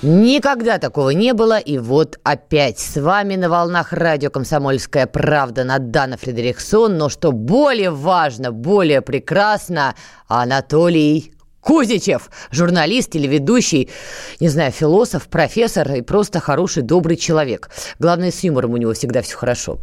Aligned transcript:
Никогда 0.00 0.78
такого 0.78 1.10
не 1.10 1.32
было, 1.32 1.58
и 1.58 1.76
вот 1.76 2.20
опять 2.22 2.78
с 2.78 3.00
вами 3.00 3.34
на 3.34 3.48
волнах 3.48 3.92
радио 3.92 4.30
«Комсомольская 4.30 5.08
правда» 5.08 5.64
Надана 5.64 6.16
Фредериксон, 6.16 6.96
но 6.96 7.08
что 7.08 7.32
более 7.32 7.90
важно, 7.90 8.52
более 8.52 9.02
прекрасно, 9.02 9.96
Анатолий 10.28 11.32
Кузичев, 11.60 12.30
журналист, 12.52 13.10
телеведущий, 13.10 13.90
не 14.38 14.48
знаю, 14.48 14.70
философ, 14.70 15.26
профессор 15.26 15.92
и 15.92 16.02
просто 16.02 16.38
хороший, 16.38 16.84
добрый 16.84 17.16
человек. 17.16 17.68
Главное, 17.98 18.30
с 18.30 18.44
юмором 18.44 18.74
у 18.74 18.76
него 18.76 18.92
всегда 18.92 19.20
все 19.20 19.36
хорошо. 19.36 19.78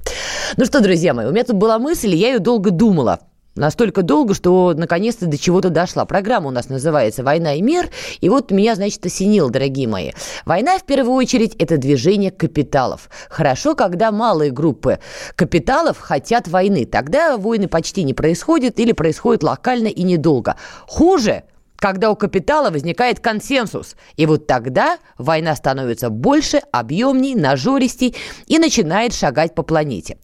Ну 0.55 0.63
что, 0.63 0.79
друзья 0.79 1.13
мои, 1.13 1.25
у 1.25 1.31
меня 1.31 1.43
тут 1.43 1.57
была 1.57 1.77
мысль, 1.77 2.15
и 2.15 2.17
я 2.17 2.29
ее 2.29 2.39
долго 2.39 2.71
думала. 2.71 3.19
Настолько 3.55 4.01
долго, 4.03 4.33
что 4.33 4.73
наконец-то 4.75 5.27
до 5.27 5.37
чего-то 5.37 5.69
дошла. 5.69 6.03
Программа 6.03 6.49
у 6.49 6.51
нас 6.51 6.67
называется 6.67 7.23
«Война 7.23 7.53
и 7.53 7.61
мир». 7.61 7.89
И 8.19 8.27
вот 8.27 8.51
меня, 8.51 8.75
значит, 8.75 9.05
осенило, 9.05 9.49
дорогие 9.49 9.87
мои. 9.87 10.11
Война, 10.45 10.77
в 10.77 10.83
первую 10.83 11.15
очередь, 11.15 11.55
это 11.55 11.77
движение 11.77 12.31
капиталов. 12.31 13.09
Хорошо, 13.29 13.73
когда 13.73 14.11
малые 14.11 14.51
группы 14.51 14.99
капиталов 15.37 15.99
хотят 15.99 16.49
войны. 16.49 16.85
Тогда 16.85 17.37
войны 17.37 17.69
почти 17.69 18.03
не 18.03 18.13
происходят 18.13 18.77
или 18.77 18.91
происходят 18.91 19.41
локально 19.41 19.87
и 19.87 20.03
недолго. 20.03 20.57
Хуже– 20.85 21.43
когда 21.77 22.11
у 22.11 22.15
капитала 22.15 22.69
возникает 22.69 23.19
консенсус. 23.19 23.95
И 24.15 24.25
вот 24.25 24.47
тогда 24.47 24.97
война 25.17 25.55
становится 25.55 26.09
больше, 26.09 26.61
объемней, 26.71 27.35
нажористей 27.35 28.15
и 28.47 28.59
начинает 28.59 29.13
шагать 29.13 29.55
по 29.55 29.63
планете. 29.63 30.17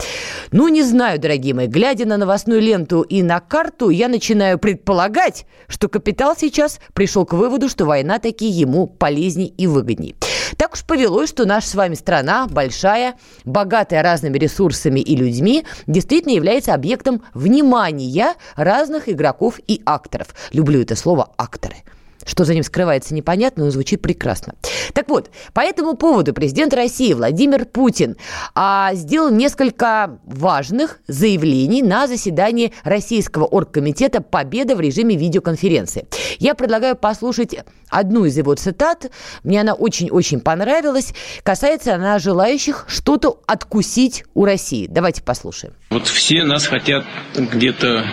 Ну, 0.51 0.67
не 0.67 0.83
знаю, 0.83 1.19
дорогие 1.19 1.53
мои, 1.53 1.67
глядя 1.67 2.05
на 2.05 2.17
новостную 2.17 2.61
ленту 2.61 3.01
и 3.01 3.23
на 3.23 3.39
карту, 3.39 3.89
я 3.89 4.07
начинаю 4.07 4.59
предполагать, 4.59 5.45
что 5.67 5.87
капитал 5.87 6.35
сейчас 6.37 6.79
пришел 6.93 7.25
к 7.25 7.33
выводу, 7.33 7.69
что 7.69 7.85
война 7.85 8.19
таки 8.19 8.47
ему 8.47 8.87
полезней 8.87 9.53
и 9.57 9.67
выгодней. 9.67 10.15
Так 10.57 10.73
уж 10.73 10.83
повелось, 10.83 11.29
что 11.29 11.45
наша 11.45 11.67
с 11.67 11.75
вами 11.75 11.95
страна, 11.95 12.47
большая, 12.47 13.15
богатая 13.45 14.03
разными 14.03 14.37
ресурсами 14.37 14.99
и 14.99 15.15
людьми, 15.15 15.65
действительно 15.87 16.33
является 16.33 16.73
объектом 16.73 17.23
внимания 17.33 18.35
разных 18.55 19.09
игроков 19.09 19.59
и 19.67 19.81
акторов. 19.85 20.27
Люблю 20.51 20.81
это 20.81 20.95
слово 20.95 21.31
«акторы». 21.41 21.77
Что 22.25 22.45
за 22.45 22.53
ним 22.53 22.63
скрывается, 22.63 23.13
непонятно, 23.13 23.65
но 23.65 23.71
звучит 23.71 24.01
прекрасно. 24.01 24.53
Так 24.93 25.09
вот, 25.09 25.31
по 25.53 25.61
этому 25.61 25.95
поводу 25.95 26.33
президент 26.33 26.73
России 26.73 27.13
Владимир 27.13 27.65
Путин 27.65 28.15
а, 28.53 28.93
сделал 28.93 29.31
несколько 29.31 30.19
важных 30.23 30.99
заявлений 31.07 31.81
на 31.81 32.07
заседании 32.07 32.73
Российского 32.83 33.45
оргкомитета 33.45 34.21
«Победа» 34.21 34.75
в 34.75 34.81
режиме 34.81 35.15
видеоконференции. 35.15 36.07
Я 36.37 36.53
предлагаю 36.53 36.95
послушать 36.95 37.55
одну 37.89 38.25
из 38.25 38.37
его 38.37 38.53
цитат. 38.55 39.11
Мне 39.43 39.61
она 39.61 39.73
очень-очень 39.73 40.41
понравилась. 40.41 41.13
Касается 41.43 41.95
она 41.95 42.19
желающих 42.19 42.85
что-то 42.87 43.41
откусить 43.47 44.25
у 44.33 44.45
России. 44.45 44.87
Давайте 44.87 45.23
послушаем. 45.23 45.73
Вот 45.89 46.07
все 46.07 46.43
нас 46.43 46.67
хотят 46.67 47.03
где-то 47.35 48.05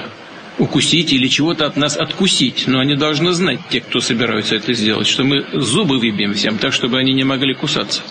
укусить 0.59 1.13
или 1.13 1.29
чего-то 1.29 1.67
от 1.67 1.77
нас 1.77 1.97
откусить. 1.97 2.65
Но 2.67 2.81
они 2.81 2.97
должны 2.97 3.33
знать, 3.33 3.61
те, 3.71 3.81
кто 3.81 4.01
собираются 4.01 4.57
это 4.57 4.73
сделать, 4.73 5.07
что 5.07 5.25
мы 5.25 5.47
зубы 5.53 5.99
выбьем 5.99 6.35
всем 6.35 6.59
так, 6.59 6.73
чтобы 6.73 6.99
они 6.99 7.13
не 7.15 7.25
могли 7.25 7.55
кусаться. 7.55 8.03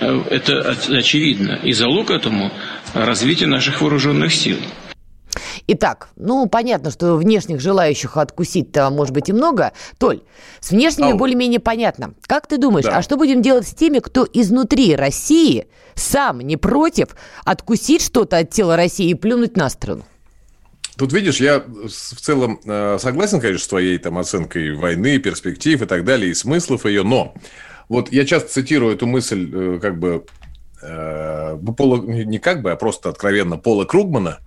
Э, 0.00 0.22
это 0.30 0.76
очевидно. 0.88 1.60
И 1.62 1.72
залог 1.72 2.10
этому– 2.10 2.50
развитие 2.94 3.48
наших 3.48 3.80
вооруженных 3.80 4.32
сил. 4.32 4.56
Итак, 5.66 6.08
ну, 6.16 6.46
понятно, 6.48 6.90
что 6.90 7.14
внешних 7.14 7.60
желающих 7.60 8.16
откусить-то 8.16 8.90
может 8.90 9.14
быть 9.14 9.28
и 9.28 9.32
много. 9.32 9.72
Толь, 9.98 10.22
с 10.58 10.70
внешними 10.70 11.12
Ау. 11.12 11.18
более-менее 11.18 11.60
понятно. 11.60 12.14
Как 12.26 12.48
ты 12.48 12.58
думаешь, 12.58 12.86
да. 12.86 12.96
а 12.96 13.02
что 13.02 13.16
будем 13.16 13.40
делать 13.40 13.68
с 13.68 13.74
теми, 13.74 14.00
кто 14.00 14.26
изнутри 14.32 14.96
России 14.96 15.68
сам 15.94 16.40
не 16.40 16.56
против 16.56 17.10
откусить 17.44 18.02
что-то 18.02 18.38
от 18.38 18.50
тела 18.50 18.74
России 18.74 19.10
и 19.10 19.14
плюнуть 19.14 19.56
на 19.56 19.68
страну? 19.68 20.02
Тут, 21.00 21.14
видишь, 21.14 21.40
я 21.40 21.60
в 21.60 22.20
целом 22.20 22.60
э, 22.62 22.98
согласен, 23.00 23.40
конечно, 23.40 23.64
с 23.64 23.68
твоей 23.68 23.96
там 23.96 24.18
оценкой 24.18 24.74
войны, 24.74 25.16
перспектив 25.16 25.80
и 25.80 25.86
так 25.86 26.04
далее, 26.04 26.30
и 26.30 26.34
смыслов 26.34 26.84
ее, 26.84 27.04
но 27.04 27.32
вот 27.88 28.12
я 28.12 28.26
часто 28.26 28.50
цитирую 28.50 28.96
эту 28.96 29.06
мысль 29.06 29.50
э, 29.50 29.78
как 29.80 29.98
бы 29.98 30.26
э, 30.82 31.58
Пола, 31.74 32.02
не 32.02 32.38
как 32.38 32.60
бы, 32.60 32.72
а 32.72 32.76
просто 32.76 33.08
откровенно 33.08 33.56
Пола 33.56 33.86
Кругмана, 33.86 34.40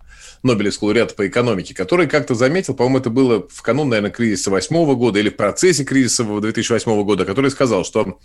Нобелевского 0.44 0.90
лауреата 0.90 1.16
по 1.16 1.26
экономике, 1.26 1.74
который 1.74 2.06
как-то 2.06 2.36
заметил, 2.36 2.76
по-моему, 2.76 3.00
это 3.00 3.10
было 3.10 3.48
в 3.50 3.64
канун, 3.64 3.90
наверное, 3.90 4.12
кризиса 4.12 4.52
2008 4.52 4.94
года 4.94 5.18
или 5.18 5.30
в 5.30 5.36
процессе 5.36 5.84
кризиса 5.84 6.24
2008 6.24 7.04
года, 7.04 7.26
который 7.26 7.50
сказал, 7.50 7.84
что 7.84 8.20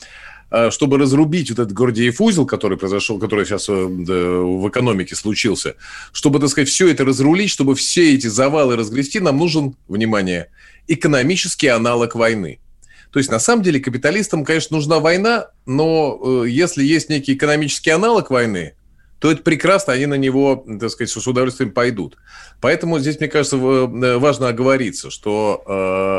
чтобы 0.70 0.98
разрубить 0.98 1.50
вот 1.50 1.58
этот 1.58 1.72
Гордиев 1.72 2.20
узел, 2.20 2.46
который 2.46 2.78
произошел, 2.78 3.18
который 3.18 3.44
сейчас 3.44 3.68
э, 3.68 3.72
в 3.72 4.68
экономике 4.68 5.14
случился, 5.14 5.74
чтобы, 6.12 6.40
так 6.40 6.48
сказать, 6.48 6.68
все 6.68 6.88
это 6.88 7.04
разрулить, 7.04 7.50
чтобы 7.50 7.74
все 7.74 8.14
эти 8.14 8.28
завалы 8.28 8.76
разгрести, 8.76 9.20
нам 9.20 9.36
нужен, 9.36 9.76
внимание, 9.88 10.50
экономический 10.86 11.68
аналог 11.68 12.14
войны. 12.14 12.60
То 13.12 13.18
есть, 13.18 13.30
на 13.30 13.38
самом 13.38 13.62
деле, 13.62 13.80
капиталистам, 13.80 14.44
конечно, 14.44 14.76
нужна 14.76 15.00
война, 15.00 15.48
но 15.66 16.18
э, 16.44 16.48
если 16.48 16.84
есть 16.84 17.10
некий 17.10 17.34
экономический 17.34 17.90
аналог 17.90 18.30
войны, 18.30 18.74
то 19.18 19.30
это 19.30 19.42
прекрасно, 19.42 19.92
они 19.92 20.06
на 20.06 20.14
него, 20.14 20.64
так 20.80 20.90
сказать, 20.90 21.10
с 21.10 21.26
удовольствием 21.26 21.72
пойдут. 21.72 22.16
Поэтому 22.60 23.00
здесь, 23.00 23.18
мне 23.18 23.28
кажется, 23.28 23.56
важно 23.56 24.48
оговориться, 24.48 25.10
что 25.10 25.62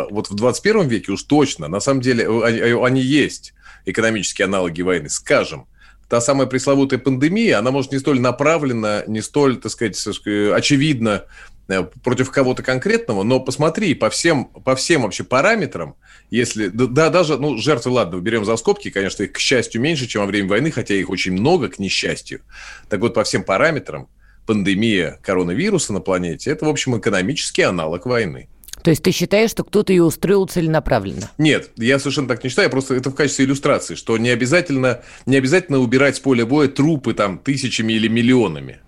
э, 0.09 0.13
вот 0.13 0.29
в 0.29 0.35
21 0.35 0.88
веке 0.88 1.13
уж 1.13 1.23
точно, 1.23 1.67
на 1.67 1.79
самом 1.79 2.01
деле, 2.01 2.28
они, 2.44 2.59
они 2.59 3.01
есть 3.01 3.53
экономические 3.90 4.46
аналоги 4.46 4.82
войны. 4.82 5.10
Скажем, 5.10 5.68
та 6.10 6.22
самая 6.22 6.48
пресловутая 6.48 7.00
пандемия, 7.00 7.60
она 7.60 7.72
может 7.72 7.92
не 7.92 8.00
столь 8.00 8.20
направлена, 8.20 9.04
не 9.08 9.22
столь, 9.22 9.58
так 9.58 9.72
сказать, 9.72 9.96
очевидно 10.28 11.26
э, 11.68 11.84
против 12.04 12.32
кого-то 12.32 12.64
конкретного, 12.64 13.24
но 13.24 13.40
посмотри, 13.40 13.94
по 13.94 14.10
всем, 14.10 14.46
по 14.46 14.76
всем 14.76 15.04
вообще 15.04 15.24
параметрам, 15.24 15.96
если, 16.32 16.68
да, 16.68 17.10
даже, 17.10 17.38
ну, 17.38 17.58
жертвы, 17.58 17.92
ладно, 17.92 18.20
берем 18.20 18.44
за 18.44 18.58
скобки, 18.58 18.90
конечно, 18.90 19.24
их, 19.24 19.34
к 19.34 19.40
счастью, 19.40 19.82
меньше, 19.82 20.08
чем 20.08 20.22
во 20.22 20.28
время 20.28 20.50
войны, 20.50 20.72
хотя 20.72 20.96
их 20.96 21.10
очень 21.10 21.34
много, 21.34 21.70
к 21.70 21.80
несчастью. 21.80 22.42
Так 22.90 23.02
вот, 23.02 23.14
по 23.14 23.24
всем 23.24 23.44
параметрам, 23.44 24.08
пандемия 24.48 25.20
коронавируса 25.22 25.94
на 25.94 26.00
планете– 26.00 26.50
это, 26.52 26.66
в 26.66 26.70
общем, 26.70 26.98
экономический 26.98 27.62
аналог 27.62 28.08
войны. 28.08 28.50
То 28.90 28.92
есть 28.92 29.04
ты 29.04 29.12
считаешь, 29.12 29.52
что 29.52 29.64
кто-то 29.64 29.94
ее 29.94 30.02
устроил 30.02 30.48
целенаправленно? 30.48 31.30
Нет, 31.38 31.70
я 31.78 32.00
совершенно 32.00 32.28
так 32.28 32.44
не 32.44 32.50
считаю, 32.50 32.72
просто 32.72 32.96
это 32.96 33.12
в 33.12 33.14
качестве 33.14 33.46
иллюстрации, 33.46 33.94
что 33.94 34.18
не 34.18 34.32
обязательно, 34.32 35.02
не 35.28 35.36
обязательно 35.36 35.78
убирать 35.78 36.16
с 36.16 36.20
поля 36.20 36.44
боя 36.44 36.68
трупы 36.70 37.14
там 37.14 37.38
тысячами 37.38 37.94
или 37.94 38.08
миллионами. 38.08 38.80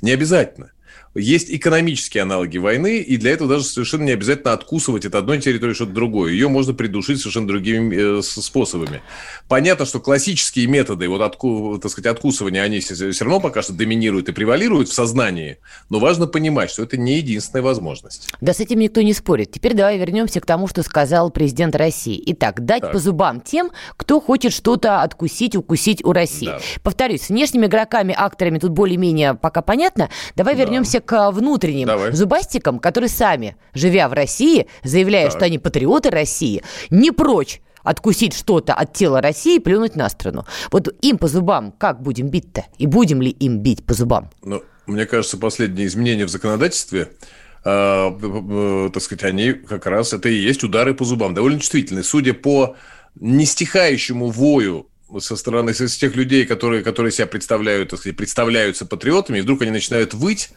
Не 0.00 0.12
обязательно. 0.12 0.72
Есть 1.14 1.50
экономические 1.50 2.22
аналоги 2.22 2.56
войны, 2.56 2.98
и 2.98 3.18
для 3.18 3.32
этого 3.32 3.50
даже 3.50 3.64
совершенно 3.64 4.04
не 4.04 4.12
обязательно 4.12 4.52
откусывать 4.52 5.04
от 5.04 5.14
одной 5.14 5.40
территории 5.40 5.74
что-то 5.74 5.92
другое. 5.92 6.32
Ее 6.32 6.48
можно 6.48 6.72
придушить 6.72 7.20
совершенно 7.20 7.48
другими 7.48 8.18
э, 8.18 8.22
способами. 8.22 9.02
Понятно, 9.46 9.84
что 9.84 10.00
классические 10.00 10.68
методы, 10.68 11.08
вот 11.08 11.20
отку, 11.20 11.78
так 11.82 11.90
сказать, 11.90 12.10
откусывания, 12.10 12.62
они 12.62 12.80
все 12.80 13.12
равно 13.20 13.40
пока 13.40 13.60
что 13.60 13.74
доминируют 13.74 14.30
и 14.30 14.32
превалируют 14.32 14.88
в 14.88 14.94
сознании, 14.94 15.58
но 15.90 15.98
важно 15.98 16.26
понимать, 16.26 16.70
что 16.70 16.82
это 16.82 16.96
не 16.96 17.16
единственная 17.16 17.62
возможность. 17.62 18.32
Да, 18.40 18.54
с 18.54 18.60
этим 18.60 18.78
никто 18.78 19.02
не 19.02 19.12
спорит. 19.12 19.52
Теперь 19.52 19.74
давай 19.74 19.98
вернемся 19.98 20.40
к 20.40 20.46
тому, 20.46 20.66
что 20.66 20.82
сказал 20.82 21.30
президент 21.30 21.76
России. 21.76 22.22
Итак, 22.26 22.64
дать 22.64 22.80
так. 22.80 22.92
по 22.92 22.98
зубам 22.98 23.42
тем, 23.42 23.70
кто 23.98 24.18
хочет 24.18 24.54
что-то 24.54 25.02
откусить, 25.02 25.56
укусить 25.56 26.02
у 26.04 26.12
России. 26.12 26.46
Да. 26.46 26.60
Повторюсь, 26.82 27.22
с 27.22 27.28
внешними 27.28 27.66
игроками, 27.66 28.14
акторами 28.16 28.58
тут 28.58 28.70
более-менее 28.70 29.34
пока 29.34 29.60
понятно. 29.60 30.08
Давай 30.36 30.54
да. 30.54 30.62
вернемся 30.62 31.01
к 31.04 31.30
внутренним 31.30 31.86
Давай. 31.86 32.12
зубастикам, 32.12 32.78
которые 32.78 33.10
сами, 33.10 33.56
живя 33.74 34.08
в 34.08 34.12
России, 34.12 34.66
заявляя, 34.82 35.26
так. 35.26 35.32
что 35.32 35.44
они 35.44 35.58
патриоты 35.58 36.10
России, 36.10 36.62
не 36.90 37.10
прочь 37.10 37.60
откусить 37.82 38.34
что-то 38.34 38.74
от 38.74 38.92
тела 38.92 39.20
России 39.20 39.56
и 39.56 39.60
плюнуть 39.60 39.96
на 39.96 40.08
страну. 40.08 40.44
Вот 40.70 40.88
им 41.02 41.18
по 41.18 41.28
зубам 41.28 41.72
как 41.72 42.02
будем 42.02 42.28
бить-то? 42.28 42.64
И 42.78 42.86
будем 42.86 43.20
ли 43.20 43.30
им 43.30 43.58
бить 43.58 43.84
по 43.84 43.94
зубам? 43.94 44.30
Ну, 44.42 44.62
мне 44.86 45.06
кажется, 45.06 45.36
последние 45.36 45.86
изменения 45.86 46.24
в 46.24 46.30
законодательстве 46.30 47.08
э, 47.64 48.90
так 48.92 49.02
сказать, 49.02 49.24
они 49.24 49.52
как 49.52 49.86
раз 49.86 50.12
это 50.12 50.28
и 50.28 50.34
есть 50.34 50.64
удары 50.64 50.94
по 50.94 51.04
зубам, 51.04 51.34
довольно 51.34 51.60
чувствительные. 51.60 52.04
Судя 52.04 52.34
по 52.34 52.76
нестихающему 53.16 54.30
вою 54.30 54.88
со 55.18 55.36
стороны 55.36 55.74
с 55.74 55.96
тех 55.96 56.16
людей, 56.16 56.46
которые, 56.46 56.82
которые 56.82 57.12
себя 57.12 57.26
представляют, 57.26 57.90
так 57.90 58.00
сказать, 58.00 58.16
представляются 58.16 58.86
патриотами, 58.86 59.38
и 59.38 59.40
вдруг 59.42 59.62
они 59.62 59.70
начинают 59.70 60.14
выть 60.14 60.50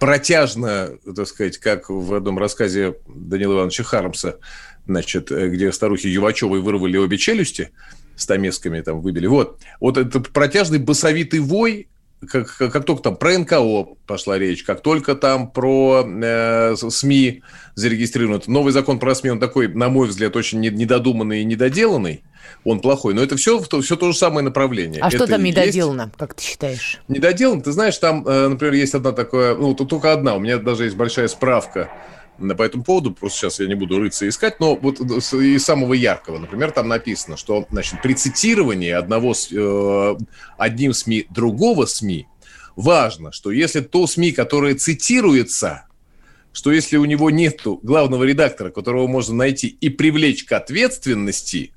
протяжно, 0.00 0.98
так 1.14 1.28
сказать, 1.28 1.58
как 1.58 1.90
в 1.90 2.14
одном 2.14 2.38
рассказе 2.38 2.96
Данила 3.06 3.54
Ивановича 3.54 3.84
Хармса, 3.84 4.38
значит, 4.86 5.30
где 5.30 5.70
старухи 5.70 6.08
Ювачевой 6.08 6.60
вырвали 6.60 6.96
обе 6.96 7.18
челюсти, 7.18 7.70
стамесками 8.16 8.80
там 8.80 9.00
выбили. 9.00 9.26
Вот. 9.26 9.60
Вот 9.78 9.96
этот 9.96 10.30
протяжный 10.30 10.78
басовитый 10.78 11.40
вой, 11.40 11.88
как, 12.28 12.56
как 12.56 12.84
только 12.84 13.02
там 13.02 13.16
про 13.16 13.38
НКО 13.38 13.96
пошла 14.06 14.38
речь, 14.38 14.62
как 14.62 14.82
только 14.82 15.14
там 15.14 15.50
про 15.50 16.04
э, 16.06 16.74
СМИ 16.76 17.42
зарегистрирован, 17.74 18.42
новый 18.46 18.72
закон 18.72 18.98
про 18.98 19.14
СМИ, 19.14 19.30
он 19.30 19.40
такой, 19.40 19.68
на 19.68 19.88
мой 19.88 20.08
взгляд, 20.08 20.36
очень 20.36 20.60
недодуманный 20.60 21.40
и 21.42 21.44
недоделанный, 21.44 22.22
он 22.64 22.80
плохой. 22.80 23.14
Но 23.14 23.22
это 23.22 23.36
все, 23.36 23.60
все 23.60 23.96
то 23.96 24.12
же 24.12 24.18
самое 24.18 24.44
направление. 24.44 25.00
А 25.02 25.08
это 25.08 25.16
что 25.16 25.26
там 25.26 25.42
недоделано, 25.42 26.02
есть... 26.02 26.16
как 26.16 26.34
ты 26.34 26.42
считаешь? 26.42 27.00
Недоделано, 27.08 27.62
ты 27.62 27.72
знаешь, 27.72 27.96
там, 27.98 28.26
э, 28.26 28.48
например, 28.48 28.74
есть 28.74 28.94
одна 28.94 29.12
такая, 29.12 29.54
ну, 29.54 29.74
только 29.74 30.12
одна, 30.12 30.34
у 30.34 30.40
меня 30.40 30.58
даже 30.58 30.84
есть 30.84 30.96
большая 30.96 31.28
справка 31.28 31.90
по 32.40 32.62
этому 32.62 32.84
поводу, 32.84 33.12
просто 33.12 33.38
сейчас 33.38 33.60
я 33.60 33.66
не 33.66 33.74
буду 33.74 33.98
рыться 33.98 34.26
и 34.26 34.28
искать, 34.28 34.60
но 34.60 34.74
вот 34.76 35.00
из 35.00 35.64
самого 35.64 35.94
яркого, 35.94 36.38
например, 36.38 36.70
там 36.72 36.88
написано, 36.88 37.36
что 37.36 37.66
значит, 37.70 38.02
при 38.02 38.14
цитировании 38.14 38.90
одного, 38.90 39.34
э, 39.52 40.16
одним 40.58 40.92
СМИ 40.92 41.26
другого 41.30 41.86
СМИ 41.86 42.26
важно, 42.76 43.32
что 43.32 43.50
если 43.50 43.80
то 43.80 44.06
СМИ, 44.06 44.32
которое 44.32 44.74
цитируется, 44.74 45.86
что 46.52 46.72
если 46.72 46.96
у 46.96 47.04
него 47.04 47.30
нет 47.30 47.60
главного 47.64 48.24
редактора, 48.24 48.70
которого 48.70 49.06
можно 49.06 49.34
найти 49.34 49.68
и 49.68 49.88
привлечь 49.88 50.44
к 50.44 50.52
ответственности, 50.52 51.72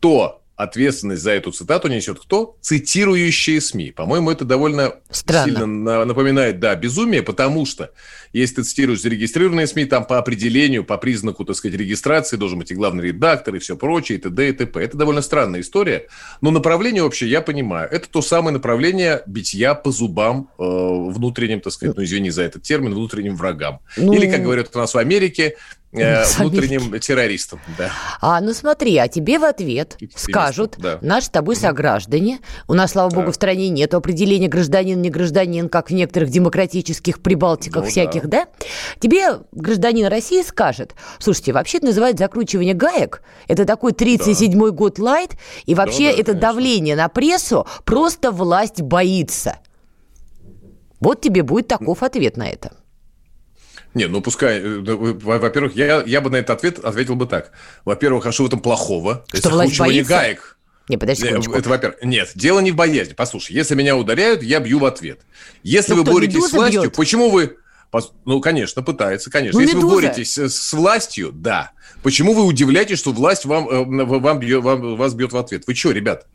то 0.00 0.39
ответственность 0.62 1.22
за 1.22 1.32
эту 1.32 1.52
цитату 1.52 1.88
несет 1.88 2.20
кто? 2.20 2.56
Цитирующие 2.60 3.60
СМИ. 3.60 3.92
По-моему, 3.92 4.30
это 4.30 4.44
довольно 4.44 4.94
Странно. 5.10 5.44
сильно 5.44 6.04
напоминает, 6.04 6.60
да, 6.60 6.74
безумие, 6.74 7.22
потому 7.22 7.64
что 7.64 7.92
если 8.32 8.56
ты 8.56 8.62
цитируешь 8.64 9.00
зарегистрированные 9.00 9.66
СМИ, 9.66 9.86
там 9.86 10.04
по 10.04 10.18
определению, 10.18 10.84
по 10.84 10.98
признаку, 10.98 11.44
так 11.44 11.56
сказать, 11.56 11.78
регистрации 11.78 12.36
должен 12.36 12.58
быть 12.58 12.70
и 12.70 12.74
главный 12.74 13.04
редактор, 13.04 13.56
и 13.56 13.58
все 13.58 13.76
прочее, 13.76 14.18
и 14.18 14.20
т.д. 14.20 14.48
и 14.48 14.52
т.п. 14.52 14.80
Это 14.80 14.96
довольно 14.96 15.22
странная 15.22 15.60
история, 15.60 16.06
но 16.40 16.50
направление 16.50 17.02
вообще 17.02 17.26
я 17.26 17.40
понимаю. 17.40 17.88
Это 17.90 18.08
то 18.08 18.22
самое 18.22 18.52
направление 18.52 19.22
битья 19.26 19.74
по 19.74 19.90
зубам 19.90 20.50
э, 20.58 20.62
внутренним, 20.62 21.60
так 21.60 21.72
сказать, 21.72 21.96
ну, 21.96 22.04
извини 22.04 22.30
за 22.30 22.42
этот 22.42 22.62
термин, 22.62 22.94
внутренним 22.94 23.36
врагам. 23.36 23.80
Ну... 23.96 24.12
Или, 24.12 24.30
как 24.30 24.42
говорят 24.42 24.70
у 24.74 24.78
нас 24.78 24.94
в 24.94 24.98
Америке, 24.98 25.56
Э, 25.92 26.24
внутренним 26.38 27.00
террористом, 27.00 27.58
да. 27.76 27.90
А, 28.20 28.40
ну 28.40 28.54
смотри, 28.54 28.96
а 28.98 29.08
тебе 29.08 29.40
в 29.40 29.44
ответ 29.44 29.98
скажут 30.14 30.76
да. 30.78 30.98
наши 31.00 31.26
с 31.26 31.30
тобой 31.30 31.56
сограждане. 31.56 32.38
У 32.68 32.74
нас, 32.74 32.92
слава 32.92 33.10
богу, 33.10 33.26
да. 33.26 33.32
в 33.32 33.34
стране 33.34 33.70
нет 33.70 33.92
определения 33.94 34.46
гражданин, 34.46 35.02
не 35.02 35.10
гражданин, 35.10 35.68
как 35.68 35.90
в 35.90 35.92
некоторых 35.92 36.30
демократических 36.30 37.20
прибалтиках 37.20 37.84
ну, 37.84 37.90
всяких, 37.90 38.28
да. 38.28 38.44
да? 38.44 38.68
Тебе 39.00 39.40
гражданин 39.50 40.06
России 40.06 40.42
скажет, 40.42 40.94
слушайте, 41.18 41.52
вообще 41.52 41.78
это 41.78 41.86
называют 41.86 42.18
закручивание 42.18 42.74
гаек. 42.74 43.22
Это 43.48 43.64
такой 43.64 43.90
37-й 43.90 44.48
да. 44.54 44.70
год 44.70 45.00
лайт, 45.00 45.32
и 45.66 45.74
вообще 45.74 46.10
да, 46.10 46.12
да, 46.12 46.20
это 46.20 46.32
конечно. 46.32 46.40
давление 46.40 46.94
на 46.94 47.08
прессу, 47.08 47.66
просто 47.84 48.30
власть 48.30 48.80
боится. 48.80 49.58
Вот 51.00 51.20
тебе 51.20 51.42
будет 51.42 51.66
таков 51.66 52.04
ответ 52.04 52.36
на 52.36 52.48
это. 52.48 52.79
Не, 53.94 54.06
ну 54.06 54.20
пускай, 54.20 54.60
э, 54.60 54.80
во-первых, 54.80 55.74
я, 55.74 56.02
я 56.06 56.20
бы 56.20 56.30
на 56.30 56.36
этот 56.36 56.50
ответ 56.50 56.78
ответил 56.78 57.16
бы 57.16 57.26
так. 57.26 57.50
Во-первых, 57.84 58.26
а 58.26 58.32
что 58.32 58.44
в 58.44 58.46
этом 58.46 58.60
плохого? 58.60 59.24
Что 59.32 59.50
власть 59.50 59.78
боится? 59.78 60.10
гаек. 60.10 60.58
Не, 60.88 60.96
подожди 60.96 61.24
секундочку. 61.24 61.54
Это, 61.54 61.68
во-первых, 61.68 62.02
нет, 62.02 62.30
дело 62.34 62.60
не 62.60 62.72
в 62.72 62.76
боязни. 62.76 63.14
Послушай, 63.14 63.52
если 63.52 63.74
меня 63.74 63.96
ударяют, 63.96 64.42
я 64.42 64.60
бью 64.60 64.78
в 64.78 64.84
ответ. 64.84 65.20
Если 65.62 65.92
ну, 65.92 66.02
вы 66.02 66.12
боретесь 66.12 66.44
с 66.46 66.52
властью, 66.52 66.82
бьет? 66.82 66.96
почему 66.96 67.30
вы... 67.30 67.56
Ну, 68.24 68.40
конечно, 68.40 68.82
пытается, 68.82 69.30
конечно. 69.30 69.58
Ну, 69.58 69.62
если 69.62 69.76
медуза. 69.76 69.94
вы 69.94 70.02
боретесь 70.02 70.38
с, 70.38 70.72
властью, 70.72 71.32
да. 71.32 71.72
Почему 72.02 72.34
вы 72.34 72.44
удивляетесь, 72.44 72.98
что 72.98 73.12
власть 73.12 73.44
вам, 73.44 73.68
э, 73.68 73.84
вам, 73.84 74.38
бьет, 74.38 74.62
вам 74.62 74.96
вас 74.96 75.14
бьет 75.14 75.32
в 75.32 75.36
ответ? 75.36 75.64
Вы 75.66 75.74
что, 75.74 75.90
ребят? 75.90 76.26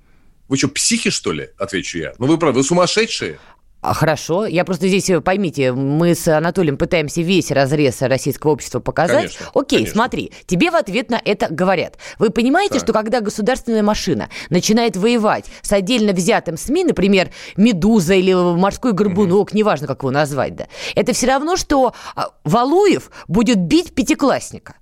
Вы 0.48 0.58
что, 0.58 0.68
психи, 0.68 1.10
что 1.10 1.32
ли? 1.32 1.50
Отвечу 1.58 1.98
я. 1.98 2.14
Ну, 2.18 2.28
вы 2.28 2.38
правы, 2.38 2.58
вы 2.58 2.64
сумасшедшие. 2.64 3.40
А, 3.86 3.94
хорошо. 3.94 4.48
Я 4.48 4.66
просто 4.66 4.88
здесь, 4.88 5.08
э, 5.12 5.22
поймите, 5.22 5.72
мы 5.72 6.16
с 6.16 6.28
Анатолием 6.28 6.76
пытаемся 6.76 7.22
весь 7.22 7.52
разрез 7.52 8.02
российского 8.02 8.52
общества 8.52 8.80
показать. 8.80 9.36
Конечно, 9.36 9.46
Окей, 9.54 9.80
конечно. 9.80 9.94
смотри, 9.94 10.32
тебе 10.48 10.72
в 10.72 10.76
ответ 10.76 11.12
на 11.12 11.22
это 11.24 11.54
говорят. 11.54 12.00
Вы 12.18 12.32
понимаете, 12.32 12.76
так. 12.76 12.84
что 12.84 12.94
когда 12.94 13.22
государственная 13.22 13.84
машина 13.84 14.30
начинает 14.50 14.98
воевать 14.98 15.46
с 15.62 15.72
отдельно 15.72 16.14
взятым 16.14 16.58
СМИ, 16.58 16.86
например, 16.86 17.30
«Медуза» 17.58 18.16
или 18.16 18.34
«Морской 18.34 18.94
горбунок», 18.94 19.50
угу. 19.50 19.58
неважно, 19.58 19.86
как 19.86 20.02
его 20.02 20.10
назвать, 20.10 20.56
да, 20.56 20.68
это 20.96 21.14
все 21.14 21.28
равно, 21.28 21.56
что 21.56 21.94
а, 22.16 22.30
Валуев 22.44 23.12
будет 23.28 23.60
бить 23.60 23.94
пятиклассника. 23.94 24.78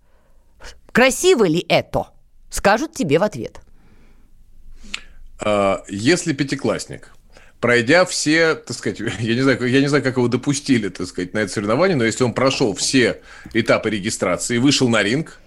Красиво 0.93 1.43
ли 1.43 1.65
это? 1.67 2.07
Скажут 2.49 2.93
тебе 2.93 3.19
в 3.19 3.23
ответ. 3.23 3.59
А, 5.41 5.83
если 5.89 6.31
пятиклассник 6.31 7.11
пройдя 7.63 8.03
все, 8.03 8.55
так 8.55 8.75
сказать, 8.75 8.99
я 9.19 9.35
не 9.35 9.41
знаю, 9.41 9.65
я 9.65 9.79
не 9.79 9.87
знаю, 9.87 10.03
как 10.03 10.17
его 10.17 10.27
допустили, 10.27 10.89
так 10.89 11.07
сказать, 11.07 11.33
на 11.33 11.39
это 11.39 11.53
соревнование, 11.53 11.95
но 11.95 12.03
если 12.03 12.25
он 12.25 12.33
прошел 12.33 12.75
все 12.75 13.21
этапы 13.53 13.89
регистрации 13.89 14.55
и 14.55 14.59
вышел 14.59 14.89
на 14.89 15.01
ринг, 15.01 15.39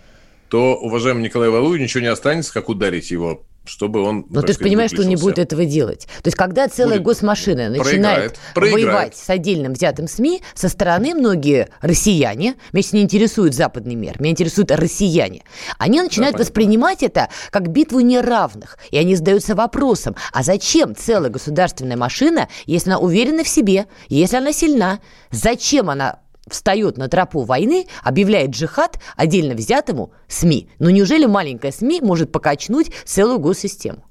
то, 0.48 0.76
уважаемый 0.76 1.22
Николай 1.22 1.50
Валуев, 1.50 1.78
ничего 1.78 2.00
не 2.00 2.06
останется, 2.06 2.54
как 2.54 2.70
ударить 2.70 3.10
его 3.10 3.44
чтобы 3.66 4.02
он... 4.02 4.26
Но 4.30 4.42
ты 4.42 4.52
же 4.52 4.58
понимаешь, 4.58 4.90
что 4.90 5.02
он 5.02 5.08
не 5.08 5.16
будет 5.16 5.38
этого 5.38 5.64
делать. 5.64 6.06
То 6.22 6.28
есть, 6.28 6.36
когда 6.36 6.68
целая 6.68 6.98
будет... 6.98 7.06
госмашина 7.06 7.68
начинает 7.68 8.38
проиграет, 8.54 8.74
воевать 8.74 9.16
с 9.16 9.28
отдельным 9.28 9.72
взятым 9.72 10.08
СМИ, 10.08 10.42
со 10.54 10.68
стороны 10.68 11.14
многие 11.14 11.68
россияне, 11.80 12.54
меня 12.72 12.86
не 12.92 13.02
интересует 13.02 13.54
западный 13.54 13.94
мир, 13.94 14.20
меня 14.20 14.30
интересуют 14.30 14.70
россияне, 14.70 15.42
они 15.78 16.00
начинают 16.00 16.36
да, 16.36 16.42
воспринимать 16.42 17.02
это 17.02 17.28
как 17.50 17.68
битву 17.68 18.00
неравных. 18.00 18.78
И 18.90 18.98
они 18.98 19.14
задаются 19.14 19.54
вопросом, 19.54 20.16
а 20.32 20.42
зачем 20.42 20.94
целая 20.94 21.30
государственная 21.30 21.96
машина, 21.96 22.48
если 22.66 22.90
она 22.90 22.98
уверена 22.98 23.44
в 23.44 23.48
себе, 23.48 23.86
если 24.08 24.36
она 24.36 24.52
сильна? 24.52 25.00
Зачем 25.30 25.90
она 25.90 26.20
встает 26.48 26.96
на 26.96 27.08
тропу 27.08 27.42
войны, 27.42 27.86
объявляет 28.02 28.50
джихад 28.50 28.98
отдельно 29.16 29.54
взятому 29.54 30.12
СМИ. 30.28 30.68
Но 30.78 30.90
неужели 30.90 31.26
маленькая 31.26 31.72
СМИ 31.72 32.00
может 32.02 32.32
покачнуть 32.32 32.90
целую 33.04 33.38
госсистему? 33.38 34.04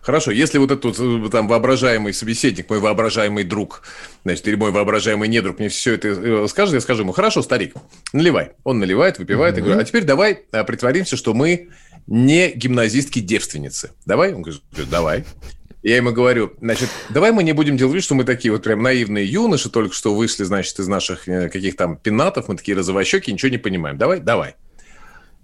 Хорошо, 0.00 0.30
если 0.30 0.58
вот 0.58 0.70
этот 0.70 0.98
э, 0.98 1.28
там 1.30 1.48
воображаемый 1.48 2.12
собеседник, 2.14 2.70
мой 2.70 2.80
воображаемый 2.80 3.44
друг, 3.44 3.82
значит, 4.24 4.46
или 4.48 4.56
мой 4.56 4.70
воображаемый 4.70 5.28
недруг 5.28 5.58
мне 5.58 5.68
все 5.68 5.94
это 5.94 6.08
э, 6.08 6.48
скажет, 6.48 6.74
я 6.74 6.80
скажу 6.80 7.02
ему, 7.02 7.12
хорошо, 7.12 7.42
старик, 7.42 7.74
наливай. 8.12 8.52
Он 8.64 8.78
наливает, 8.78 9.18
выпивает, 9.18 9.56
mm-hmm. 9.56 9.58
и 9.58 9.62
говорю, 9.62 9.80
а 9.80 9.84
теперь 9.84 10.04
давай 10.04 10.44
э, 10.52 10.64
притворимся, 10.64 11.16
что 11.16 11.34
мы 11.34 11.68
не 12.06 12.50
гимназистки-девственницы. 12.52 13.92
Давай? 14.06 14.34
Он 14.34 14.42
говорит, 14.42 14.62
давай. 14.90 15.24
Я 15.84 15.96
ему 15.96 16.12
говорю, 16.12 16.54
значит, 16.62 16.88
давай 17.10 17.30
мы 17.30 17.42
не 17.42 17.52
будем 17.52 17.76
делать 17.76 17.94
вид, 17.94 18.02
что 18.02 18.14
мы 18.14 18.24
такие 18.24 18.50
вот 18.50 18.62
прям 18.62 18.82
наивные 18.82 19.26
юноши, 19.26 19.68
только 19.68 19.94
что 19.94 20.14
вышли, 20.14 20.42
значит, 20.42 20.78
из 20.78 20.88
наших 20.88 21.28
э, 21.28 21.50
каких 21.50 21.76
там 21.76 21.98
пенатов, 21.98 22.48
мы 22.48 22.56
такие 22.56 22.74
розовощеки, 22.74 23.30
ничего 23.30 23.50
не 23.50 23.58
понимаем. 23.58 23.98
Давай, 23.98 24.18
давай. 24.18 24.54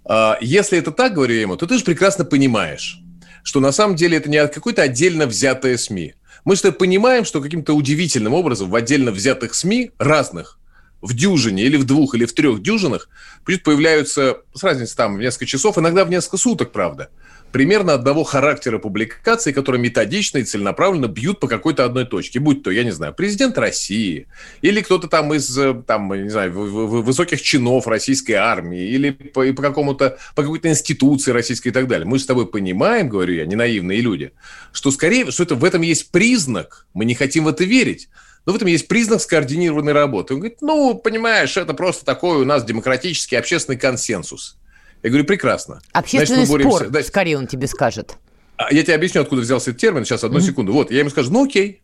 А, 0.03 0.39
если 0.41 0.79
это 0.79 0.91
так, 0.91 1.13
говорю 1.13 1.35
я 1.35 1.41
ему, 1.41 1.57
то 1.57 1.67
ты 1.67 1.77
же 1.77 1.83
прекрасно 1.83 2.25
понимаешь, 2.25 2.99
что 3.43 3.59
на 3.59 3.71
самом 3.71 3.95
деле 3.95 4.17
это 4.17 4.31
не 4.31 4.47
какое-то 4.47 4.81
отдельно 4.81 5.27
взятое 5.27 5.77
СМИ. 5.77 6.15
Мы 6.43 6.55
что 6.55 6.71
понимаем, 6.71 7.23
что 7.23 7.39
каким-то 7.39 7.73
удивительным 7.73 8.33
образом 8.33 8.67
в 8.67 8.73
отдельно 8.73 9.11
взятых 9.11 9.53
СМИ 9.53 9.91
разных, 9.99 10.57
в 11.03 11.13
дюжине 11.13 11.61
или 11.65 11.77
в 11.77 11.83
двух 11.83 12.15
или 12.15 12.25
в 12.25 12.33
трех 12.33 12.63
дюжинах, 12.63 13.09
появляются 13.45 14.37
с 14.55 14.63
разницей 14.63 14.97
там 14.97 15.17
в 15.17 15.19
несколько 15.19 15.45
часов, 15.45 15.77
иногда 15.77 16.03
в 16.03 16.09
несколько 16.09 16.37
суток, 16.37 16.71
правда– 16.71 17.11
примерно 17.51 17.93
одного 17.93 18.23
характера 18.23 18.77
публикаций, 18.77 19.53
которые 19.53 19.81
методично 19.81 20.39
и 20.39 20.43
целенаправленно 20.43 21.07
бьют 21.07 21.39
по 21.39 21.47
какой-то 21.47 21.85
одной 21.85 22.05
точке. 22.05 22.39
Будь 22.39 22.63
то, 22.63 22.71
я 22.71 22.83
не 22.83 22.91
знаю, 22.91 23.13
президент 23.13 23.57
России, 23.57 24.27
или 24.61 24.81
кто-то 24.81 25.07
там 25.07 25.33
из, 25.33 25.57
э, 25.57 25.81
там, 25.85 26.13
не 26.13 26.29
знаю, 26.29 26.51
высоких 26.51 27.41
чинов 27.41 27.87
российской 27.87 28.33
армии, 28.33 28.89
или 28.89 29.11
по, 29.11 29.45
по 29.53 29.61
какому-то, 29.61 30.17
по 30.35 30.43
какой-то 30.43 30.69
институции 30.69 31.31
российской 31.31 31.69
и 31.69 31.71
так 31.71 31.87
далее. 31.87 32.07
Мы 32.07 32.19
с 32.19 32.25
тобой 32.25 32.47
понимаем, 32.47 33.09
говорю 33.09 33.33
я, 33.33 33.45
не 33.45 33.55
наивные 33.55 34.01
люди, 34.01 34.31
что 34.71 34.91
скорее, 34.91 35.31
что 35.31 35.43
это 35.43 35.55
в 35.55 35.65
этом 35.65 35.81
есть 35.81 36.11
признак, 36.11 36.87
мы 36.93 37.05
не 37.05 37.15
хотим 37.15 37.45
в 37.45 37.47
это 37.49 37.63
верить, 37.63 38.09
но 38.45 38.53
в 38.53 38.55
этом 38.55 38.67
есть 38.67 38.87
признак 38.87 39.21
скоординированной 39.21 39.93
работы. 39.93 40.33
Он 40.33 40.39
говорит, 40.39 40.61
ну, 40.61 40.95
понимаешь, 40.95 41.57
это 41.57 41.73
просто 41.73 42.05
такой 42.05 42.41
у 42.41 42.45
нас 42.45 42.63
демократический 42.63 43.35
общественный 43.35 43.77
консенсус. 43.77 44.57
Я 45.03 45.09
говорю, 45.09 45.25
прекрасно. 45.25 45.81
Общественный 45.93 46.45
Значит, 46.45 46.67
спор, 46.67 46.89
да. 46.89 47.03
скорее 47.03 47.37
он 47.37 47.47
тебе 47.47 47.67
скажет. 47.67 48.17
А, 48.57 48.71
я 48.71 48.83
тебе 48.83 48.95
объясню, 48.95 49.21
откуда 49.21 49.41
взялся 49.41 49.71
этот 49.71 49.81
термин. 49.81 50.05
Сейчас, 50.05 50.23
одну 50.23 50.37
mm-hmm. 50.37 50.41
секунду. 50.41 50.73
Вот, 50.73 50.91
я 50.91 50.99
ему 50.99 51.09
скажу, 51.09 51.31
ну 51.31 51.45
окей. 51.45 51.81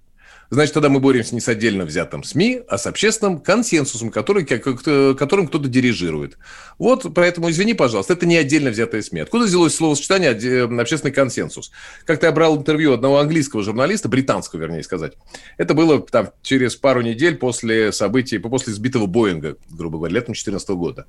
значит, 0.51 0.75
тогда 0.75 0.89
мы 0.89 0.99
боремся 0.99 1.33
не 1.33 1.41
с 1.41 1.47
отдельно 1.47 1.85
взятым 1.85 2.23
СМИ, 2.23 2.61
а 2.67 2.77
с 2.77 2.85
общественным 2.85 3.39
консенсусом, 3.39 4.11
который, 4.11 4.45
которым 4.45 5.47
кто-то 5.47 5.67
дирижирует. 5.67 6.37
Вот, 6.77 7.11
поэтому 7.15 7.49
извини, 7.49 7.73
пожалуйста, 7.73 8.13
это 8.13 8.27
не 8.27 8.37
отдельно 8.37 8.69
взятые 8.69 9.01
СМИ. 9.01 9.21
Откуда 9.21 9.45
взялось 9.45 9.73
словосочетание 9.73 10.31
«общественный 10.79 11.11
консенсус»? 11.11 11.71
Как-то 12.05 12.27
я 12.27 12.31
брал 12.31 12.57
интервью 12.57 12.93
одного 12.93 13.17
английского 13.17 13.63
журналиста, 13.63 14.07
британского, 14.07 14.59
вернее 14.59 14.83
сказать. 14.83 15.13
Это 15.57 15.73
было 15.73 15.99
там 16.05 16.29
через 16.43 16.75
пару 16.75 17.01
недель 17.01 17.37
после 17.37 17.91
событий, 17.91 18.37
после 18.37 18.73
сбитого 18.73 19.07
Боинга, 19.07 19.57
грубо 19.71 19.97
говоря, 19.97 20.13
летом 20.13 20.33
2014 20.33 20.69
года. 20.69 21.07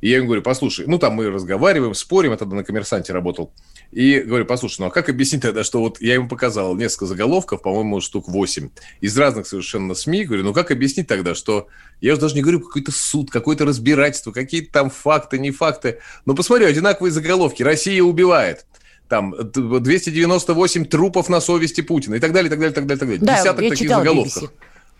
И 0.00 0.08
я 0.10 0.16
ему 0.16 0.26
говорю, 0.26 0.42
послушай, 0.42 0.84
ну 0.86 0.98
там 0.98 1.14
мы 1.14 1.30
разговариваем, 1.30 1.94
спорим, 1.94 2.32
я 2.32 2.36
тогда 2.36 2.56
на 2.56 2.64
коммерсанте 2.64 3.12
работал. 3.12 3.52
И 3.90 4.20
говорю, 4.20 4.44
послушай, 4.44 4.80
ну 4.80 4.86
а 4.86 4.90
как 4.90 5.08
объяснить 5.08 5.42
тогда, 5.42 5.64
что 5.64 5.80
вот 5.80 6.00
я 6.00 6.14
ему 6.14 6.28
показал 6.28 6.74
несколько 6.76 7.06
заголовков, 7.06 7.62
по-моему, 7.62 8.00
штук 8.00 8.28
8, 8.28 8.70
из 9.00 9.16
разных 9.16 9.46
совершенно 9.46 9.94
СМИ. 9.94 10.24
Говорю, 10.24 10.44
ну 10.44 10.52
как 10.52 10.70
объяснить 10.70 11.06
тогда, 11.06 11.34
что 11.34 11.68
я 12.00 12.12
уже 12.12 12.20
даже 12.20 12.34
не 12.34 12.42
говорю 12.42 12.60
какой-то 12.60 12.92
суд, 12.92 13.30
какое-то 13.30 13.64
разбирательство, 13.64 14.32
какие-то 14.32 14.72
там 14.72 14.90
факты, 14.90 15.38
не 15.38 15.52
факты. 15.52 16.00
Но 16.26 16.34
посмотри, 16.34 16.66
одинаковые 16.66 17.12
заголовки. 17.12 17.62
Россия 17.62 18.02
убивает 18.02 18.66
там 19.08 19.34
298 19.38 20.86
трупов 20.86 21.28
на 21.28 21.40
совести 21.40 21.82
Путина 21.82 22.16
и 22.16 22.20
так 22.20 22.32
далее, 22.32 22.48
и 22.48 22.50
так 22.50 22.58
далее, 22.58 22.72
и 22.72 22.74
так 22.74 22.86
далее, 22.86 22.96
и 22.96 23.00
так 23.00 23.08
далее. 23.08 23.24
Да, 23.24 23.38
Десяток 23.38 23.68
таких 23.68 23.88
заголовков. 23.88 24.42
BBC. 24.42 24.50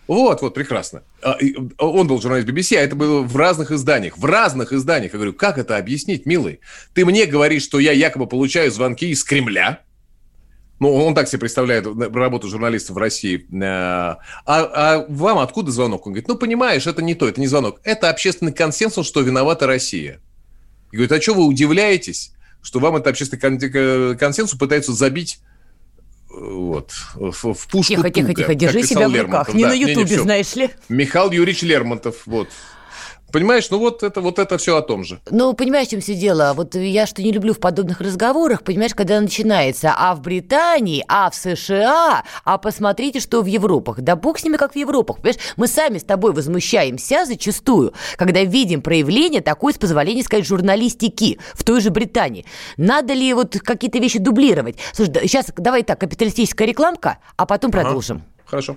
Вот, 0.07 0.43
вот, 0.43 0.55
прекрасно. 0.55 1.03
А, 1.23 1.39
он 1.79 2.07
был 2.07 2.21
журналист 2.21 2.49
BBC, 2.49 2.77
а 2.77 2.81
это 2.81 2.95
было 2.95 3.23
в 3.23 3.37
разных 3.37 3.71
изданиях. 3.71 4.19
В 4.19 4.25
разных 4.25 4.73
изданиях. 4.73 5.13
Я 5.13 5.19
говорю, 5.19 5.33
как 5.33 5.59
это 5.59 5.77
объяснить, 5.77 6.27
милый? 6.27 6.61
Ты 6.93 7.07
мне 7.07 7.27
говоришь, 7.27 7.63
что 7.63 7.79
я 7.79 7.93
якобы 7.93 8.27
получаю 8.27 8.71
звонки 8.71 9.11
из 9.11 9.25
Кремля. 9.25 9.81
Ну, 10.81 10.93
он 10.93 11.15
так 11.15 11.29
себе 11.29 11.41
представляет 11.41 11.87
работу 11.87 12.49
журналиста 12.49 12.93
в 12.93 12.99
России. 12.99 13.47
А, 13.63 14.19
а 14.45 15.07
вам 15.09 15.39
откуда 15.39 15.71
звонок? 15.71 16.07
Он 16.07 16.13
говорит, 16.13 16.29
ну, 16.29 16.37
понимаешь, 16.37 16.87
это 16.87 17.01
не 17.01 17.15
то, 17.15 17.27
это 17.27 17.41
не 17.41 17.47
звонок. 17.47 17.81
Это 17.85 18.11
общественный 18.11 18.53
консенсус, 18.53 19.07
что 19.07 19.23
виновата 19.23 19.67
Россия. 19.67 20.21
И 20.93 20.97
говорит, 20.97 21.13
а 21.13 21.21
что 21.21 21.35
вы 21.35 21.47
удивляетесь, 21.47 22.33
что 22.61 22.81
вам 22.81 22.97
это 22.97 23.11
общественный 23.11 24.17
консенсус 24.17 24.59
пытаются 24.59 24.93
забить 24.93 25.39
вот, 26.41 26.91
в, 27.15 27.55
в 27.55 27.69
пушку 27.69 27.95
Тихо, 27.95 28.11
тихо, 28.11 28.35
тихо, 28.35 28.55
держи 28.55 28.83
себя 28.83 29.09
в 29.09 29.21
руках. 29.21 29.55
Не 29.55 29.63
да, 29.63 29.69
на 29.71 29.75
Ютубе, 29.75 30.19
знаешь 30.19 30.55
ли. 30.57 30.71
Михаил 30.89 31.31
Юрьевич 31.31 31.63
Лермонтов, 31.63 32.27
вот. 32.27 32.49
Понимаешь, 33.35 33.69
ну 33.69 33.81
вот 33.81 34.05
это, 34.05 34.21
вот 34.21 34.39
это 34.39 34.59
все 34.59 34.77
о 34.77 34.81
том 34.81 35.03
же. 35.03 35.19
Ну, 35.29 35.55
понимаешь, 35.55 35.89
в 35.89 35.91
чем 35.91 36.01
все 36.01 36.15
дело? 36.15 36.53
Вот 36.55 36.77
я 36.77 37.05
что 37.05 37.21
не 37.21 37.33
люблю 37.33 37.53
в 37.53 37.59
подобных 37.59 38.01
разговорах, 38.01 38.63
понимаешь, 38.63 38.95
когда 38.95 39.21
начинается, 39.21 39.93
а 39.93 40.15
в 40.15 40.21
Британии, 40.21 41.05
а 41.09 41.29
в 41.31 41.35
США, 41.35 42.23
а 42.45 42.59
посмотрите, 42.59 43.19
что 43.19 43.43
в 43.43 43.47
Европах. 43.47 44.03
Да 44.03 44.15
бог 44.15 44.39
с 44.39 44.45
ними, 44.45 44.57
как 44.57 44.75
в 44.75 44.77
Европах. 44.77 45.17
Понимаешь, 45.17 45.41
мы 45.57 45.67
сами 45.67 45.99
с 45.99 46.05
тобой 46.05 46.33
возмущаемся 46.33 47.25
зачастую, 47.25 47.93
когда 48.17 48.45
видим 48.45 48.83
проявление 48.83 49.41
такой, 49.41 49.73
с 49.73 49.79
позволения 49.79 50.23
сказать, 50.23 50.47
журналистики 50.47 51.41
в 51.55 51.65
той 51.65 51.81
же 51.81 51.91
Британии. 51.91 52.47
Надо 52.77 53.15
ли 53.15 53.35
вот 53.35 53.59
какие-то 53.59 53.99
вещи 53.99 54.21
дублировать? 54.21 54.77
Слушай, 54.93 55.23
сейчас 55.23 55.47
давай 55.57 55.83
так, 55.83 55.99
капиталистическая 55.99 56.67
рекламка, 56.67 57.19
а 57.37 57.47
потом 57.47 57.71
ага. 57.71 57.83
продолжим. 57.83 58.23
Хорошо. 58.47 58.77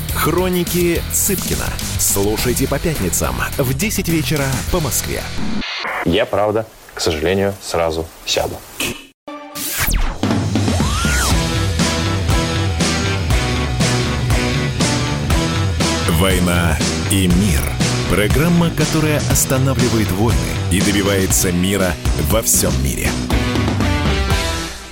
Хроники 0.15 1.01
Цыпкина. 1.11 1.65
Слушайте 1.99 2.67
по 2.67 2.77
пятницам 2.79 3.35
в 3.57 3.73
10 3.73 4.07
вечера 4.09 4.45
по 4.71 4.79
Москве. 4.79 5.21
Я, 6.05 6.25
правда, 6.25 6.65
к 6.93 7.01
сожалению, 7.01 7.53
сразу 7.61 8.05
сяду. 8.25 8.55
«Война 16.19 16.77
и 17.09 17.27
мир»– 17.27 17.61
программа, 18.11 18.69
которая 18.69 19.17
останавливает 19.31 20.11
войны 20.11 20.37
и 20.71 20.79
добивается 20.79 21.51
мира 21.51 21.93
во 22.29 22.43
всем 22.43 22.71
мире– 22.83 23.09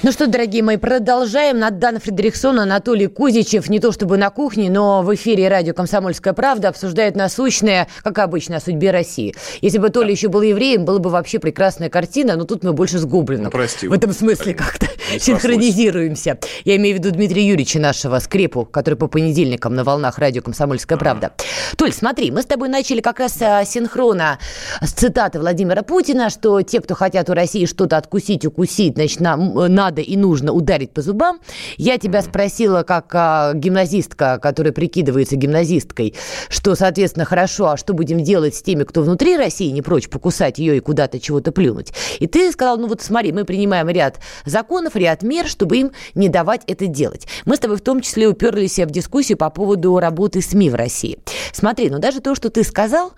ну 0.01 0.13
что, 0.13 0.27
дорогие 0.27 0.63
мои, 0.63 0.77
продолжаем. 0.77 1.59
Надана 1.59 1.99
Фредериксон, 1.99 2.61
Анатолий 2.61 3.07
Кузичев, 3.07 3.69
не 3.69 3.81
то 3.81 3.91
чтобы 3.91 4.17
на 4.17 4.29
кухне, 4.29 4.69
но 4.69 5.01
в 5.01 5.13
эфире 5.15 5.49
радио 5.49 5.73
«Комсомольская 5.73 6.33
правда» 6.33 6.69
обсуждают 6.69 7.17
насущное, 7.17 7.89
как 8.01 8.19
обычно, 8.19 8.57
о 8.57 8.59
судьбе 8.61 8.91
России. 8.91 9.35
Если 9.59 9.77
бы 9.77 9.89
Толя 9.89 10.11
еще 10.11 10.29
был 10.29 10.41
евреем, 10.41 10.85
была 10.85 10.99
бы 10.99 11.09
вообще 11.09 11.39
прекрасная 11.39 11.89
картина, 11.89 12.37
но 12.37 12.45
тут 12.45 12.63
мы 12.63 12.71
больше 12.71 12.97
с 12.97 13.03
Гоблином. 13.03 13.45
Ну, 13.45 13.51
прости. 13.51 13.89
В 13.89 13.93
этом 13.93 14.13
смысле 14.13 14.53
как-то 14.53 14.87
синхронизируемся. 15.19 16.39
Я 16.63 16.77
имею 16.77 16.95
в 16.95 16.99
виду 16.99 17.11
Дмитрия 17.11 17.45
Юрьевича, 17.45 17.79
нашего 17.79 18.19
скрепу, 18.19 18.63
который 18.63 18.95
по 18.95 19.07
понедельникам 19.07 19.75
на 19.75 19.83
волнах 19.83 20.17
радио 20.17 20.41
«Комсомольская 20.41 20.97
правда». 20.97 21.33
Толь, 21.75 21.91
смотри, 21.91 22.31
мы 22.31 22.41
с 22.41 22.45
тобой 22.45 22.69
начали 22.69 23.01
как 23.01 23.19
раз 23.19 23.41
а, 23.41 23.65
синхрона 23.65 24.39
с 24.81 24.91
цитаты 24.91 25.39
Владимира 25.39 25.83
Путина, 25.83 26.29
что 26.29 26.61
те, 26.61 26.79
кто 26.79 26.95
хотят 26.95 27.29
у 27.29 27.33
России 27.33 27.65
что-то 27.65 27.97
откусить, 27.97 28.45
укусить, 28.45 28.93
значит, 28.93 29.19
на, 29.19 29.35
на 29.35 29.88
надо 29.89 30.01
и 30.01 30.15
нужно 30.17 30.53
ударить 30.53 30.91
по 30.91 31.01
зубам. 31.01 31.39
Я 31.77 31.97
тебя 31.97 32.21
спросила, 32.21 32.83
как 32.83 33.09
а, 33.13 33.53
гимназистка, 33.55 34.37
которая 34.39 34.71
прикидывается 34.71 35.35
гимназисткой, 35.35 36.13
что, 36.47 36.75
соответственно, 36.75 37.25
хорошо, 37.25 37.69
а 37.69 37.77
что 37.77 37.93
будем 37.93 38.23
делать 38.23 38.53
с 38.53 38.61
теми, 38.61 38.83
кто 38.83 39.01
внутри 39.01 39.35
России 39.35 39.71
не 39.71 39.81
прочь 39.81 40.07
покусать 40.07 40.59
ее 40.59 40.77
и 40.77 40.79
куда-то 40.79 41.19
чего-то 41.19 41.51
плюнуть. 41.51 41.91
И 42.19 42.27
ты 42.27 42.51
сказал, 42.51 42.77
ну 42.77 42.87
вот 42.87 43.01
смотри, 43.01 43.31
мы 43.31 43.45
принимаем 43.45 43.89
ряд 43.89 44.19
законов, 44.45 44.95
ряд 44.95 45.23
мер, 45.23 45.47
чтобы 45.47 45.77
им 45.77 45.91
не 46.13 46.29
давать 46.29 46.61
это 46.67 46.85
делать. 46.85 47.27
Мы 47.45 47.55
с 47.55 47.59
тобой 47.59 47.77
в 47.77 47.81
том 47.81 48.01
числе 48.01 48.27
уперлись 48.27 48.77
в 48.77 48.91
дискуссию 48.91 49.39
по 49.39 49.49
поводу 49.49 49.97
работы 49.97 50.41
СМИ 50.41 50.69
в 50.69 50.75
России. 50.75 51.17
Смотри, 51.51 51.89
ну 51.89 51.97
даже 51.97 52.21
то, 52.21 52.35
что 52.35 52.51
ты 52.51 52.63
сказал, 52.63 53.13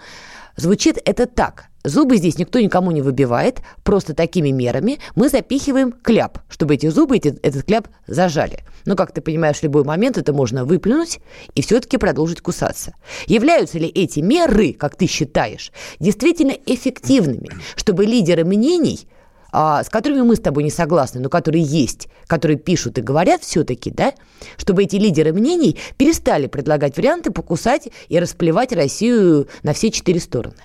звучит 0.55 0.97
это 1.05 1.25
так. 1.25 1.65
Зубы 1.83 2.17
здесь 2.17 2.37
никто 2.37 2.59
никому 2.59 2.91
не 2.91 3.01
выбивает, 3.01 3.61
просто 3.83 4.13
такими 4.13 4.49
мерами 4.49 4.99
мы 5.15 5.29
запихиваем 5.29 5.91
кляп, 5.91 6.39
чтобы 6.47 6.75
эти 6.75 6.87
зубы, 6.87 7.17
эти, 7.17 7.29
этот 7.41 7.63
кляп 7.63 7.87
зажали. 8.05 8.59
Но, 8.85 8.95
как 8.95 9.11
ты 9.11 9.21
понимаешь, 9.21 9.57
в 9.57 9.63
любой 9.63 9.83
момент 9.83 10.17
это 10.17 10.31
можно 10.31 10.63
выплюнуть 10.63 11.19
и 11.55 11.61
все-таки 11.61 11.97
продолжить 11.97 12.41
кусаться. 12.41 12.93
Являются 13.25 13.79
ли 13.79 13.87
эти 13.87 14.19
меры, 14.19 14.73
как 14.73 14.95
ты 14.95 15.07
считаешь, 15.07 15.71
действительно 15.99 16.53
эффективными, 16.65 17.49
чтобы 17.75 18.05
лидеры 18.05 18.45
мнений 18.45 19.07
с 19.51 19.89
которыми 19.89 20.21
мы 20.21 20.35
с 20.35 20.39
тобой 20.39 20.63
не 20.63 20.71
согласны, 20.71 21.19
но 21.19 21.29
которые 21.29 21.63
есть, 21.63 22.07
которые 22.27 22.57
пишут 22.57 22.97
и 22.97 23.01
говорят 23.01 23.41
все-таки, 23.41 23.91
да, 23.91 24.13
чтобы 24.57 24.83
эти 24.83 24.95
лидеры 24.95 25.33
мнений 25.33 25.77
перестали 25.97 26.47
предлагать 26.47 26.97
варианты 26.97 27.31
покусать 27.31 27.89
и 28.07 28.19
расплевать 28.19 28.71
Россию 28.71 29.47
на 29.63 29.73
все 29.73 29.91
четыре 29.91 30.19
стороны. 30.19 30.55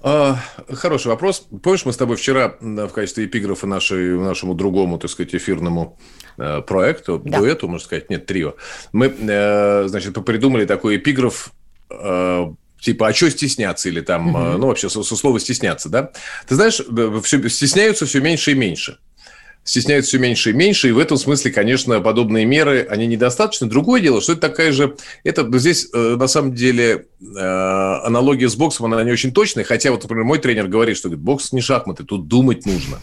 А, 0.00 0.36
хороший 0.70 1.08
вопрос. 1.08 1.46
Помнишь, 1.62 1.84
мы 1.84 1.92
с 1.92 1.96
тобой 1.96 2.16
вчера 2.16 2.56
в 2.60 2.88
качестве 2.88 3.24
эпиграфа 3.24 3.66
нашей, 3.66 4.16
нашему 4.16 4.54
другому, 4.54 4.98
так 4.98 5.10
сказать, 5.10 5.34
эфирному 5.34 5.98
э, 6.36 6.62
проекту, 6.62 7.20
да. 7.24 7.38
дуэту, 7.38 7.68
можно 7.68 7.84
сказать, 7.84 8.08
нет, 8.08 8.24
трио, 8.26 8.54
мы, 8.92 9.06
э, 9.06 9.88
значит, 9.88 10.14
придумали 10.24 10.66
такой 10.66 10.98
эпиграф 10.98 11.52
э, 11.90 12.46
типа, 12.80 13.08
а 13.08 13.14
что 13.14 13.30
стесняться? 13.30 13.88
Или 13.88 14.00
там, 14.00 14.28
угу. 14.28 14.58
ну, 14.58 14.66
вообще, 14.68 14.88
со, 14.88 15.02
со 15.02 15.16
слова 15.16 15.38
стесняться, 15.40 15.88
да? 15.88 16.10
Ты 16.46 16.54
знаешь, 16.54 16.80
все, 17.22 17.48
стесняются 17.48 18.06
все 18.06 18.20
меньше 18.20 18.52
и 18.52 18.54
меньше 18.54 18.98
стесняются 19.68 20.08
все 20.08 20.18
меньше 20.18 20.50
и 20.50 20.52
меньше, 20.54 20.88
и 20.88 20.92
в 20.92 20.98
этом 20.98 21.18
смысле, 21.18 21.50
конечно, 21.50 22.00
подобные 22.00 22.46
меры, 22.46 22.86
они 22.88 23.06
недостаточны. 23.06 23.66
Другое 23.66 24.00
дело, 24.00 24.22
что 24.22 24.32
это 24.32 24.40
такая 24.40 24.72
же... 24.72 24.96
Это 25.24 25.46
здесь, 25.58 25.88
э, 25.92 26.16
на 26.18 26.26
самом 26.26 26.54
деле, 26.54 27.06
э, 27.20 27.38
аналогия 27.38 28.48
с 28.48 28.56
боксом, 28.56 28.86
она 28.86 29.04
не 29.04 29.12
очень 29.12 29.30
точная, 29.30 29.64
хотя 29.64 29.90
вот, 29.90 30.02
например, 30.02 30.24
мой 30.24 30.38
тренер 30.38 30.68
говорит, 30.68 30.96
что 30.96 31.08
говорит, 31.08 31.22
бокс 31.22 31.52
не 31.52 31.60
шахматы, 31.60 32.04
тут 32.04 32.28
думать 32.28 32.64
нужно. 32.64 32.98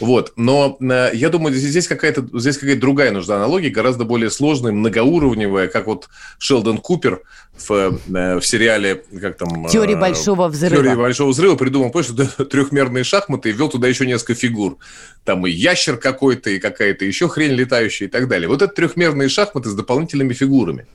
Вот. 0.00 0.32
Но 0.36 0.78
э, 0.80 1.10
я 1.12 1.28
думаю, 1.28 1.54
здесь 1.54 1.86
какая-то 1.86 2.26
здесь 2.38 2.56
какая-то 2.56 2.80
другая 2.80 3.10
нужна 3.12 3.36
аналогия, 3.36 3.68
гораздо 3.68 4.04
более 4.04 4.30
сложная, 4.30 4.72
многоуровневая, 4.72 5.68
как 5.68 5.86
вот 5.86 6.08
Шелдон 6.38 6.78
Купер 6.78 7.22
в, 7.68 7.98
в 8.08 8.42
сериале, 8.42 9.02
как 9.20 9.36
там... 9.36 9.68
Теория 9.68 9.96
большого 9.96 10.48
взрыва. 10.48 10.76
Теория 10.76 10.96
большого 10.96 11.30
взрыва 11.30 11.56
придумал, 11.56 11.90
помнишь, 11.90 12.10
что 12.10 12.44
трехмерные 12.46 13.04
шахматы 13.04 13.50
и 13.50 13.52
ввел 13.52 13.68
туда 13.68 13.86
еще 13.86 14.06
несколько 14.06 14.34
фигур. 14.34 14.78
Там 15.24 15.46
и 15.46 15.50
ящер 15.50 15.89
какой-то, 15.96 16.50
и 16.50 16.58
какая-то 16.58 17.04
еще 17.04 17.28
хрень 17.28 17.52
летающая 17.52 18.06
и 18.06 18.10
так 18.10 18.28
далее. 18.28 18.48
Вот 18.48 18.62
это 18.62 18.72
трехмерные 18.74 19.28
шахматы 19.28 19.70
с 19.70 19.74
дополнительными 19.74 20.32
фигурами. 20.32 20.86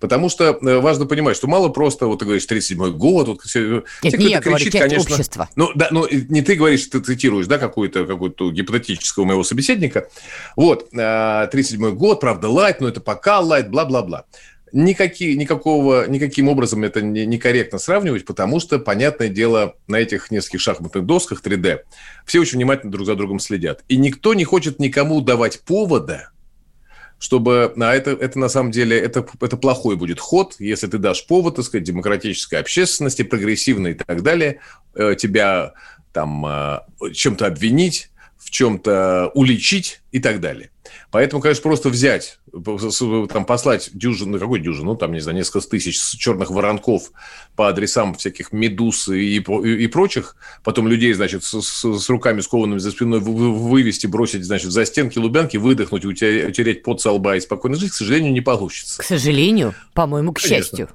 Потому 0.00 0.28
что 0.28 0.58
э, 0.60 0.78
важно 0.78 1.06
понимать, 1.06 1.36
что 1.36 1.48
мало 1.48 1.68
просто, 1.68 2.06
вот 2.06 2.20
ты 2.20 2.24
говоришь, 2.24 2.46
37-й 2.48 2.92
год, 2.92 3.28
вот 3.28 3.42
все, 3.42 3.84
Нет, 4.02 4.12
те, 4.12 4.18
не 4.18 4.30
я 4.30 4.40
кричит, 4.40 4.72
говорю, 4.72 4.90
конечно, 4.90 5.14
общества. 5.14 5.48
Ну, 5.56 5.70
да, 5.74 5.88
ну, 5.90 6.06
не 6.10 6.42
ты 6.42 6.54
говоришь, 6.54 6.86
ты 6.86 7.00
цитируешь, 7.00 7.46
да, 7.46 7.58
какую-то 7.58 8.06
какую 8.06 8.52
гипотетического 8.52 9.24
моего 9.24 9.42
собеседника. 9.42 10.08
Вот, 10.56 10.92
37-й 10.92 11.88
э, 11.88 11.92
год, 11.92 12.20
правда, 12.20 12.48
лайт, 12.48 12.80
но 12.80 12.88
это 12.88 13.00
пока 13.00 13.40
лайт, 13.40 13.70
бла-бла-бла. 13.70 14.24
Никакие, 14.72 15.36
никакого, 15.36 16.08
никаким 16.08 16.48
образом 16.48 16.84
это 16.84 17.00
не, 17.00 17.26
некорректно 17.26 17.78
сравнивать, 17.78 18.24
потому 18.24 18.60
что, 18.60 18.78
понятное 18.78 19.28
дело, 19.28 19.76
на 19.86 19.96
этих 19.96 20.30
нескольких 20.30 20.60
шахматных 20.60 21.04
досках 21.06 21.42
3D 21.42 21.80
все 22.26 22.40
очень 22.40 22.58
внимательно 22.58 22.92
друг 22.92 23.06
за 23.06 23.14
другом 23.14 23.38
следят. 23.38 23.84
И 23.88 23.96
никто 23.96 24.34
не 24.34 24.44
хочет 24.44 24.78
никому 24.78 25.20
давать 25.20 25.60
повода 25.60 26.30
чтобы... 27.18 27.74
А 27.76 27.94
это, 27.94 28.12
это 28.12 28.38
на 28.38 28.48
самом 28.48 28.70
деле, 28.70 28.98
это, 28.98 29.26
это 29.40 29.56
плохой 29.56 29.96
будет 29.96 30.20
ход, 30.20 30.54
если 30.58 30.86
ты 30.86 30.98
дашь 30.98 31.26
повод, 31.26 31.56
так 31.56 31.64
сказать, 31.64 31.84
демократической 31.84 32.56
общественности, 32.56 33.22
прогрессивной 33.22 33.90
и 33.90 33.94
так 33.94 34.22
далее, 34.22 34.60
э, 34.94 35.14
тебя 35.18 35.74
там 36.12 36.46
э, 36.46 36.80
чем-то 37.12 37.46
обвинить, 37.46 38.10
в 38.38 38.50
чем-то 38.50 39.30
уличить 39.34 40.00
и 40.12 40.20
так 40.20 40.40
далее. 40.40 40.70
Поэтому, 41.10 41.42
конечно, 41.42 41.62
просто 41.62 41.88
взять, 41.88 42.38
там, 43.30 43.44
послать 43.44 43.90
дюжину, 43.92 44.32
ну, 44.32 44.38
какой 44.38 44.60
дюжину, 44.60 44.92
ну, 44.92 44.96
там, 44.96 45.12
не 45.12 45.20
знаю, 45.20 45.36
несколько 45.36 45.66
тысяч 45.68 46.00
черных 46.18 46.50
воронков 46.50 47.10
по 47.56 47.68
адресам 47.68 48.14
всяких 48.14 48.52
медуз 48.52 49.08
и, 49.08 49.38
и, 49.38 49.38
и 49.38 49.86
прочих, 49.86 50.36
потом 50.62 50.88
людей, 50.88 51.12
значит, 51.12 51.44
с, 51.44 51.60
с, 51.60 51.98
с 51.98 52.08
руками 52.08 52.40
скованными 52.40 52.78
за 52.78 52.90
спиной 52.90 53.20
вывести, 53.20 54.06
бросить, 54.06 54.44
значит, 54.44 54.70
за 54.70 54.84
стенки 54.86 55.18
Лубянки, 55.18 55.56
выдохнуть, 55.56 56.04
утереть 56.04 56.82
пот 56.82 57.00
со 57.00 57.12
лба 57.12 57.36
и 57.36 57.40
спокойно 57.40 57.76
жить, 57.76 57.90
к 57.90 57.94
сожалению, 57.94 58.32
не 58.32 58.40
получится. 58.40 59.00
К 59.02 59.04
сожалению, 59.04 59.74
по-моему, 59.94 60.32
к 60.32 60.40
Конечно. 60.40 60.56
счастью. 60.56 60.88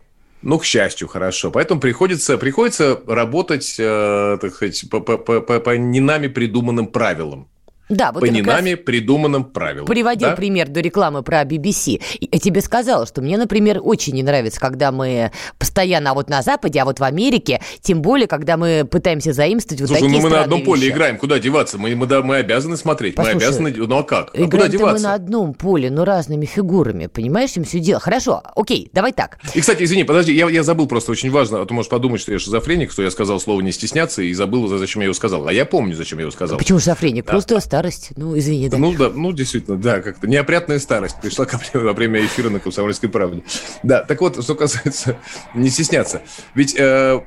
Ну, 0.44 0.60
к 0.60 0.66
счастью, 0.66 1.08
хорошо. 1.08 1.52
Поэтому 1.52 1.80
приходится, 1.80 2.38
приходится 2.38 3.00
работать, 3.08 3.76
э, 3.80 4.38
так 4.42 4.54
сказать, 4.54 4.84
по, 4.92 5.00
по, 5.00 5.18
по, 5.18 5.60
по 5.60 5.78
не 5.78 6.02
нами 6.02 6.28
придуманным 6.28 6.88
правилам. 6.88 7.48
Да, 7.90 8.12
вот 8.12 8.22
по 8.22 8.26
не 8.26 8.42
нами 8.42 8.76
придуманным 8.76 9.44
правилам. 9.44 9.86
Приводил 9.86 10.30
да? 10.30 10.36
пример 10.36 10.70
до 10.70 10.80
рекламы 10.80 11.22
про 11.22 11.44
BBC. 11.44 12.02
Я 12.20 12.40
тебе 12.40 12.62
сказала, 12.62 13.06
что 13.06 13.22
мне, 13.22 13.38
например, 13.38 13.80
очень 13.84 14.14
не 14.14 14.24
нравится, 14.24 14.60
когда 14.60 14.92
мы 14.92 15.32
постоянно 15.60 16.12
а 16.12 16.14
вот 16.14 16.30
на 16.30 16.42
Западе, 16.42 16.80
а 16.80 16.86
вот 16.86 17.00
в 17.00 17.04
Америке, 17.04 17.60
тем 17.82 18.02
более, 18.02 18.28
когда 18.28 18.56
мы 18.56 18.88
пытаемся 18.90 19.34
заимствовать 19.34 19.82
вот 19.82 19.88
Слушай, 19.88 20.02
такие 20.04 20.22
ну 20.22 20.24
мы 20.24 20.30
на 20.30 20.44
одном 20.44 20.60
вещи. 20.60 20.70
поле 20.70 20.90
играем, 20.90 21.18
куда 21.18 21.40
деваться? 21.40 21.78
Мы, 21.78 21.96
мы, 21.96 22.06
мы 22.24 22.36
обязаны 22.38 22.78
смотреть, 22.78 23.16
Послушай, 23.16 23.36
мы 23.36 23.42
обязаны... 23.42 23.74
Ну 23.76 23.98
а 23.98 24.04
как? 24.04 24.32
А 24.34 24.44
куда 24.44 24.68
деваться? 24.68 24.94
мы 24.94 25.00
на 25.00 25.14
одном 25.16 25.54
поле, 25.54 25.90
но 25.90 26.06
разными 26.06 26.46
фигурами, 26.46 27.08
понимаешь, 27.08 27.58
им 27.58 27.64
все 27.64 27.80
дело. 27.80 28.00
Хорошо, 28.00 28.44
окей, 28.56 28.90
давай 28.94 29.12
так. 29.12 29.40
И, 29.54 29.62
кстати, 29.62 29.84
извини, 29.84 30.04
подожди, 30.04 30.34
я, 30.34 30.50
я 30.50 30.64
забыл 30.64 30.88
просто 30.88 31.12
очень 31.12 31.32
важно, 31.32 31.62
а 31.62 31.66
то 31.66 31.74
можешь 31.74 31.90
подумать, 31.90 32.22
что 32.22 32.32
я 32.32 32.40
шизофреник, 32.40 32.92
что 32.92 33.02
я 33.02 33.12
сказал 33.12 33.40
слово 33.40 33.62
«не 33.62 33.72
стесняться» 33.72 34.22
и 34.22 34.34
забыл, 34.34 34.68
зачем 34.68 35.02
я 35.02 35.06
его 35.06 35.14
сказал. 35.14 35.48
А 35.48 35.54
я 35.54 35.66
помню, 35.66 35.96
зачем 35.96 36.20
я 36.20 36.24
его 36.24 36.32
сказал. 36.32 36.58
Почему 36.58 36.80
шизофреник? 36.80 37.26
Да. 37.26 37.32
Просто 37.32 37.56
старость, 37.84 38.12
ну, 38.16 38.38
извини 38.38 38.70
да. 38.70 38.78
Ну, 38.78 38.96
да, 38.96 39.10
ну, 39.10 39.34
действительно, 39.34 39.78
да, 39.78 40.02
как-то 40.02 40.28
неопрятная 40.28 40.80
старость 40.80 41.20
пришла 41.22 41.46
ко 41.46 41.58
мне 41.58 41.84
во 41.84 41.94
время 41.94 42.26
эфира 42.26 42.50
на 42.50 42.60
«Комсомольской 42.60 43.10
правде». 43.10 43.44
Да, 43.84 44.04
так 44.04 44.22
вот, 44.22 44.42
что 44.42 44.56
касается 44.56 45.18
не 45.54 45.70
стесняться. 45.70 46.22
Ведь 46.56 46.76
э, 46.78 47.20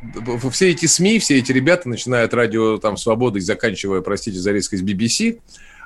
все 0.51 0.71
эти 0.71 0.87
СМИ, 0.87 1.19
все 1.19 1.39
эти 1.39 1.53
ребята, 1.53 1.89
начиная 1.89 2.25
от 2.25 2.35
радио 2.35 2.79
там 2.79 2.97
«Свободы» 2.97 3.39
и 3.39 3.43
заканчивая, 3.43 4.01
простите 4.01 4.39
за 4.39 4.53
резкость, 4.53 4.83
BBC, 4.83 5.41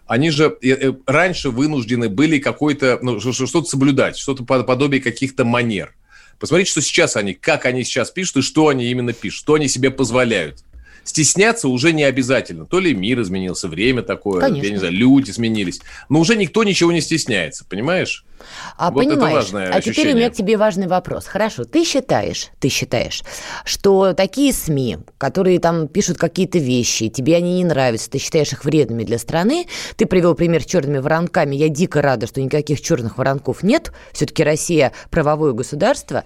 они 0.07 0.31
же 0.31 0.57
э, 0.62 0.69
э, 0.69 0.93
раньше 1.07 1.50
вынуждены 1.50 2.09
были 2.09 2.39
какой-то, 2.39 2.99
ну, 3.03 3.18
что-то 3.21 3.64
соблюдать, 3.64 4.16
что-то 4.16 4.44
подобие 4.44 5.01
каких-то 5.01 5.44
манер. 5.44 5.94
Посмотрите, 6.38 6.71
что 6.71 6.81
сейчас 6.81 7.16
они, 7.16 7.35
как 7.35 7.66
они 7.66 7.85
сейчас 7.85 8.11
пишут 8.11 8.38
и 8.38 8.42
что 8.42 8.68
они 8.68 8.87
именно 8.90 9.12
пишут, 9.12 9.40
что 9.40 9.55
они 9.55 9.68
себе 9.68 9.90
позволяют 9.90 10.64
стесняться 11.05 11.69
уже 11.69 11.93
не 11.93 12.05
обязательно. 12.05 12.67
То 12.67 12.81
ли 12.81 12.95
мир 12.95 13.21
изменился, 13.21 13.69
время 13.69 14.03
такое, 14.03 14.41
Конечно. 14.41 14.67
я 14.67 14.71
не 14.71 14.77
знаю, 14.79 14.95
люди 14.95 15.31
изменились. 15.31 15.81
Но 16.09 16.21
уже 16.21 16.37
никто 16.37 16.65
ничего 16.65 16.93
не 16.93 17.01
стесняется, 17.01 17.65
понимаешь? 17.69 18.25
А 18.77 18.91
вот 18.91 19.05
понимаешь, 19.05 19.23
это 19.23 19.35
важное 19.35 19.67
а 19.67 19.77
ощущение. 19.77 19.95
теперь 19.95 20.13
у 20.13 20.17
меня 20.17 20.31
к 20.31 20.35
тебе 20.35 20.57
важный 20.57 20.87
вопрос. 20.87 21.27
Хорошо, 21.27 21.65
ты 21.65 21.85
считаешь, 21.85 22.49
ты 22.59 22.69
считаешь, 22.69 23.23
что 23.65 24.15
такие 24.15 24.53
СМИ, 24.53 24.99
которые 25.19 25.59
там 25.59 25.89
пишут 25.89 26.17
какие-то 26.17 26.59
вещи, 26.59 27.09
тебе 27.09 27.37
они 27.37 27.59
не 27.59 27.65
нравятся, 27.65 28.11
ты 28.11 28.19
считаешь 28.19 28.53
их 28.53 28.65
вредными 28.65 29.05
для 29.05 29.19
страны, 29.19 29.67
ты 29.97 30.07
привел 30.07 30.35
пример 30.35 30.63
с 30.63 30.67
черными 30.67 30.99
воронками, 30.99 31.55
я 31.55 31.69
дико 31.69 32.01
рада, 32.01 32.27
что 32.27 32.41
никаких 32.41 32.81
черных 32.81 33.19
воронков 33.19 33.63
нет, 33.63 33.93
все-таки 34.13 34.43
Россия 34.43 34.93
правовое 35.11 35.53
государство 35.53 36.25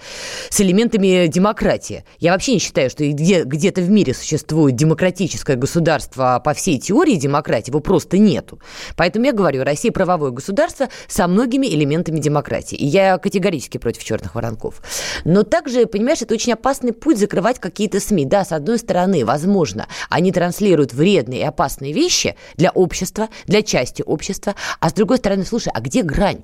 с 0.50 0.60
элементами 0.60 1.26
демократии. 1.26 2.04
Я 2.20 2.32
вообще 2.32 2.54
не 2.54 2.58
считаю, 2.58 2.90
что 2.90 3.04
где, 3.04 3.42
где-то 3.42 3.80
в 3.80 3.90
мире 3.90 4.14
существует 4.14 4.63
демократическое 4.72 5.56
государство 5.56 6.40
по 6.44 6.54
всей 6.54 6.78
теории 6.78 7.16
демократии, 7.16 7.70
его 7.70 7.80
просто 7.80 8.18
нету. 8.18 8.60
Поэтому 8.96 9.26
я 9.26 9.32
говорю, 9.32 9.64
Россия 9.64 9.92
правовое 9.92 10.30
государство 10.30 10.88
со 11.08 11.26
многими 11.26 11.66
элементами 11.66 12.18
демократии. 12.18 12.76
И 12.76 12.86
я 12.86 13.18
категорически 13.18 13.78
против 13.78 14.04
черных 14.04 14.34
воронков. 14.34 14.82
Но 15.24 15.42
также, 15.42 15.86
понимаешь, 15.86 16.22
это 16.22 16.34
очень 16.34 16.52
опасный 16.52 16.92
путь 16.92 17.18
закрывать 17.18 17.58
какие-то 17.58 18.00
СМИ. 18.00 18.24
Да, 18.26 18.44
с 18.44 18.52
одной 18.52 18.78
стороны, 18.78 19.24
возможно, 19.24 19.86
они 20.10 20.32
транслируют 20.32 20.92
вредные 20.92 21.40
и 21.40 21.44
опасные 21.44 21.92
вещи 21.92 22.36
для 22.56 22.70
общества, 22.70 23.28
для 23.46 23.62
части 23.62 24.02
общества, 24.02 24.54
а 24.80 24.90
с 24.90 24.92
другой 24.92 25.18
стороны, 25.18 25.44
слушай, 25.44 25.70
а 25.74 25.80
где 25.80 26.02
грань? 26.02 26.42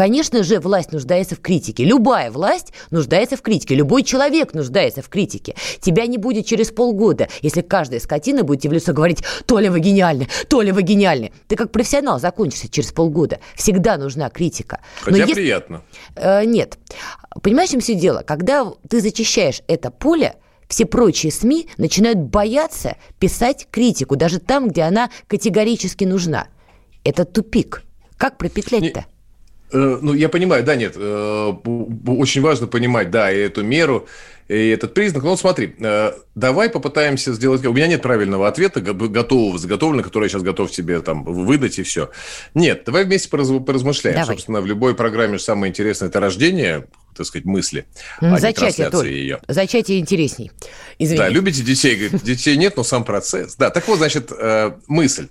Конечно 0.00 0.42
же, 0.44 0.60
власть 0.60 0.92
нуждается 0.92 1.36
в 1.36 1.40
критике. 1.40 1.84
Любая 1.84 2.30
власть 2.30 2.72
нуждается 2.90 3.36
в 3.36 3.42
критике. 3.42 3.74
Любой 3.74 4.02
человек 4.02 4.54
нуждается 4.54 5.02
в 5.02 5.10
критике. 5.10 5.54
Тебя 5.78 6.06
не 6.06 6.16
будет 6.16 6.46
через 6.46 6.70
полгода, 6.70 7.28
если 7.42 7.60
каждая 7.60 8.00
скотина 8.00 8.42
будет 8.42 8.62
тебе 8.62 8.70
в 8.70 8.72
лицо 8.76 8.94
говорить 8.94 9.22
«То 9.44 9.58
ли 9.58 9.68
вы 9.68 9.80
гениальны, 9.80 10.26
то 10.48 10.62
ли 10.62 10.72
вы 10.72 10.80
гениальны». 10.80 11.32
Ты 11.48 11.56
как 11.56 11.70
профессионал 11.70 12.18
закончишься 12.18 12.70
через 12.70 12.92
полгода. 12.92 13.40
Всегда 13.54 13.98
нужна 13.98 14.30
критика. 14.30 14.80
Хотя 15.02 15.18
Но 15.18 15.22
если... 15.24 15.34
приятно. 15.34 15.82
Э, 16.16 16.46
нет. 16.46 16.78
Понимаешь, 17.42 17.68
чем 17.68 17.80
все 17.80 17.94
дело? 17.94 18.22
Когда 18.26 18.72
ты 18.88 19.02
зачищаешь 19.02 19.60
это 19.66 19.90
поле, 19.90 20.36
все 20.66 20.86
прочие 20.86 21.30
СМИ 21.30 21.68
начинают 21.76 22.20
бояться 22.20 22.96
писать 23.18 23.68
критику, 23.70 24.16
даже 24.16 24.38
там, 24.38 24.68
где 24.68 24.80
она 24.80 25.10
категорически 25.26 26.04
нужна. 26.04 26.46
Это 27.04 27.26
тупик. 27.26 27.82
Как 28.16 28.38
пропетлять-то? 28.38 29.00
Э, 29.00 29.19
ну, 29.72 30.14
я 30.14 30.28
понимаю, 30.28 30.64
да, 30.64 30.74
нет, 30.74 30.94
э, 30.96 31.52
очень 32.06 32.42
важно 32.42 32.66
понимать, 32.66 33.10
да, 33.10 33.30
и 33.30 33.38
эту 33.38 33.62
меру, 33.62 34.08
и 34.48 34.68
этот 34.70 34.94
признак. 34.94 35.22
Но 35.22 35.30
вот 35.30 35.40
смотри, 35.40 35.76
э, 35.78 36.12
давай 36.34 36.70
попытаемся 36.70 37.32
сделать... 37.32 37.64
У 37.64 37.72
меня 37.72 37.86
нет 37.86 38.02
правильного 38.02 38.48
ответа, 38.48 38.80
готового, 38.80 39.58
заготовленного, 39.58 40.04
который 40.04 40.24
я 40.24 40.28
сейчас 40.30 40.42
готов 40.42 40.70
тебе 40.70 41.00
там 41.00 41.22
выдать, 41.24 41.78
и 41.78 41.84
все. 41.84 42.10
Нет, 42.54 42.82
давай 42.84 43.04
вместе 43.04 43.28
поразмышляем. 43.28 44.18
Давай. 44.18 44.34
Собственно, 44.34 44.60
в 44.60 44.66
любой 44.66 44.96
программе 44.96 45.38
самое 45.38 45.70
интересное– 45.70 46.08
это 46.10 46.18
рождение, 46.18 46.86
так 47.16 47.26
сказать, 47.26 47.44
мысли, 47.44 47.86
а 48.20 48.38
Зачатие, 48.38 48.90
не 48.92 49.08
ее. 49.08 49.40
Зачатие 49.46 50.00
интересней. 50.00 50.50
Извини. 50.98 51.18
Да, 51.18 51.28
любите 51.28 51.62
детей? 51.62 52.08
Детей 52.24 52.56
нет, 52.56 52.76
но 52.76 52.82
сам 52.82 53.04
процесс. 53.04 53.54
Да, 53.56 53.70
так 53.70 53.86
вот, 53.86 53.98
значит, 53.98 54.32
мысль. 54.88 55.28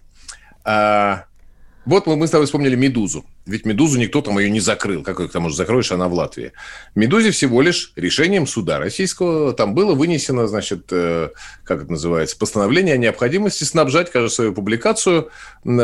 Вот 1.85 2.05
мы, 2.05 2.15
мы 2.17 2.27
с 2.27 2.31
тобой 2.31 2.45
вспомнили 2.45 2.75
«Медузу». 2.75 3.25
Ведь 3.45 3.65
«Медузу» 3.65 3.97
никто 3.97 4.21
там 4.21 4.37
ее 4.37 4.49
не 4.49 4.59
закрыл. 4.59 5.01
Как 5.01 5.19
ее 5.19 5.27
там 5.27 5.45
уже 5.45 5.55
закроешь, 5.55 5.91
она 5.91 6.07
в 6.07 6.13
Латвии. 6.13 6.51
«Медузе» 6.93 7.31
всего 7.31 7.61
лишь 7.61 7.93
решением 7.95 8.45
суда 8.47 8.79
российского 8.79 9.53
там 9.53 9.73
было 9.73 9.95
вынесено, 9.95 10.47
значит, 10.47 10.87
э, 10.91 11.29
как 11.63 11.83
это 11.83 11.91
называется, 11.91 12.37
постановление 12.37 12.95
о 12.95 12.97
необходимости 12.97 13.63
снабжать, 13.63 14.11
кажется, 14.11 14.35
свою 14.35 14.53
публикацию 14.53 15.29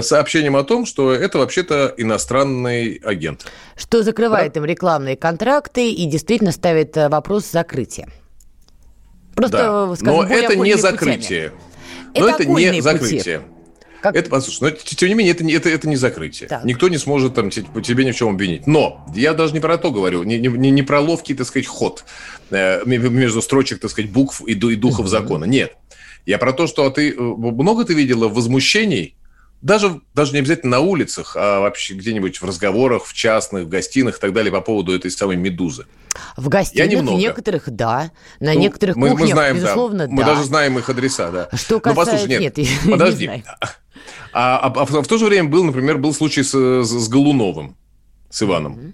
сообщением 0.01 0.55
о 0.57 0.63
том, 0.63 0.85
что 0.85 1.11
это 1.13 1.39
вообще-то 1.39 1.93
иностранный 1.97 2.95
агент. 3.03 3.45
Что 3.75 4.03
закрывает 4.03 4.53
да? 4.53 4.59
им 4.59 4.65
рекламные 4.65 5.15
контракты 5.15 5.91
и 5.91 6.05
действительно 6.05 6.51
ставит 6.51 6.97
э, 6.97 7.09
вопрос 7.09 7.49
закрытия. 7.49 8.09
Просто, 9.33 9.57
да. 9.57 9.95
скажем, 9.95 10.15
Но 10.15 10.23
это 10.23 10.55
не 10.55 10.77
закрытие. 10.77 11.51
Путями. 11.51 11.75
Но 12.17 12.27
это, 12.29 12.43
это 12.43 12.51
не 12.51 12.81
закрытие. 12.81 13.39
Пути. 13.39 13.54
Как... 14.05 14.15
Это, 14.15 14.29
послушай, 14.29 14.59
но 14.61 14.69
тем 14.69 15.09
не 15.09 15.15
менее, 15.15 15.33
это, 15.33 15.43
это, 15.43 15.67
это 15.67 15.89
не 15.89 15.95
закрытие. 15.95 16.47
Так. 16.47 16.63
Никто 16.63 16.89
не 16.89 16.99
сможет 16.99 17.33
там, 17.33 17.49
тебе 17.49 18.05
ни 18.05 18.11
в 18.11 18.15
чем 18.15 18.29
обвинить. 18.29 18.67
Но 18.67 19.03
я 19.15 19.33
даже 19.33 19.53
не 19.53 19.59
про 19.59 19.79
то 19.79 19.89
говорю, 19.89 20.21
не, 20.21 20.37
не, 20.37 20.69
не 20.69 20.83
про 20.83 20.99
ловкий, 20.99 21.33
так 21.33 21.47
сказать, 21.47 21.65
ход 21.65 22.05
э, 22.51 22.85
между 22.85 23.41
строчек, 23.41 23.79
так 23.79 23.89
сказать, 23.89 24.11
букв 24.11 24.43
и, 24.45 24.51
и 24.51 24.75
духов 24.75 25.07
закона. 25.07 25.45
Нет. 25.45 25.75
Я 26.27 26.37
про 26.37 26.53
то, 26.53 26.67
что 26.67 26.85
а 26.85 26.91
ты 26.91 27.15
много 27.15 27.83
ты 27.83 27.95
видела 27.95 28.27
возмущений 28.27 29.15
даже, 29.65 29.99
даже 30.13 30.33
не 30.33 30.39
обязательно 30.39 30.77
на 30.77 30.79
улицах, 30.81 31.35
а 31.35 31.59
вообще 31.59 31.95
где-нибудь 31.95 32.39
в 32.39 32.45
разговорах, 32.45 33.05
в 33.05 33.13
частных, 33.13 33.63
в 33.63 33.67
гостиных 33.67 34.17
и 34.17 34.21
так 34.21 34.31
далее 34.31 34.51
по 34.51 34.61
поводу 34.61 34.93
этой 34.93 35.09
самой 35.09 35.37
«Медузы». 35.37 35.87
В 36.37 36.49
гостиных 36.49 36.91
немного. 36.91 37.17
некоторых, 37.17 37.63
да. 37.71 38.11
На 38.39 38.53
ну, 38.53 38.59
некоторых 38.59 38.95
мы, 38.95 39.09
кухнях, 39.09 39.29
мы 39.29 39.33
знаем, 39.33 39.55
безусловно, 39.55 39.97
да. 39.97 40.05
да. 40.05 40.11
Мы 40.11 40.23
даже 40.23 40.43
знаем 40.43 40.77
их 40.77 40.87
адреса, 40.87 41.31
да. 41.31 41.49
Что 41.53 41.79
касается... 41.79 42.11
Ну, 42.11 42.19
послушай, 42.19 42.39
нет, 42.39 42.57
нет 42.57 42.69
подожди. 42.91 43.27
Не 43.27 43.43
а, 44.33 44.59
а, 44.59 44.67
а 44.67 44.85
в, 44.85 45.01
в 45.01 45.07
то 45.07 45.17
же 45.17 45.25
время 45.25 45.49
был, 45.49 45.63
например, 45.63 45.97
был 45.97 46.13
случай 46.13 46.43
с, 46.43 46.53
с, 46.53 46.87
с 46.87 47.09
Голуновым, 47.09 47.75
с 48.29 48.43
Иваном. 48.43 48.77
Mm-hmm 48.77 48.93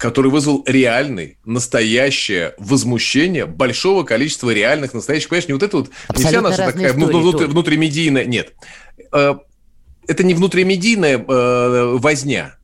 который 0.00 0.30
вызвал 0.30 0.64
реальный, 0.66 1.36
настоящее 1.44 2.54
возмущение 2.56 3.44
большого 3.44 4.02
количества 4.02 4.48
реальных, 4.48 4.94
настоящих, 4.94 5.28
понимаешь, 5.28 5.48
не 5.48 5.52
вот 5.52 5.62
это 5.62 5.76
вот, 5.76 5.90
Абсолютно 6.08 6.48
не 6.48 6.54
вся 6.54 6.62
наша 6.62 6.72
такая 6.72 6.90
истории, 6.92 7.20
внутри, 7.20 7.46
внутримедийная, 7.46 8.24
нет. 8.24 8.54
Это 10.10 10.24
не 10.24 10.34
внутримедийная 10.34 11.18
э, 11.18 11.96
возня, 11.98 12.56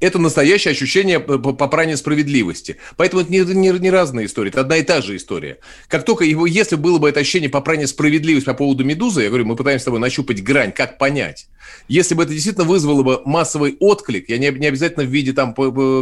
это 0.00 0.18
настоящее 0.18 0.72
ощущение 0.72 1.20
попрания 1.20 1.96
справедливости. 1.96 2.76
Поэтому 2.96 3.22
это 3.22 3.32
не, 3.32 3.40
не, 3.40 3.70
не 3.70 3.90
разные 3.90 4.26
истории, 4.26 4.50
это 4.50 4.60
одна 4.60 4.76
и 4.76 4.82
та 4.82 5.00
же 5.00 5.16
история. 5.16 5.58
Как 5.88 6.04
только 6.04 6.24
его, 6.24 6.46
если 6.46 6.76
было 6.76 6.98
бы 6.98 7.08
это 7.08 7.20
ощущение 7.20 7.48
попрания 7.48 7.86
справедливости 7.86 8.46
по 8.46 8.54
поводу 8.54 8.84
«Медузы», 8.84 9.22
я 9.22 9.28
говорю, 9.28 9.46
мы 9.46 9.56
пытаемся 9.56 9.82
с 9.82 9.84
тобой 9.86 10.00
нащупать 10.00 10.42
грань, 10.42 10.72
как 10.72 10.98
понять. 10.98 11.48
Если 11.88 12.14
бы 12.14 12.22
это 12.22 12.32
действительно 12.32 12.64
вызвало 12.64 13.02
бы 13.02 13.22
массовый 13.24 13.76
отклик, 13.80 14.28
я 14.28 14.38
не, 14.38 14.50
не 14.50 14.66
обязательно 14.66 15.04
в 15.04 15.08
виде 15.08 15.32
там 15.32 15.54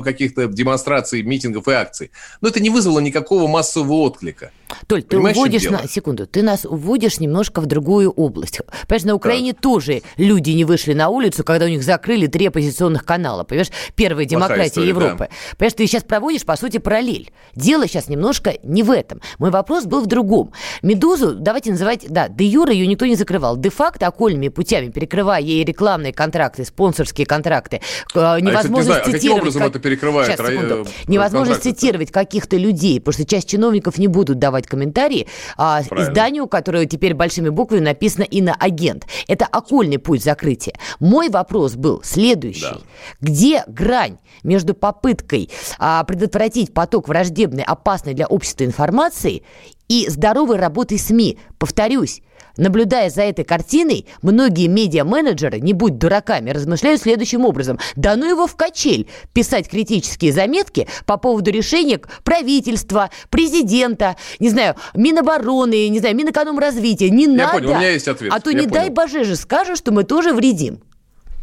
каких-то 0.03 0.47
демонстраций, 0.47 1.23
митингов 1.23 1.69
и 1.69 1.73
акций, 1.73 2.11
но 2.41 2.49
это 2.49 2.61
не 2.61 2.71
вызвало 2.71 3.01
никакого 3.01 3.47
массового 3.47 3.95
отклика. 4.01 4.51
Толь, 4.87 5.03
ты 5.03 5.17
Понимаешь, 5.17 5.37
уводишь 5.37 5.65
на 5.65 5.87
секунду, 5.89 6.27
ты 6.27 6.43
нас 6.43 6.65
уводишь 6.65 7.21
немножко 7.21 7.61
в 7.61 7.67
другую 7.67 8.11
область. 8.11 8.61
Понимаешь, 8.89 9.05
на 9.05 9.15
Украине 9.15 9.53
так. 9.53 9.63
тоже 9.63 10.03
люди 10.17 10.51
не 10.51 10.65
вышли 10.65 10.95
на 10.95 11.09
улицу, 11.09 11.45
когда 11.45 11.67
у 11.67 11.69
них 11.69 11.83
закрыли 11.83 12.27
три 12.27 12.47
оппозиционных 12.47 13.05
канала. 13.05 13.45
Понимаешь, 13.45 13.71
первая 13.95 14.27
демократия 14.27 14.69
история, 14.69 14.89
Европы. 14.89 15.29
Да. 15.31 15.57
Понимаешь, 15.57 15.75
ты 15.75 15.87
сейчас 15.87 16.03
проводишь, 16.03 16.45
по 16.45 16.57
сути, 16.57 16.79
параллель. 16.79 17.31
Дело 17.55 17.87
сейчас 17.87 18.09
немножко 18.09 18.55
не 18.63 18.83
в 18.83 18.91
этом. 18.91 19.21
Мой 19.39 19.51
вопрос 19.51 19.85
был 19.85 20.01
в 20.01 20.07
другом. 20.07 20.53
Медузу, 20.83 21.35
давайте 21.35 21.71
называть, 21.71 22.07
да, 22.09 22.29
де 22.29 22.45
юра 22.45 22.73
ее 22.73 22.87
никто 22.87 23.07
не 23.07 23.17
закрывал. 23.17 23.57
Де-факто 23.57 24.07
окольными 24.07 24.49
путями, 24.49 24.91
перекрывая 24.91 25.41
ей 25.41 25.65
рекламные 25.65 26.13
контракты, 26.13 26.65
спонсорские 26.65 27.27
контракты, 27.27 27.81
невозможно 28.15 28.55
а, 28.57 28.61
кстати, 28.61 28.73
не 28.75 28.81
знаю, 28.81 29.03
а 29.03 29.13
каким 29.13 29.33
образом 29.33 29.63
как... 29.63 29.71
это 29.71 29.79
перекрывает? 29.79 30.29
Сейчас, 30.29 30.47
секунду. 30.47 30.87
Невозможно 31.09 31.55
цитировать 31.57 32.11
каких-то 32.11 32.57
людей, 32.57 33.01
потому 33.01 33.15
что 33.15 33.27
часть 33.27 33.49
чиновников 33.49 33.99
не 33.99 34.09
будут 34.09 34.39
давать 34.39 34.67
комментарии 34.67 35.27
а, 35.57 35.83
изданию, 35.83 36.47
которое 36.47 36.87
теперь 36.87 37.15
большими 37.15 37.49
буквами 37.49 37.81
написано 37.81 38.25
«Иноагент». 38.25 39.07
Это 39.29 39.47
окольный 39.47 39.99
путь 39.99 40.23
закрытия. 40.23 40.75
Мой 41.01 41.29
вопрос 41.29 41.75
был 41.75 42.03
следующий. 42.05 42.63
Да. 42.63 42.79
Где 43.21 43.65
грань 43.75 44.19
между 44.43 44.75
попыткой 44.75 45.51
а, 45.79 46.05
предотвратить 46.05 46.73
поток 46.73 47.09
враждебной, 47.09 47.65
опасной 47.65 48.15
для 48.15 48.27
общества 48.27 48.65
информации 48.65 49.43
и 49.89 50.09
здоровой 50.09 50.57
работой 50.57 50.99
СМИ? 50.99 51.39
Повторюсь, 51.59 52.23
Наблюдая 52.57 53.11
за 53.11 53.23
этой 53.23 53.45
картиной, 53.45 54.07
многие 54.23 54.69
медиа-менеджеры, 54.69 55.59
не 55.59 55.73
будь 55.73 55.99
дураками, 55.99 56.51
размышляют 56.51 57.03
следующим 57.03 57.45
образом. 57.45 57.79
Да 57.97 58.15
ну 58.15 58.29
его 58.29 58.47
в 58.47 58.55
качель 58.55 59.09
писать 59.33 59.69
критические 59.69 60.33
заметки 60.33 60.87
по 61.05 61.17
поводу 61.17 61.51
решения 61.51 62.01
правительства, 62.23 63.11
президента, 63.31 64.17
не 64.39 64.51
знаю, 64.51 64.77
Минобороны, 64.95 65.89
не 65.89 65.99
знаю, 65.99 66.15
Минэкономразвития. 66.15 67.11
Не 67.11 67.25
Я 67.25 67.31
надо. 67.31 67.53
Понял, 67.59 67.71
у 67.71 67.75
меня 67.75 67.91
есть 67.91 68.07
ответ. 68.07 68.33
А 68.33 68.41
то 68.41 68.51
Я 68.51 68.61
не 68.61 68.69
понял. 68.69 68.83
дай 68.83 68.91
боже 68.91 69.25
же 69.25 69.35
скажут, 69.37 69.79
что 69.79 69.91
мы 69.93 70.05
тоже 70.05 70.33
вредим. 70.33 70.81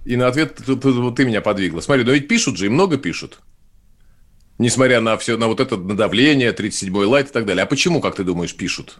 И 0.05 0.15
на 0.15 0.27
ответ 0.27 0.55
ты, 0.55 0.75
ты, 0.75 1.11
ты 1.11 1.25
меня 1.25 1.41
подвигла. 1.41 1.81
Смотри, 1.81 2.03
но 2.03 2.11
ведь 2.11 2.27
пишут 2.27 2.57
же, 2.57 2.65
и 2.65 2.69
много 2.69 2.97
пишут. 2.97 3.39
Несмотря 4.57 5.01
на 5.01 5.17
все, 5.17 5.37
на 5.37 5.47
вот 5.47 5.59
это 5.59 5.77
давление, 5.77 6.53
37-й 6.53 7.05
лайт 7.05 7.29
и 7.29 7.33
так 7.33 7.45
далее. 7.45 7.63
А 7.63 7.65
почему, 7.65 8.01
как 8.01 8.15
ты 8.15 8.23
думаешь, 8.23 8.55
пишут? 8.55 8.99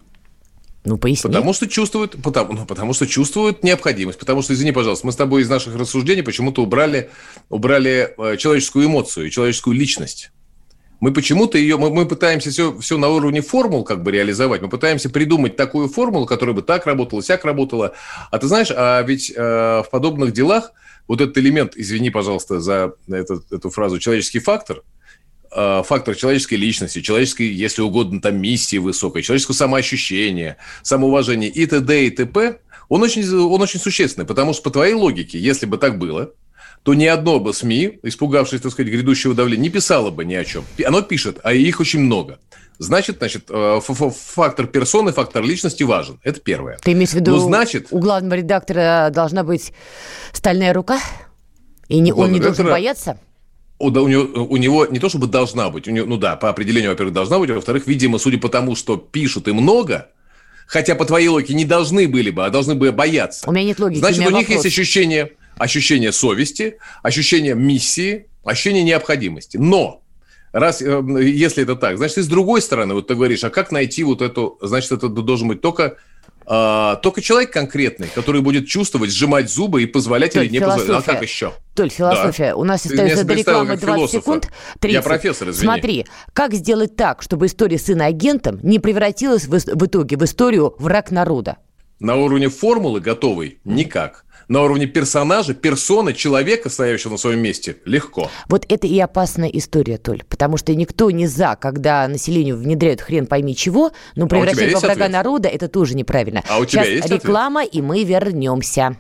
Ну, 0.84 0.98
поясни. 0.98 1.28
Потому 1.28 1.54
что 1.54 1.68
чувствуют, 1.68 2.16
потому, 2.24 2.54
ну, 2.54 2.66
потому 2.66 2.94
что 2.94 3.06
чувствуют 3.06 3.64
необходимость. 3.64 4.18
Потому 4.18 4.42
что, 4.42 4.54
извини, 4.54 4.72
пожалуйста, 4.72 5.06
мы 5.06 5.12
с 5.12 5.16
тобой 5.16 5.44
из 5.44 5.50
наших 5.50 5.76
рассуждений 5.76 6.24
почему-то 6.24 6.64
убрали, 6.64 7.12
убрали 7.50 8.16
э, 8.18 8.38
человеческую 8.38 8.88
эмоцию, 8.88 9.30
человеческую 9.30 9.76
личность. 9.76 10.32
Мы 11.00 11.14
почему-то 11.14 11.58
ее, 11.58 11.78
мы, 11.78 11.92
мы 11.92 12.08
пытаемся 12.08 12.50
все, 12.50 12.78
все 12.80 12.98
на 12.98 13.10
уровне 13.10 13.42
формул 13.42 13.84
как 13.84 14.02
бы 14.02 14.12
реализовать. 14.12 14.62
Мы 14.62 14.70
пытаемся 14.70 15.10
придумать 15.10 15.56
такую 15.56 15.88
формулу, 15.88 16.26
которая 16.26 16.56
бы 16.56 16.64
так 16.64 16.88
работала, 16.88 17.22
сяк 17.22 17.46
работала. 17.46 17.94
А 18.32 18.38
ты 18.40 18.48
знаешь, 18.48 18.72
а 18.76 19.02
ведь 19.04 19.32
э, 19.36 19.42
в 19.86 19.88
подобных 19.92 20.32
делах 20.32 20.72
вот 21.08 21.22
этот 21.22 21.38
элемент, 21.38 21.74
извини, 21.76 22.10
пожалуйста, 22.10 22.60
за 22.60 22.94
этот, 23.08 23.52
эту 23.52 23.70
фразу, 23.70 24.00
человеческий 24.00 24.40
фактор– 24.40 24.82
Э, 25.54 25.84
фактор 25.86 26.16
человеческой 26.16 26.56
личности, 26.56 27.02
человеческой, 27.02 27.52
если 27.52 27.82
угодно, 27.82 28.22
там, 28.22 28.40
миссии 28.40 28.78
высокой, 28.78 29.22
человеческого 29.22 29.56
самоощущения, 29.56 30.56
самоуважения 30.82 31.50
и 31.50 31.66
т.д. 31.66 32.06
и 32.06 32.10
т.п., 32.10 32.60
он 32.88 33.04
очень, 33.04 33.28
он 33.30 33.62
очень 33.62 33.80
существенный, 33.80 34.26
потому 34.26 34.54
что 34.54 34.64
по 34.64 34.70
твоей 34.70 34.94
логике, 34.94 35.38
если 35.38 35.66
бы 35.66 35.78
так 35.78 35.98
было, 35.98 36.32
то 36.84 36.94
ни 36.94 37.06
одно 37.06 37.40
бы 37.42 37.54
СМИ, 37.54 38.00
испугавшись, 38.04 38.62
так 38.62 38.72
сказать, 38.72 38.92
грядущего 38.92 39.34
давления, 39.34 39.64
не 39.64 39.70
писало 39.70 40.10
бы 40.10 40.24
ни 40.24 40.36
о 40.36 40.46
чем. 40.46 40.64
Оно 40.86 41.02
пишет, 41.02 41.40
а 41.44 41.54
их 41.54 41.82
очень 41.82 42.00
много. 42.00 42.40
Значит, 42.82 43.18
значит, 43.20 43.46
э, 43.50 43.80
фактор 43.80 44.66
персоны, 44.66 45.12
фактор 45.12 45.44
личности 45.44 45.84
важен. 45.84 46.20
Это 46.24 46.40
первое. 46.40 46.80
Ты 46.82 46.94
имеешь 46.94 47.12
в 47.12 47.14
виду, 47.14 47.32
ну, 47.32 47.40
значит, 47.40 47.88
у 47.92 48.00
главного 48.00 48.36
редактора 48.36 49.10
должна 49.14 49.44
быть 49.44 49.72
стальная 50.34 50.74
рука? 50.74 51.00
И 51.88 52.00
не, 52.00 52.12
он 52.12 52.32
не 52.32 52.40
должен 52.40 52.66
бояться? 52.66 53.20
у, 53.82 53.88
у, 53.88 54.08
него, 54.08 54.24
у 54.46 54.58
него 54.58 54.86
не 54.86 55.00
то 55.00 55.10
чтобы 55.10 55.28
должна 55.28 55.70
быть, 55.70 55.88
у 55.88 55.92
него, 55.92 56.06
ну 56.06 56.18
да, 56.18 56.36
по 56.36 56.50
определению, 56.50 56.92
во-первых, 56.92 57.14
должна 57.14 57.40
быть, 57.40 57.50
а 57.50 57.56
во-вторых, 57.56 57.88
видимо, 57.88 58.20
судя 58.20 58.38
по 58.38 58.50
тому, 58.50 58.76
что 58.76 58.98
пишут 58.98 59.48
и 59.48 59.52
много, 59.52 60.10
хотя 60.68 60.96
по 60.96 61.06
твоей 61.06 61.28
логике 61.28 61.54
не 61.54 61.66
должны 61.66 62.08
были 62.08 62.30
бы, 62.30 62.46
а 62.46 62.50
должны 62.50 62.76
бы 62.76 62.92
бояться. 62.92 63.50
У 63.50 63.52
меня 63.52 63.66
нет 63.66 63.80
логики. 63.80 64.00
Значит, 64.00 64.20
у, 64.20 64.28
у 64.28 64.30
них 64.30 64.48
вопрос. 64.48 64.50
есть 64.50 64.66
ощущение, 64.66 65.32
ощущение 65.58 66.12
совести, 66.12 66.78
ощущение 67.02 67.56
миссии, 67.56 68.28
ощущение 68.44 68.84
необходимости. 68.84 69.58
Но 69.58 70.01
раз, 70.52 70.82
э, 70.82 71.02
если 71.22 71.64
это 71.64 71.76
так, 71.76 71.98
значит, 71.98 72.18
и 72.18 72.22
с 72.22 72.28
другой 72.28 72.62
стороны, 72.62 72.94
вот 72.94 73.08
ты 73.08 73.16
говоришь, 73.16 73.44
а 73.44 73.50
как 73.50 73.72
найти 73.72 74.04
вот 74.04 74.22
эту, 74.22 74.58
значит, 74.62 74.92
это 74.92 75.10
должен 75.10 75.48
быть 75.48 75.62
только 75.62 75.98
а, 76.46 76.96
только 76.98 77.22
человек 77.22 77.52
конкретный, 77.52 78.08
который 78.14 78.42
будет 78.42 78.68
чувствовать, 78.68 79.12
сжимать 79.12 79.50
зубы 79.50 79.84
и 79.84 79.86
позволять 79.86 80.34
Толь, 80.34 80.46
или 80.46 80.54
не 80.54 80.60
позволять. 80.60 81.08
А 81.08 81.12
как 81.14 81.22
еще? 81.22 81.54
Толь, 81.76 81.90
философия. 81.90 82.50
Да. 82.50 82.56
У 82.56 82.64
нас 82.64 82.86
остается 82.86 83.24
до 83.24 83.34
рекламы 83.36 83.78
20 83.78 83.86
философа. 83.86 84.18
секунд. 84.18 84.50
30. 84.80 84.94
Я 84.94 85.02
профессор, 85.02 85.50
извини. 85.52 85.66
Смотри, 85.66 86.06
как 86.34 86.54
сделать 86.54 86.96
так, 86.96 87.22
чтобы 87.22 87.46
история 87.46 87.78
сына 87.78 88.08
агентом 88.08 88.60
не 88.64 88.80
превратилась 88.80 89.46
в, 89.46 89.52
в 89.52 89.86
итоге 89.86 90.18
в 90.18 90.26
историю 90.26 90.76
враг 90.80 91.12
народа? 91.12 91.58
На 92.00 92.16
уровне 92.16 92.50
формулы 92.50 93.00
готовой 93.00 93.60
никак 93.64 94.26
на 94.52 94.64
уровне 94.64 94.86
персонажа, 94.86 95.54
персоны, 95.54 96.14
человека, 96.14 96.70
стоящего 96.70 97.12
на 97.12 97.18
своем 97.18 97.40
месте, 97.40 97.78
легко. 97.86 98.30
Вот 98.50 98.66
это 98.68 98.86
и 98.86 99.00
опасная 99.00 99.48
история, 99.48 99.98
Толь, 99.98 100.24
потому 100.28 100.58
что 100.58 100.76
никто 100.76 101.10
не 101.10 101.26
за, 101.26 101.56
когда 101.56 102.06
населению 102.10 102.58
внедряют 102.58 103.00
хрен 103.00 103.28
пойми 103.28 103.56
чего, 103.56 103.92
но 104.16 104.28
превращать 104.28 104.74
а 104.74 104.76
во 104.76 104.80
врага 104.82 105.06
ответ? 105.06 105.12
народа 105.12 105.48
это 105.48 105.70
тоже 105.70 105.96
неправильно. 105.96 106.44
А 106.50 106.60
у 106.60 106.66
тебя 106.66 106.84
Сейчас 106.84 107.10
есть 107.10 107.24
реклама, 107.24 107.62
ответ? 107.62 107.76
и 107.76 107.82
мы 107.82 108.04
вернемся. 108.04 108.98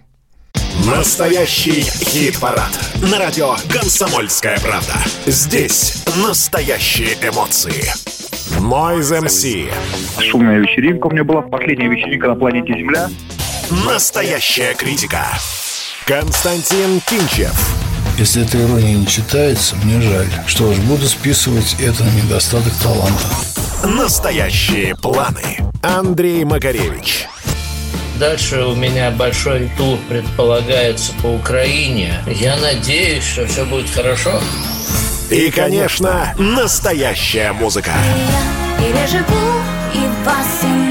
Настоящий 0.88 1.82
хит-парад. 1.82 2.72
На 3.12 3.20
радио 3.20 3.56
«Комсомольская 3.70 4.58
правда». 4.60 4.94
Здесь 5.26 6.06
настоящие 6.26 7.16
эмоции. 7.22 7.92
Noise 8.58 9.26
MC. 9.26 9.70
Шумная 10.24 10.60
вечеринка 10.60 11.08
у 11.08 11.12
меня 11.12 11.26
была. 11.26 11.42
Последняя 11.42 11.90
вечеринка 11.90 12.30
на 12.30 12.36
планете 12.36 12.74
Земля. 12.74 13.10
Настоящая 13.72 14.74
критика. 14.74 15.26
Константин 16.06 17.00
Кинчев. 17.08 17.54
Если 18.18 18.46
эта 18.46 18.62
ирония 18.62 18.98
не 18.98 19.08
читается, 19.08 19.78
мне 19.78 20.02
жаль. 20.02 20.28
Что 20.46 20.74
ж, 20.74 20.78
буду 20.80 21.08
списывать 21.08 21.78
это 21.80 22.04
на 22.04 22.10
недостаток 22.10 22.74
таланта. 22.84 23.24
Настоящие 23.86 24.94
планы. 24.98 25.60
Андрей 25.82 26.44
Макаревич. 26.44 27.28
Дальше 28.20 28.62
у 28.66 28.76
меня 28.76 29.10
большой 29.10 29.72
тур 29.78 29.98
предполагается 30.10 31.14
по 31.22 31.28
Украине. 31.28 32.22
Я 32.28 32.58
надеюсь, 32.58 33.24
что 33.24 33.48
все 33.48 33.64
будет 33.64 33.90
хорошо. 33.90 34.42
И, 35.30 35.50
конечно, 35.50 36.34
настоящая 36.38 37.54
музыка. 37.54 37.94
Я 38.18 38.86
переживу 38.86 39.62
и 39.94 40.26
вас, 40.26 40.60
и 40.62 40.91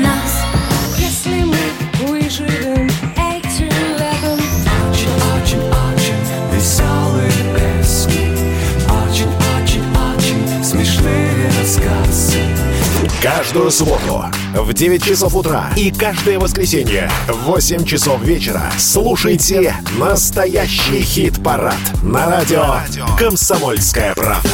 Каждую 13.22 13.70
субботу 13.70 14.24
в 14.54 14.72
9 14.72 15.04
часов 15.04 15.36
утра 15.36 15.70
и 15.76 15.90
каждое 15.90 16.38
воскресенье 16.38 17.10
в 17.28 17.44
8 17.44 17.84
часов 17.84 18.22
вечера 18.22 18.62
слушайте 18.78 19.76
настоящий 19.98 21.02
хит-парад 21.02 21.74
на 22.02 22.30
радио 22.30 22.76
«Комсомольская 23.18 24.14
правда». 24.14 24.48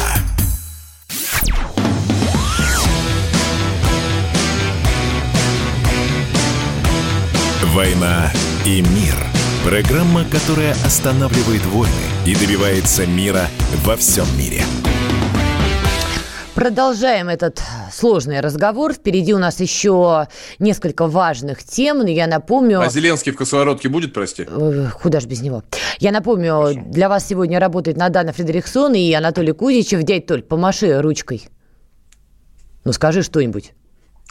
«Война 7.73 8.33
и 8.65 8.81
мир»– 8.81 9.15
программа, 9.63 10.25
которая 10.25 10.73
останавливает 10.83 11.65
войны 11.67 11.93
и 12.25 12.35
добивается 12.35 13.05
мира 13.05 13.47
во 13.85 13.95
всем 13.95 14.25
мире. 14.37 14.65
Продолжаем 16.57 17.29
этот 17.29 17.61
сложный 17.93 18.39
разговор. 18.39 18.91
Впереди 18.91 19.31
у 19.31 19.37
нас 19.37 19.59
еще 19.59 20.27
несколько 20.57 21.05
важных 21.05 21.63
тем. 21.63 22.03
Я 22.03 22.25
напомню... 22.25 22.81
А 22.81 22.89
Зеленский 22.89 23.31
в 23.31 23.35
косоворотке 23.35 23.89
будет, 23.89 24.11
прости? 24.11 24.47
Э, 24.49 24.87
Куда 24.99 25.19
ж 25.19 25.27
без 25.27 25.43
него? 25.43 25.63
Я 25.99 26.11
напомню, 26.11 26.61
Хорошо. 26.61 26.81
для 26.87 27.09
вас 27.09 27.27
сегодня 27.27 27.59
работает 27.59 27.95
Надана 27.95 28.33
Фредериксон 28.33 28.95
и 28.95 29.13
Анатолий 29.13 29.51
Кузичев. 29.51 30.01
Дядь 30.01 30.25
Толь, 30.25 30.41
помаши 30.41 30.99
ручкой. 30.99 31.47
Ну, 32.85 32.91
скажи 32.91 33.21
что-нибудь. 33.21 33.73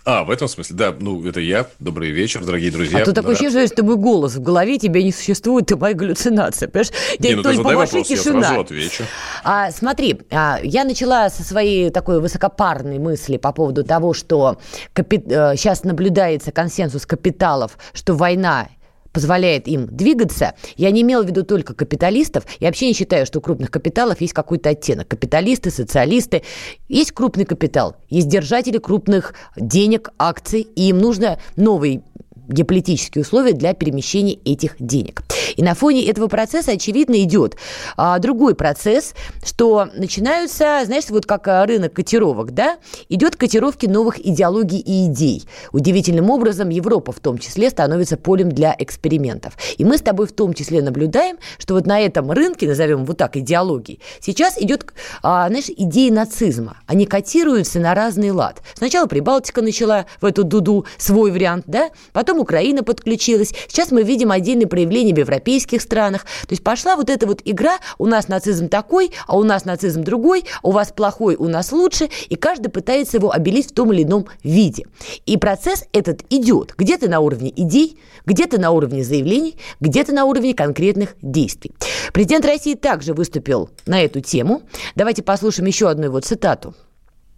А, 0.09 0.23
в 0.23 0.31
этом 0.31 0.47
смысле, 0.47 0.77
да. 0.77 0.95
Ну, 1.01 1.27
это 1.27 1.40
я. 1.40 1.66
Добрый 1.81 2.11
вечер, 2.11 2.45
дорогие 2.45 2.71
друзья. 2.71 3.03
А 3.03 3.05
то 3.05 3.12
такое 3.12 3.35
ощущение, 3.35 3.66
что 3.66 3.75
тобой 3.75 3.97
голос 3.97 4.37
в 4.37 4.40
голове, 4.40 4.79
тебя 4.79 5.03
не 5.03 5.11
существует, 5.11 5.66
ты 5.66 5.77
моя 5.77 5.95
галлюцинация. 5.95 6.69
Понимаешь? 6.69 6.92
Не, 7.19 7.35
ну 7.35 7.42
Толь, 7.42 7.57
ты 7.57 7.62
помаши, 7.64 7.97
вопрос, 7.97 8.07
тишина. 8.07 8.38
я 8.38 8.45
сразу 8.45 8.61
отвечу. 8.61 9.05
А, 9.42 9.73
смотри, 9.73 10.21
а, 10.31 10.61
я 10.62 10.85
начала 10.85 11.29
со 11.29 11.42
своей 11.42 11.90
такой 11.90 12.21
высокопарной 12.21 13.01
мысли 13.01 13.37
по 13.37 13.51
поводу 13.51 13.83
того, 13.83 14.14
что 14.14 14.61
капи... 14.92 15.21
сейчас 15.27 15.85
э, 15.85 15.88
наблюдается 15.88 16.53
консенсус 16.53 17.05
капиталов, 17.05 17.77
что 17.92 18.14
война 18.14 18.69
позволяет 19.17 19.67
им 19.67 19.87
двигаться, 19.87 20.53
я 20.77 20.91
не 20.91 21.01
имела 21.01 21.23
в 21.23 21.27
виду 21.27 21.43
только 21.43 21.73
капиталистов. 21.73 22.45
Я 22.61 22.69
вообще 22.69 22.89
не 22.89 22.93
считаю, 22.93 23.25
что 23.25 23.39
у 23.39 23.41
крупных 23.41 23.71
капиталов 23.71 24.21
есть 24.21 24.35
какой-то 24.35 24.69
оттенок. 24.69 25.09
Капиталисты, 25.09 25.71
социалисты. 25.71 26.43
Есть 26.87 27.13
крупный 27.13 27.47
капитал, 27.47 27.97
есть 28.11 28.29
держатели 28.29 28.77
крупных 28.77 29.33
денег, 29.57 30.11
акций, 30.19 30.61
и 30.61 30.91
им 30.91 30.99
нужно 30.99 31.39
новый 31.57 32.03
геополитические 32.49 33.23
условия 33.23 33.53
для 33.53 33.75
перемещения 33.75 34.39
этих 34.45 34.77
денег. 34.79 35.23
И 35.57 35.63
на 35.63 35.75
фоне 35.75 36.07
этого 36.07 36.29
процесса, 36.29 36.73
очевидно, 36.73 37.23
идет 37.23 37.57
а, 37.97 38.19
другой 38.19 38.55
процесс, 38.55 39.15
что 39.45 39.89
начинаются, 39.95 40.83
знаешь, 40.85 41.05
вот 41.09 41.27
как 41.27 41.49
а, 41.49 41.65
рынок 41.67 41.93
котировок, 41.95 42.53
да, 42.53 42.79
идет 43.09 43.37
котировки 43.37 43.87
новых 43.87 44.25
идеологий 44.25 44.79
и 44.79 45.07
идей. 45.07 45.45
Удивительным 45.73 46.31
образом 46.31 46.69
Европа 46.69 47.13
в 47.13 47.21
том 47.21 47.39
числе 47.39 47.71
становится 47.71 48.17
полем 48.17 48.51
для 48.51 48.75
экспериментов. 48.79 49.57
И 49.79 49.85
мы 49.85 49.99
с 49.99 50.03
тобой 50.03 50.27
в 50.27 50.33
том 50.33 50.53
числе 50.53 50.83
наблюдаем, 50.83 51.39
что 51.59 51.75
вот 51.75 51.87
на 51.87 52.01
этом 52.01 52.31
рынке, 52.31 52.67
назовем 52.69 53.05
вот 53.05 53.17
так, 53.17 53.37
идеологии, 53.37 54.01
сейчас 54.21 54.59
идет, 54.59 54.87
а, 55.23 55.49
знаешь, 55.49 55.69
идеи 55.69 56.11
нацизма. 56.11 56.79
Они 56.87 57.07
котируются 57.07 57.81
на 57.81 57.95
разный 57.95 58.31
лад. 58.31 58.63
Сначала 58.75 59.07
Прибалтика 59.07 59.63
начала 59.63 60.07
в 60.21 60.25
эту 60.25 60.45
дуду 60.45 60.87
свой 60.99 61.31
вариант, 61.31 61.65
да, 61.67 61.91
потом 62.13 62.36
Украина 62.38 62.83
подключилась. 62.83 63.53
Сейчас 63.68 63.90
мы 63.90 64.03
видим 64.03 64.31
отдельные 64.31 64.66
проявления 64.66 65.14
в 65.14 65.18
европейских 65.18 65.81
странах. 65.81 66.22
То 66.42 66.53
есть 66.53 66.62
пошла 66.62 66.96
вот 66.96 67.11
эта 67.11 67.27
вот 67.27 67.40
игра, 67.44 67.79
у 67.99 68.07
нас 68.07 68.29
нацизм 68.29 68.68
такой, 68.68 69.12
а 69.27 69.37
у 69.37 69.44
нас 69.44 69.64
нацизм 69.64 70.03
другой, 70.05 70.44
у 70.62 70.70
вас 70.70 70.92
плохой, 70.92 71.37
у 71.37 71.49
нас 71.49 71.72
лучше, 71.72 72.09
и 72.29 72.37
каждый 72.37 72.68
пытается 72.68 73.16
его 73.16 73.31
обелить 73.31 73.70
в 73.70 73.75
том 73.75 73.92
или 73.92 74.03
ином 74.03 74.27
виде. 74.42 74.87
И 75.27 75.37
процесс 75.37 75.85
этот 75.92 76.22
идет 76.31 76.75
где-то 76.77 77.09
на 77.09 77.20
уровне 77.20 77.53
идей, 77.55 77.99
где-то 78.27 78.61
на 78.61 78.70
уровне 78.70 79.05
заявлений, 79.05 79.57
где-то 79.81 80.12
на 80.12 80.25
уровне 80.25 80.55
конкретных 80.55 81.16
действий. 81.22 81.72
Президент 82.12 82.44
России 82.44 82.75
также 82.75 83.14
выступил 83.14 83.70
на 83.87 84.03
эту 84.03 84.20
тему. 84.20 84.62
Давайте 84.94 85.22
послушаем 85.22 85.66
еще 85.66 85.88
одну 85.88 86.05
его 86.05 86.20
цитату. 86.20 86.75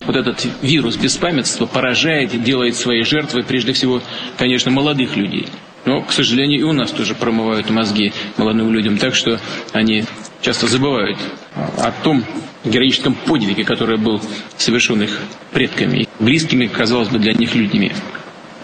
Вот 0.01 0.17
этот 0.17 0.47
вирус 0.63 0.97
беспамятства 0.97 1.67
поражает, 1.67 2.43
делает 2.43 2.77
свои 2.77 3.03
жертвы, 3.03 3.43
прежде 3.43 3.73
всего, 3.73 4.01
конечно, 4.37 4.71
молодых 4.71 5.17
людей. 5.17 5.49
Но, 5.85 6.03
к 6.03 6.13
сожалению, 6.13 6.61
и 6.61 6.63
у 6.63 6.73
нас 6.73 6.91
тоже 6.91 7.15
промывают 7.15 7.71
мозги 7.71 8.13
молодым 8.37 8.73
людям, 8.73 8.99
так 8.99 9.15
что 9.15 9.41
они 9.73 10.05
часто 10.41 10.67
забывают 10.67 11.19
о 11.55 11.93
том 12.03 12.25
героическом 12.65 13.15
подвиге, 13.15 13.65
который 13.65 13.99
был 13.99 14.21
совершен 14.57 15.03
их 15.03 15.21
предками, 15.53 16.09
близкими, 16.19 16.67
казалось 16.67 17.09
бы, 17.09 17.19
для 17.19 17.33
них 17.33 17.55
людьми. 17.55 17.93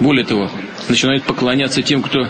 Более 0.01 0.25
того, 0.25 0.51
начинают 0.89 1.25
поклоняться 1.25 1.83
тем, 1.83 2.03
кто 2.03 2.29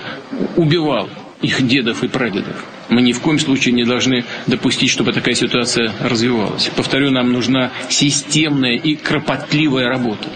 убивал 0.56 1.08
их 1.40 1.66
дедов 1.66 2.04
и 2.04 2.08
прадедов. 2.08 2.64
Мы 2.88 3.03
ни 3.03 3.12
в 3.12 3.20
коем 3.20 3.38
случае 3.38 3.75
не 3.75 3.85
должны 3.85 4.25
допустить, 4.47 4.90
чтобы 4.90 5.12
такая 5.12 5.35
ситуация 5.35 5.92
развивалась. 6.01 6.70
Повторю, 6.77 7.11
нам 7.11 7.33
нужна 7.33 7.73
системная 7.88 8.77
и 8.77 8.94
кропотливая 8.94 9.88
работа. 9.88 10.29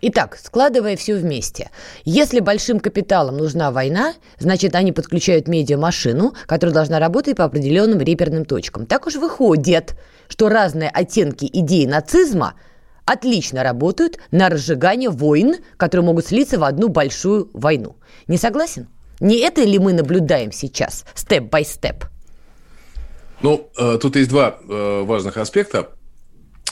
Итак, 0.00 0.38
складывая 0.42 0.96
все 0.96 1.14
вместе. 1.14 1.70
Если 2.04 2.40
большим 2.40 2.80
капиталам 2.80 3.36
нужна 3.36 3.70
война, 3.70 4.14
значит, 4.38 4.74
они 4.74 4.92
подключают 4.92 5.46
медиамашину, 5.46 6.34
которая 6.46 6.74
должна 6.74 6.98
работать 6.98 7.36
по 7.36 7.44
определенным 7.44 8.00
реперным 8.00 8.44
точкам. 8.44 8.86
Так 8.86 9.06
уж 9.06 9.16
выходит, 9.16 9.96
что 10.28 10.48
разные 10.48 10.88
оттенки 10.88 11.48
идеи 11.52 11.84
нацизма 11.84 12.54
отлично 13.04 13.62
работают 13.62 14.18
на 14.30 14.48
разжигание 14.48 15.10
войн, 15.10 15.56
которые 15.76 16.06
могут 16.06 16.26
слиться 16.26 16.58
в 16.58 16.64
одну 16.64 16.88
большую 16.88 17.50
войну. 17.52 17.96
Не 18.26 18.38
согласен? 18.38 18.88
Не 19.20 19.38
это 19.38 19.62
ли 19.62 19.78
мы 19.78 19.92
наблюдаем 19.92 20.52
сейчас, 20.52 21.04
степ-бай-степ? 21.14 22.04
Ну, 23.42 23.70
э, 23.76 23.98
тут 24.00 24.16
есть 24.16 24.30
два 24.30 24.58
э, 24.68 25.02
важных 25.04 25.36
аспекта. 25.36 25.90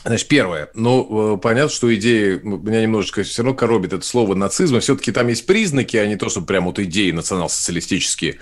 Значит, 0.05 0.27
первое. 0.27 0.69
Ну, 0.75 1.35
э, 1.35 1.39
понятно, 1.39 1.71
что 1.71 1.95
идея 1.95 2.41
меня 2.43 2.83
немножечко 2.83 3.23
все 3.23 3.43
равно 3.43 3.57
коробит 3.57 3.93
это 3.93 4.05
слово 4.05 4.35
нацизма. 4.35 4.81
Все-таки 4.81 5.13
там 5.13 5.29
есть 5.29 5.47
признаки, 5.47 5.97
а 5.97 6.07
не 6.07 6.17
то, 6.17 6.29
что 6.29 6.41
прям 6.41 6.65
вот 6.65 6.79
идеи 6.81 7.13
национал-социалистические, 7.13 8.39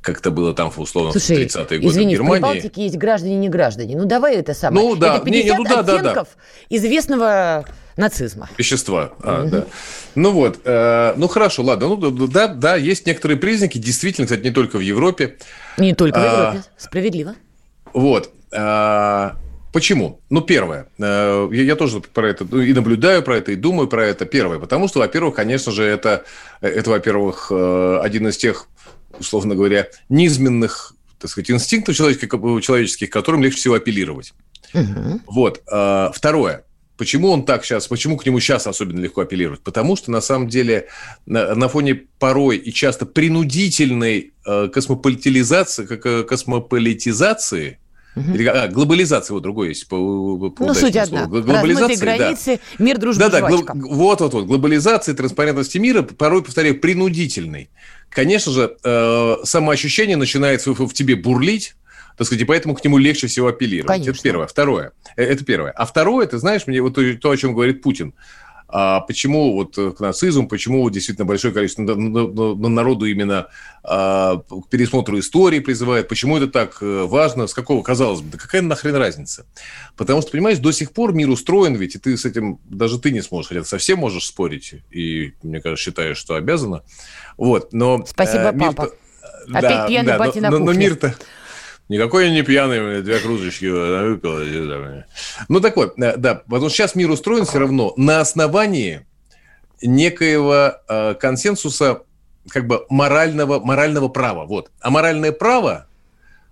как 0.00 0.18
это 0.18 0.32
было 0.32 0.54
там, 0.54 0.72
условно, 0.76 1.12
Слушай, 1.12 1.46
в 1.46 1.54
30-е 1.54 1.78
годы 1.78 1.86
извини, 1.86 2.16
в 2.16 2.18
Германии. 2.18 2.38
в 2.38 2.50
Прибалтике 2.50 2.82
есть 2.82 2.96
граждане 2.96 3.34
и 3.34 3.38
не 3.38 3.48
граждане. 3.48 3.96
Ну, 3.96 4.06
давай 4.06 4.36
это 4.36 4.54
самое. 4.54 4.88
Ну, 4.88 4.96
да. 4.96 5.16
Это 5.16 5.24
50 5.24 5.44
не, 5.44 5.50
не, 5.50 5.56
ну, 5.56 5.64
да, 5.64 5.80
оттенков 5.80 6.14
да, 6.14 6.22
да. 6.24 6.76
известного 6.76 7.64
нацизма. 7.96 8.48
Вещества. 8.58 9.12
А, 9.22 9.44
да. 9.44 9.66
Ну 10.14 10.32
вот, 10.32 10.60
э, 10.64 11.14
ну 11.16 11.28
хорошо, 11.28 11.62
ладно. 11.62 11.88
Ну 11.88 11.96
да, 12.28 12.48
да, 12.48 12.76
есть 12.76 13.06
некоторые 13.06 13.38
признаки, 13.38 13.78
действительно, 13.78 14.26
кстати, 14.26 14.42
не 14.42 14.50
только 14.50 14.76
в 14.76 14.80
Европе. 14.80 15.36
Не 15.78 15.94
только 15.94 16.18
в 16.18 16.22
А, 16.22 16.26
Европе, 16.26 16.68
справедливо. 16.76 17.34
Вот. 17.92 18.30
А, 18.52 19.36
Почему? 19.74 20.20
Ну, 20.30 20.40
первое. 20.40 20.86
э, 21.00 21.48
Я, 21.50 21.74
тоже 21.74 21.98
про 21.98 22.28
это 22.28 22.46
ну, 22.48 22.60
и 22.60 22.72
наблюдаю 22.72 23.24
про 23.24 23.38
это, 23.38 23.50
и 23.50 23.56
думаю 23.56 23.88
про 23.88 24.06
это. 24.06 24.24
Первое. 24.24 24.60
Потому 24.60 24.86
что, 24.86 25.00
во-первых, 25.00 25.34
конечно 25.34 25.72
же, 25.72 25.82
это, 25.82 26.22
это 26.60 26.90
во-первых, 26.90 27.48
э, 27.50 27.98
один 28.00 28.28
из 28.28 28.36
тех, 28.36 28.68
условно 29.18 29.56
говоря, 29.56 29.88
низменных 30.08 30.94
так 31.18 31.30
сказать, 31.30 31.50
инстинктов 31.50 31.96
человеческих, 31.96 32.28
человеческих, 32.62 33.10
которым 33.10 33.42
легче 33.42 33.58
всего 33.58 33.74
апеллировать. 33.74 34.34
Мгм. 34.74 35.22
Вот. 35.26 35.62
А, 35.72 36.12
Второе. 36.14 36.63
Почему 36.96 37.30
он 37.30 37.44
так 37.44 37.64
сейчас, 37.64 37.88
почему 37.88 38.16
к 38.16 38.24
нему 38.24 38.38
сейчас 38.38 38.66
особенно 38.68 39.00
легко 39.00 39.22
апеллировать? 39.22 39.60
Потому 39.60 39.96
что, 39.96 40.10
на 40.12 40.20
самом 40.20 40.48
деле, 40.48 40.86
на, 41.26 41.54
на 41.54 41.68
фоне 41.68 42.02
порой 42.18 42.56
и 42.56 42.72
часто 42.72 43.04
принудительной 43.04 44.32
э, 44.46 44.68
космополитизации, 44.72 45.86
как, 45.86 46.28
космополитизации, 46.28 47.78
или, 48.16 48.46
а, 48.46 48.68
глобализации, 48.68 49.34
вот 49.34 49.42
другое 49.42 49.70
есть. 49.70 49.88
По, 49.88 49.96
по 50.50 50.64
Ну, 50.66 50.74
суть 50.74 50.94
одна. 50.94 51.24
слову. 51.26 51.42
Гл- 51.42 51.52
Размытые 51.52 51.98
да. 51.98 52.16
границы, 52.16 52.60
мир, 52.78 52.98
дружба, 52.98 53.24
Да, 53.24 53.40
да, 53.40 53.48
жвачка. 53.48 53.72
вот, 53.74 54.20
вот, 54.20 54.32
вот. 54.34 54.46
Глобализация, 54.46 55.16
транспарентности 55.16 55.78
мира, 55.78 56.02
порой, 56.02 56.44
повторяю, 56.44 56.78
принудительной. 56.78 57.70
Конечно 58.10 58.52
же, 58.52 58.76
э, 58.84 59.36
самоощущение 59.42 60.16
начинает 60.16 60.64
в, 60.64 60.86
в 60.86 60.92
тебе 60.94 61.16
бурлить, 61.16 61.74
так 62.16 62.26
сказать, 62.26 62.42
и 62.42 62.44
поэтому 62.44 62.74
к 62.74 62.84
нему 62.84 62.98
легче 62.98 63.26
всего 63.26 63.48
апеллировать. 63.48 63.88
Конечно. 63.88 64.10
Это 64.12 64.22
первое. 64.22 64.46
Второе. 64.46 64.92
Э, 65.16 65.24
Это 65.24 65.44
первое. 65.44 65.70
А 65.72 65.84
второе, 65.86 66.26
ты 66.26 66.38
знаешь, 66.38 66.66
мне 66.66 66.80
вот 66.80 66.94
то, 67.20 67.30
о 67.30 67.36
чем 67.36 67.54
говорит 67.54 67.82
Путин. 67.82 68.14
А 68.66 69.00
почему 69.00 69.52
вот 69.52 69.76
э, 69.78 69.92
к 69.92 70.00
нацизму, 70.00 70.48
почему 70.48 70.88
действительно 70.90 71.26
большое 71.26 71.52
количество 71.54 71.82
на- 71.82 71.94
на- 71.94 72.26
на- 72.26 72.54
на 72.54 72.68
народу 72.68 73.04
именно 73.06 73.46
а, 73.84 74.38
к 74.38 74.68
пересмотру 74.70 75.18
истории 75.18 75.60
призывает, 75.60 76.08
почему 76.08 76.38
это 76.38 76.48
так 76.48 76.78
э, 76.80 77.02
важно, 77.04 77.46
с 77.46 77.52
какого, 77.54 77.82
казалось 77.82 78.22
бы, 78.22 78.30
да 78.32 78.38
какая 78.38 78.62
нахрен 78.62 78.96
разница? 78.96 79.44
Потому 79.96 80.22
что, 80.22 80.30
понимаешь, 80.32 80.58
до 80.58 80.72
сих 80.72 80.92
пор 80.92 81.12
мир 81.12 81.28
устроен 81.28 81.74
ведь, 81.76 81.94
и 81.94 81.98
ты 81.98 82.16
с 82.16 82.24
этим, 82.24 82.58
даже 82.64 82.98
ты 82.98 83.10
не 83.12 83.20
сможешь, 83.20 83.48
хотя 83.50 83.60
ты 83.60 83.66
совсем 83.68 83.98
можешь 83.98 84.24
спорить, 84.24 84.74
и, 84.90 85.34
мне 85.42 85.60
кажется, 85.60 85.84
считаешь, 85.84 86.16
что 86.16 86.34
обязана. 86.34 86.82
Вот, 87.36 87.72
но... 87.74 88.04
Спасибо, 88.06 88.44
э, 88.48 88.52
мир-то- 88.54 88.74
папа. 88.74 88.92
Опять 89.52 89.88
пьяный 89.88 90.12
но- 90.14 90.18
батя 90.18 90.40
на 90.40 90.50
но, 90.50 90.58
но 90.58 90.72
мир-то... 90.72 91.14
Никакой 91.88 92.26
я 92.26 92.30
не 92.32 92.42
пьяный, 92.42 93.02
две 93.02 93.18
кружечки 93.18 93.66
выпил. 93.66 95.04
Ну, 95.48 95.60
так 95.60 95.76
вот, 95.76 95.98
э, 95.98 96.16
да, 96.16 96.36
потому 96.36 96.68
что 96.68 96.78
сейчас 96.78 96.94
мир 96.94 97.10
устроен 97.10 97.44
все 97.44 97.58
равно 97.58 97.92
на 97.96 98.20
основании 98.20 99.06
некоего 99.82 100.76
э, 100.88 101.14
консенсуса 101.14 102.02
как 102.48 102.66
бы 102.66 102.86
морального, 102.88 103.60
морального 103.60 104.08
права. 104.08 104.46
Вот. 104.46 104.70
А 104.80 104.90
моральное 104.90 105.32
право, 105.32 105.86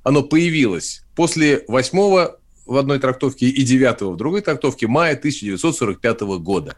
оно 0.02 0.22
появилось 0.22 1.02
после 1.14 1.64
восьмого 1.66 2.38
в 2.66 2.76
одной 2.76 2.98
трактовке 2.98 3.46
и 3.46 3.62
девятого 3.62 4.12
в 4.12 4.16
другой 4.16 4.42
трактовке 4.42 4.86
мая 4.86 5.14
1945 5.14 6.20
года. 6.40 6.76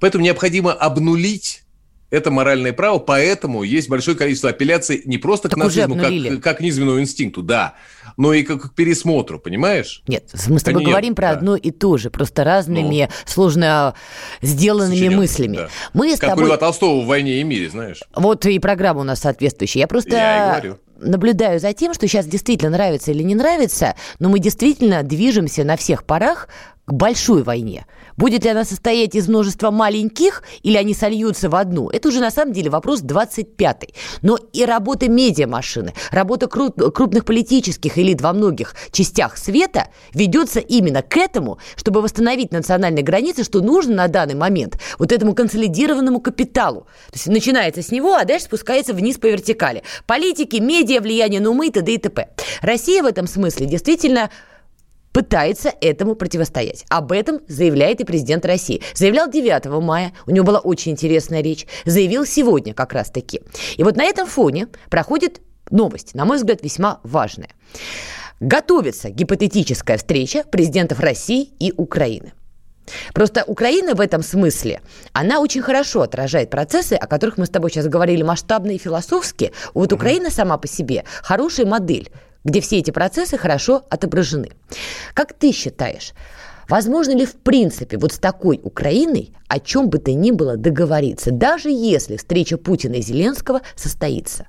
Поэтому 0.00 0.24
необходимо 0.24 0.72
обнулить 0.72 1.65
это 2.10 2.30
моральное 2.30 2.72
право, 2.72 2.98
поэтому 2.98 3.62
есть 3.62 3.88
большое 3.88 4.16
количество 4.16 4.50
апелляций 4.50 5.02
не 5.04 5.18
просто 5.18 5.48
так 5.48 5.58
к 5.58 5.62
нацизму, 5.62 5.96
как, 5.96 6.42
как 6.42 6.58
к 6.58 6.60
низменному 6.60 7.00
инстинкту, 7.00 7.42
да, 7.42 7.74
но 8.16 8.32
и 8.32 8.42
как 8.42 8.70
к 8.70 8.74
пересмотру, 8.74 9.38
понимаешь? 9.38 10.02
Нет, 10.06 10.32
мы 10.48 10.58
с 10.58 10.62
тобой 10.62 10.82
Нет, 10.82 10.90
говорим 10.90 11.14
про 11.14 11.28
да. 11.28 11.38
одно 11.38 11.56
и 11.56 11.70
то 11.70 11.96
же, 11.96 12.10
просто 12.10 12.44
разными 12.44 13.08
ну, 13.08 13.14
сложно 13.26 13.94
сделанными 14.40 14.96
сочинен, 14.96 15.16
мыслями. 15.16 15.56
Да. 15.56 15.68
Мы 15.92 16.16
с 16.16 16.20
как 16.20 16.30
тобой... 16.30 16.44
у 16.44 16.46
Льва 16.46 16.56
Толстого 16.56 17.02
в 17.02 17.06
«Войне 17.06 17.40
и 17.40 17.44
мире», 17.44 17.68
знаешь. 17.68 18.02
Вот 18.14 18.46
и 18.46 18.58
программа 18.58 19.00
у 19.00 19.04
нас 19.04 19.20
соответствующая. 19.20 19.80
Я 19.80 19.86
просто... 19.86 20.10
Я 20.10 20.76
наблюдаю 20.98 21.60
за 21.60 21.72
тем, 21.72 21.92
что 21.92 22.08
сейчас 22.08 22.26
действительно 22.26 22.70
нравится 22.70 23.10
или 23.10 23.22
не 23.22 23.34
нравится, 23.34 23.96
но 24.18 24.30
мы 24.30 24.38
действительно 24.38 25.02
движемся 25.02 25.62
на 25.62 25.76
всех 25.76 26.04
парах 26.04 26.48
к 26.86 26.92
большой 26.92 27.42
войне. 27.42 27.86
Будет 28.16 28.44
ли 28.44 28.50
она 28.50 28.64
состоять 28.64 29.14
из 29.16 29.28
множества 29.28 29.70
маленьких, 29.70 30.44
или 30.62 30.76
они 30.76 30.94
сольются 30.94 31.50
в 31.50 31.56
одну, 31.56 31.90
это 31.90 32.08
уже 32.08 32.20
на 32.20 32.30
самом 32.30 32.52
деле 32.52 32.70
вопрос 32.70 33.02
25-й. 33.02 33.94
Но 34.22 34.38
и 34.52 34.64
работа 34.64 35.08
медиамашины, 35.08 35.94
работа 36.12 36.46
крупных 36.46 37.24
политических 37.24 37.98
элит 37.98 38.20
во 38.20 38.32
многих 38.32 38.76
частях 38.92 39.36
света 39.36 39.88
ведется 40.14 40.60
именно 40.60 41.02
к 41.02 41.16
этому, 41.16 41.58
чтобы 41.74 42.00
восстановить 42.00 42.52
национальные 42.52 43.02
границы, 43.02 43.42
что 43.42 43.60
нужно 43.60 43.94
на 43.96 44.08
данный 44.08 44.36
момент 44.36 44.80
вот 44.98 45.10
этому 45.10 45.34
консолидированному 45.34 46.20
капиталу. 46.20 46.82
То 47.10 47.14
есть 47.14 47.26
начинается 47.26 47.82
с 47.82 47.90
него, 47.90 48.14
а 48.14 48.24
дальше 48.24 48.46
спускается 48.46 48.94
вниз 48.94 49.18
по 49.18 49.26
вертикали. 49.26 49.82
Политики, 50.06 50.56
медиа, 50.56 51.00
влияние 51.00 51.40
на 51.40 51.50
умы 51.50 51.66
и 51.66 51.70
т.д. 51.70 51.92
и 51.92 51.98
т.п. 51.98 52.28
Россия 52.62 53.02
в 53.02 53.06
этом 53.06 53.26
смысле 53.26 53.66
действительно 53.66 54.30
пытается 55.16 55.72
этому 55.80 56.14
противостоять. 56.14 56.84
Об 56.90 57.10
этом 57.10 57.40
заявляет 57.48 58.02
и 58.02 58.04
президент 58.04 58.44
России. 58.44 58.82
Заявлял 58.92 59.30
9 59.30 59.64
мая, 59.82 60.12
у 60.26 60.30
него 60.30 60.44
была 60.44 60.58
очень 60.58 60.92
интересная 60.92 61.40
речь, 61.40 61.66
заявил 61.86 62.26
сегодня 62.26 62.74
как 62.74 62.92
раз-таки. 62.92 63.40
И 63.78 63.82
вот 63.82 63.96
на 63.96 64.04
этом 64.04 64.26
фоне 64.26 64.68
проходит 64.90 65.40
новость, 65.70 66.14
на 66.14 66.26
мой 66.26 66.36
взгляд, 66.36 66.62
весьма 66.62 67.00
важная. 67.02 67.48
Готовится 68.40 69.08
гипотетическая 69.08 69.96
встреча 69.96 70.44
президентов 70.44 71.00
России 71.00 71.48
и 71.60 71.72
Украины. 71.74 72.34
Просто 73.14 73.42
Украина 73.46 73.94
в 73.94 74.02
этом 74.02 74.22
смысле, 74.22 74.82
она 75.14 75.40
очень 75.40 75.62
хорошо 75.62 76.02
отражает 76.02 76.50
процессы, 76.50 76.92
о 76.92 77.06
которых 77.06 77.38
мы 77.38 77.46
с 77.46 77.50
тобой 77.50 77.70
сейчас 77.70 77.86
говорили 77.88 78.22
масштабно 78.22 78.72
и 78.72 78.78
философски. 78.78 79.52
Вот 79.72 79.94
Украина 79.94 80.30
сама 80.30 80.58
по 80.58 80.68
себе 80.68 81.04
хорошая 81.22 81.64
модель 81.64 82.10
где 82.46 82.60
все 82.60 82.78
эти 82.78 82.92
процессы 82.92 83.36
хорошо 83.36 83.84
отображены. 83.90 84.52
Как 85.12 85.32
ты 85.34 85.52
считаешь, 85.52 86.12
возможно 86.68 87.12
ли 87.12 87.26
в 87.26 87.34
принципе 87.34 87.98
вот 87.98 88.12
с 88.12 88.18
такой 88.18 88.60
Украиной 88.62 89.32
о 89.48 89.58
чем 89.58 89.90
бы 89.90 89.98
то 89.98 90.12
ни 90.12 90.30
было 90.30 90.56
договориться, 90.56 91.32
даже 91.32 91.70
если 91.70 92.16
встреча 92.16 92.56
Путина 92.56 92.94
и 92.94 93.02
Зеленского 93.02 93.62
состоится? 93.74 94.46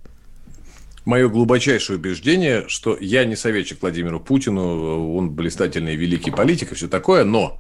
Мое 1.06 1.28
глубочайшее 1.28 1.98
убеждение, 1.98 2.66
что 2.68 2.98
я 3.00 3.26
не 3.26 3.36
советчик 3.36 3.82
Владимиру 3.82 4.20
Путину, 4.20 5.16
он 5.16 5.32
блистательный 5.32 5.96
великий 5.96 6.32
политик 6.32 6.74
и 6.74 6.76
все 6.76 6.88
такое, 6.88 7.24
но 7.24 7.60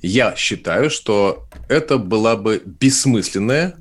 я 0.00 0.34
считаю, 0.36 0.88
что 0.88 1.46
это 1.68 1.98
была 1.98 2.36
бы 2.36 2.62
бессмысленная 2.64 3.76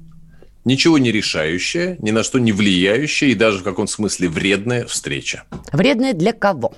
ничего 0.66 0.98
не 0.98 1.12
решающая, 1.12 1.98
ни 2.00 2.12
на 2.12 2.24
что 2.24 2.40
не 2.40 2.52
влияющая 2.52 3.30
и 3.30 3.36
даже 3.36 3.60
в 3.60 3.64
каком-то 3.64 3.92
смысле 3.92 4.28
вредная 4.28 4.86
встреча. 4.86 5.44
Вредная 5.72 6.14
для 6.14 6.34
кого? 6.34 6.74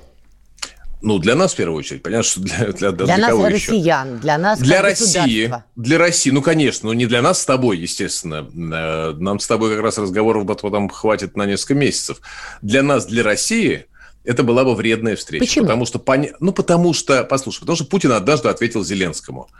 Ну, 1.02 1.20
для 1.20 1.36
нас 1.36 1.54
в 1.54 1.56
первую 1.56 1.78
очередь. 1.78 2.02
Понятно, 2.02 2.24
что 2.24 2.42
для, 2.42 2.58
для, 2.72 2.92
для, 2.92 3.06
для 3.06 3.18
нас, 3.18 3.30
кого 3.30 3.48
россиян, 3.50 4.14
еще? 4.14 4.22
для 4.22 4.38
нас 4.38 4.60
Для 4.60 4.82
России. 4.82 5.54
Для 5.76 5.98
России, 6.00 6.32
ну, 6.32 6.42
конечно, 6.42 6.88
но 6.88 6.94
не 6.94 7.06
для 7.06 7.22
нас 7.22 7.42
с 7.42 7.46
тобой, 7.46 7.78
естественно. 7.78 8.48
Э, 8.74 9.14
нам 9.14 9.40
с 9.40 9.46
тобой 9.46 9.72
как 9.72 9.84
раз 9.84 10.00
разговоров 10.00 10.48
потом 10.48 10.90
хватит 10.90 11.38
на 11.38 11.46
несколько 11.46 11.76
месяцев. 11.76 12.20
Для 12.64 12.82
нас, 12.82 13.06
для 13.06 13.24
России, 13.24 13.86
это 14.24 14.42
была 14.42 14.66
бы 14.66 14.74
вредная 14.74 15.16
встреча. 15.16 15.46
Почему? 15.46 15.66
Потому 15.66 15.86
что, 15.86 16.04
ну, 16.40 16.52
потому 16.52 16.94
что, 16.94 17.24
послушай, 17.24 17.60
потому 17.60 17.76
что 17.76 17.86
Путин 17.86 18.12
однажды 18.12 18.50
ответил 18.50 18.84
Зеленскому– 18.84 19.50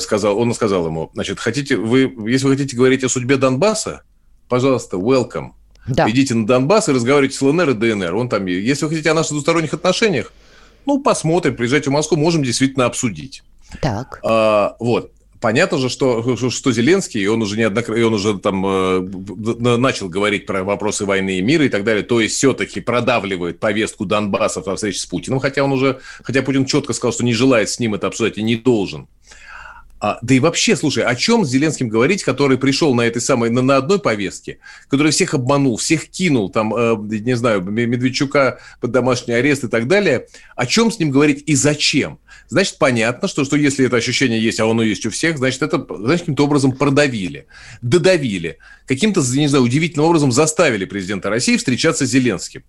сказал, 0.00 0.38
он 0.38 0.52
сказал 0.54 0.86
ему, 0.86 1.10
значит, 1.14 1.38
хотите 1.38 1.76
вы, 1.76 2.12
если 2.26 2.46
вы 2.46 2.56
хотите 2.56 2.76
говорить 2.76 3.04
о 3.04 3.08
судьбе 3.08 3.36
Донбасса, 3.36 4.02
пожалуйста, 4.48 4.96
welcome. 4.96 5.50
Да. 5.86 6.08
Идите 6.08 6.34
на 6.34 6.46
Донбасс 6.46 6.88
и 6.88 6.92
разговаривайте 6.92 7.36
с 7.36 7.42
ЛНР 7.42 7.70
и 7.70 7.74
ДНР. 7.74 8.14
Он 8.14 8.28
там, 8.28 8.46
если 8.46 8.84
вы 8.84 8.90
хотите 8.90 9.10
о 9.10 9.14
наших 9.14 9.32
двусторонних 9.32 9.74
отношениях, 9.74 10.32
ну, 10.86 11.00
посмотрим, 11.00 11.56
приезжайте 11.56 11.90
в 11.90 11.92
Москву, 11.92 12.16
можем 12.16 12.42
действительно 12.42 12.86
обсудить. 12.86 13.42
Так. 13.80 14.20
А, 14.24 14.76
вот. 14.78 15.12
Понятно 15.40 15.78
же, 15.78 15.88
что, 15.88 16.36
что 16.36 16.70
Зеленский, 16.70 17.26
он 17.26 17.40
уже 17.40 17.56
неоднократно, 17.56 18.06
он 18.06 18.12
уже 18.12 18.38
там 18.38 18.62
э, 18.66 19.00
начал 19.78 20.10
говорить 20.10 20.44
про 20.44 20.64
вопросы 20.64 21.06
войны 21.06 21.38
и 21.38 21.40
мира 21.40 21.64
и 21.64 21.70
так 21.70 21.82
далее, 21.82 22.02
то 22.02 22.20
есть 22.20 22.36
все-таки 22.36 22.80
продавливает 22.80 23.58
повестку 23.58 24.04
Донбасса 24.04 24.60
во 24.60 24.76
встрече 24.76 25.00
с 25.00 25.06
Путиным, 25.06 25.40
хотя 25.40 25.64
он 25.64 25.72
уже, 25.72 26.00
хотя 26.22 26.42
Путин 26.42 26.66
четко 26.66 26.92
сказал, 26.92 27.14
что 27.14 27.24
не 27.24 27.32
желает 27.32 27.70
с 27.70 27.78
ним 27.78 27.94
это 27.94 28.08
обсуждать 28.08 28.36
и 28.36 28.42
не 28.42 28.56
должен. 28.56 29.08
А, 30.00 30.18
да 30.22 30.34
и 30.34 30.40
вообще, 30.40 30.76
слушай, 30.76 31.04
о 31.04 31.14
чем 31.14 31.44
с 31.44 31.50
Зеленским 31.50 31.88
говорить, 31.88 32.24
который 32.24 32.56
пришел 32.56 32.94
на 32.94 33.02
этой 33.02 33.20
самой, 33.20 33.50
на, 33.50 33.60
на 33.60 33.76
одной 33.76 33.98
повестке, 33.98 34.58
который 34.88 35.12
всех 35.12 35.34
обманул, 35.34 35.76
всех 35.76 36.08
кинул, 36.08 36.48
там, 36.48 36.74
э, 36.74 36.96
не 37.20 37.36
знаю, 37.36 37.60
Медведчука 37.60 38.60
под 38.80 38.92
домашний 38.92 39.34
арест 39.34 39.64
и 39.64 39.68
так 39.68 39.88
далее. 39.88 40.26
О 40.56 40.64
чем 40.64 40.90
с 40.90 40.98
ним 40.98 41.10
говорить 41.10 41.44
и 41.46 41.54
зачем? 41.54 42.18
Значит, 42.48 42.78
понятно, 42.78 43.28
что, 43.28 43.44
что 43.44 43.56
если 43.56 43.84
это 43.84 43.96
ощущение 43.96 44.42
есть, 44.42 44.58
а 44.58 44.68
оно 44.68 44.82
есть 44.82 45.04
у 45.04 45.10
всех, 45.10 45.36
значит, 45.36 45.60
это, 45.60 45.86
значит, 45.98 46.20
каким-то 46.20 46.44
образом 46.44 46.72
продавили, 46.72 47.46
додавили, 47.82 48.56
каким-то, 48.86 49.20
не 49.20 49.48
знаю, 49.48 49.64
удивительным 49.64 50.06
образом 50.06 50.32
заставили 50.32 50.86
президента 50.86 51.28
России 51.28 51.58
встречаться 51.58 52.06
с 52.06 52.10
Зеленским. 52.10 52.62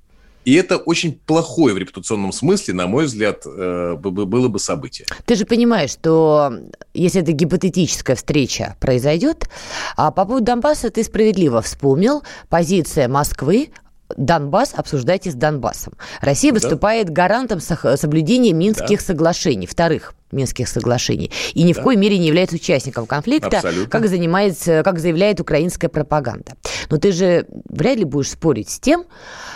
И 0.46 0.54
это 0.56 0.78
очень 0.78 1.14
плохое 1.14 1.74
в 1.74 1.78
репутационном 1.78 2.32
смысле, 2.32 2.74
на 2.74 2.88
мой 2.88 3.06
взгляд, 3.06 3.44
э, 3.46 3.96
было 3.96 4.48
бы 4.48 4.60
событие. 4.60 5.08
Ты 5.26 5.36
же 5.36 5.46
понимаешь, 5.46 5.92
что 5.92 6.52
если 6.94 7.22
эта 7.22 7.32
гипотетическая 7.32 8.16
встреча 8.16 8.76
произойдет, 8.80 9.50
а 9.96 10.12
по 10.12 10.26
поводу 10.26 10.46
Донбасса 10.46 10.90
ты 10.90 11.04
справедливо 11.04 11.62
вспомнил, 11.62 12.24
позиция 12.50 13.08
Москвы 13.08 13.70
Донбасс 14.18 14.74
обсуждайте 14.76 15.32
с 15.32 15.34
Донбассом. 15.34 15.94
Россия 16.22 16.54
выступает 16.54 17.08
да. 17.08 17.14
гарантом 17.14 17.60
соблюдения 17.60 18.54
Минских 18.54 19.00
да. 19.00 19.06
соглашений, 19.06 19.68
вторых 19.68 20.14
Минских 20.32 20.68
соглашений, 20.70 21.32
и 21.54 21.64
ни 21.64 21.74
да. 21.74 21.82
в 21.82 21.84
коей 21.84 21.98
мере 21.98 22.18
не 22.18 22.28
является 22.28 22.56
участником 22.56 23.06
конфликта, 23.06 23.62
как, 23.90 24.08
занимается, 24.08 24.82
как 24.84 25.00
заявляет 25.00 25.40
украинская 25.40 25.90
пропаганда. 25.90 26.54
Но 26.90 26.98
ты 26.98 27.12
же 27.12 27.46
вряд 27.68 27.98
ли 27.98 28.06
будешь 28.06 28.32
спорить 28.32 28.70
с 28.70 28.80
тем, 28.80 29.06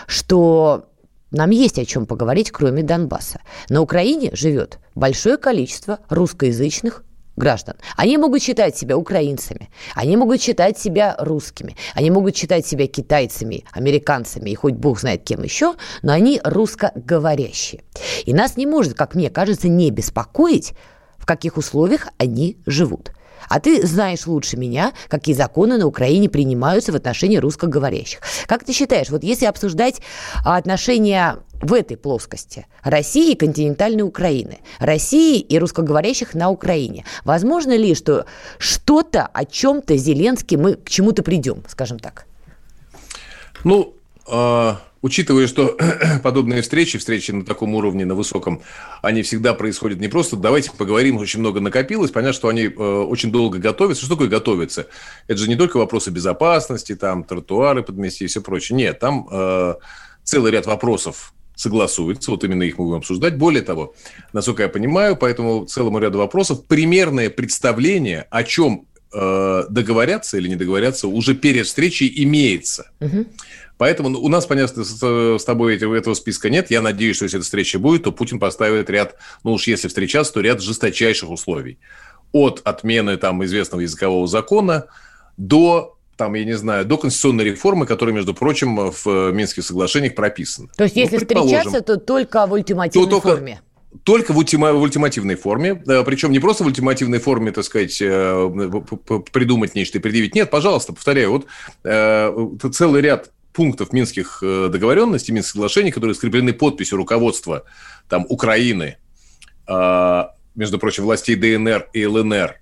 что 0.07 0.89
нам 1.31 1.49
есть 1.51 1.79
о 1.79 1.85
чем 1.85 2.05
поговорить, 2.05 2.51
кроме 2.51 2.83
Донбасса. 2.83 3.41
На 3.69 3.81
Украине 3.81 4.31
живет 4.33 4.79
большое 4.95 5.37
количество 5.37 5.99
русскоязычных 6.09 7.04
граждан. 7.35 7.75
Они 7.95 8.17
могут 8.17 8.41
считать 8.41 8.77
себя 8.77 8.97
украинцами, 8.97 9.69
они 9.93 10.17
могут 10.17 10.41
считать 10.41 10.77
себя 10.77 11.15
русскими, 11.19 11.75
они 11.93 12.11
могут 12.11 12.35
считать 12.35 12.65
себя 12.65 12.87
китайцами, 12.87 13.65
американцами 13.71 14.49
и 14.49 14.55
хоть 14.55 14.75
бог 14.75 14.99
знает 14.99 15.23
кем 15.23 15.43
еще, 15.43 15.75
но 16.01 16.13
они 16.13 16.39
русскоговорящие. 16.43 17.83
И 18.25 18.33
нас 18.33 18.57
не 18.57 18.65
может, 18.65 18.93
как 18.93 19.15
мне 19.15 19.29
кажется, 19.29 19.67
не 19.67 19.91
беспокоить, 19.91 20.73
в 21.17 21.25
каких 21.25 21.57
условиях 21.57 22.07
они 22.17 22.57
живут. 22.65 23.11
А 23.49 23.59
ты 23.59 23.85
знаешь 23.85 24.27
лучше 24.27 24.57
меня, 24.57 24.93
какие 25.07 25.35
законы 25.35 25.77
на 25.77 25.87
Украине 25.87 26.29
принимаются 26.29 26.91
в 26.91 26.95
отношении 26.95 27.37
русскоговорящих. 27.37 28.19
Как 28.47 28.63
ты 28.63 28.73
считаешь, 28.73 29.09
вот 29.09 29.23
если 29.23 29.45
обсуждать 29.45 30.01
отношения 30.43 31.37
в 31.65 31.73
этой 31.73 31.97
плоскости 31.97 32.67
России 32.83 33.31
и 33.31 33.35
континентальной 33.35 34.03
Украины, 34.03 34.59
России 34.79 35.39
и 35.39 35.57
русскоговорящих 35.57 36.33
на 36.35 36.49
Украине, 36.49 37.05
возможно 37.23 37.75
ли, 37.75 37.95
что 37.95 38.25
что-то 38.59 39.25
о 39.25 39.45
чем-то 39.45 39.97
Зеленский 39.97 40.57
мы 40.57 40.75
к 40.75 40.89
чему-то 40.89 41.23
придем, 41.23 41.63
скажем 41.67 41.99
так? 41.99 42.25
Ну, 43.63 43.95
э, 44.27 44.73
учитывая, 45.01 45.47
что 45.47 45.75
подобные 46.23 46.61
встречи, 46.61 46.99
встречи 46.99 47.31
на 47.31 47.43
таком 47.43 47.73
уровне, 47.73 48.05
на 48.05 48.13
высоком, 48.13 48.61
они 49.01 49.23
всегда 49.23 49.55
происходят 49.55 49.99
не 49.99 50.07
просто 50.07 50.35
«давайте 50.35 50.71
поговорим», 50.71 51.17
очень 51.17 51.39
много 51.39 51.59
накопилось, 51.61 52.11
понятно, 52.11 52.33
что 52.33 52.47
они 52.47 52.65
э, 52.65 52.67
очень 52.67 53.31
долго 53.31 53.57
готовятся. 53.57 54.05
Что 54.05 54.15
такое 54.15 54.27
готовиться? 54.27 54.87
Это 55.27 55.39
же 55.39 55.49
не 55.49 55.55
только 55.55 55.77
вопросы 55.77 56.11
безопасности, 56.11 56.95
там, 56.95 57.23
тротуары 57.23 57.81
подмести 57.81 58.25
и 58.25 58.27
все 58.27 58.41
прочее. 58.41 58.77
Нет, 58.77 58.99
там 58.99 59.27
э, 59.31 59.75
целый 60.23 60.51
ряд 60.51 60.65
вопросов 60.67 61.34
согласуется, 61.55 62.31
вот 62.31 62.43
именно 62.43 62.63
их 62.63 62.77
мы 62.77 62.85
будем 62.85 62.97
обсуждать. 62.97 63.37
Более 63.37 63.61
того, 63.61 63.93
насколько 64.33 64.63
я 64.63 64.69
понимаю, 64.69 65.15
по 65.15 65.25
этому 65.25 65.65
целому 65.65 65.99
ряду 65.99 66.19
вопросов 66.19 66.65
примерное 66.65 67.29
представление, 67.29 68.27
о 68.29 68.43
чем 68.43 68.87
э, 69.13 69.63
договорятся 69.69 70.37
или 70.37 70.47
не 70.47 70.55
договорятся 70.55 71.07
уже 71.07 71.35
перед 71.35 71.65
встречей 71.65 72.11
имеется. 72.23 72.91
Угу. 72.99 73.25
Поэтому 73.77 74.09
ну, 74.09 74.21
у 74.21 74.29
нас, 74.29 74.45
понятно, 74.45 74.83
с, 74.83 75.01
с 75.01 75.43
тобой 75.43 75.75
этого, 75.75 75.95
этого 75.95 76.13
списка 76.13 76.49
нет. 76.49 76.71
Я 76.71 76.81
надеюсь, 76.81 77.17
что 77.17 77.25
если 77.25 77.39
эта 77.39 77.45
встреча 77.45 77.79
будет, 77.79 78.03
то 78.03 78.11
Путин 78.11 78.39
поставит 78.39 78.89
ряд, 78.89 79.15
ну 79.43 79.53
уж 79.53 79.67
если 79.67 79.87
встречаться, 79.87 80.33
то 80.33 80.41
ряд 80.41 80.61
жесточайших 80.61 81.29
условий. 81.29 81.77
От 82.31 82.61
отмены 82.63 83.17
там 83.17 83.43
известного 83.43 83.81
языкового 83.81 84.27
закона 84.27 84.85
до 85.37 85.97
там, 86.17 86.33
я 86.33 86.45
не 86.45 86.53
знаю, 86.53 86.85
до 86.85 86.97
конституционной 86.97 87.45
реформы, 87.45 87.85
которая, 87.85 88.15
между 88.15 88.33
прочим, 88.33 88.91
в 88.91 89.31
Минских 89.31 89.63
соглашениях 89.63 90.15
прописана. 90.15 90.69
То 90.77 90.85
есть, 90.85 90.95
ну, 90.95 91.01
если 91.01 91.17
встречаться, 91.17 91.81
то 91.81 91.97
только 91.97 92.45
в 92.45 92.53
ультимативной 92.53 93.09
то 93.09 93.21
форме? 93.21 93.61
Только 94.03 94.33
в, 94.33 94.37
ультима, 94.37 94.73
в 94.73 94.81
ультимативной 94.81 95.35
форме, 95.35 95.75
причем 95.75 96.31
не 96.31 96.39
просто 96.39 96.65
в 96.65 96.67
ультимативной 96.67 97.19
форме, 97.19 97.51
так 97.53 97.63
сказать, 97.63 97.97
э, 98.01 98.49
придумать 99.31 99.73
нечто 99.73 99.99
и 99.99 100.01
предъявить. 100.01 100.35
Нет, 100.35 100.49
пожалуйста, 100.49 100.91
повторяю, 100.91 101.31
вот 101.31 101.45
э, 101.85 102.47
целый 102.73 103.01
ряд 103.01 103.31
пунктов 103.53 103.93
минских 103.93 104.39
э, 104.41 104.67
договоренностей, 104.69 105.31
минских 105.31 105.53
соглашений, 105.53 105.91
которые 105.91 106.13
скреплены 106.13 106.51
подписью 106.51 106.97
руководства 106.97 107.63
там, 108.09 108.25
Украины, 108.29 108.97
между 110.55 110.77
прочим, 110.77 111.05
властей 111.05 111.35
ДНР 111.35 111.87
и 111.93 112.05
ЛНР, 112.05 112.59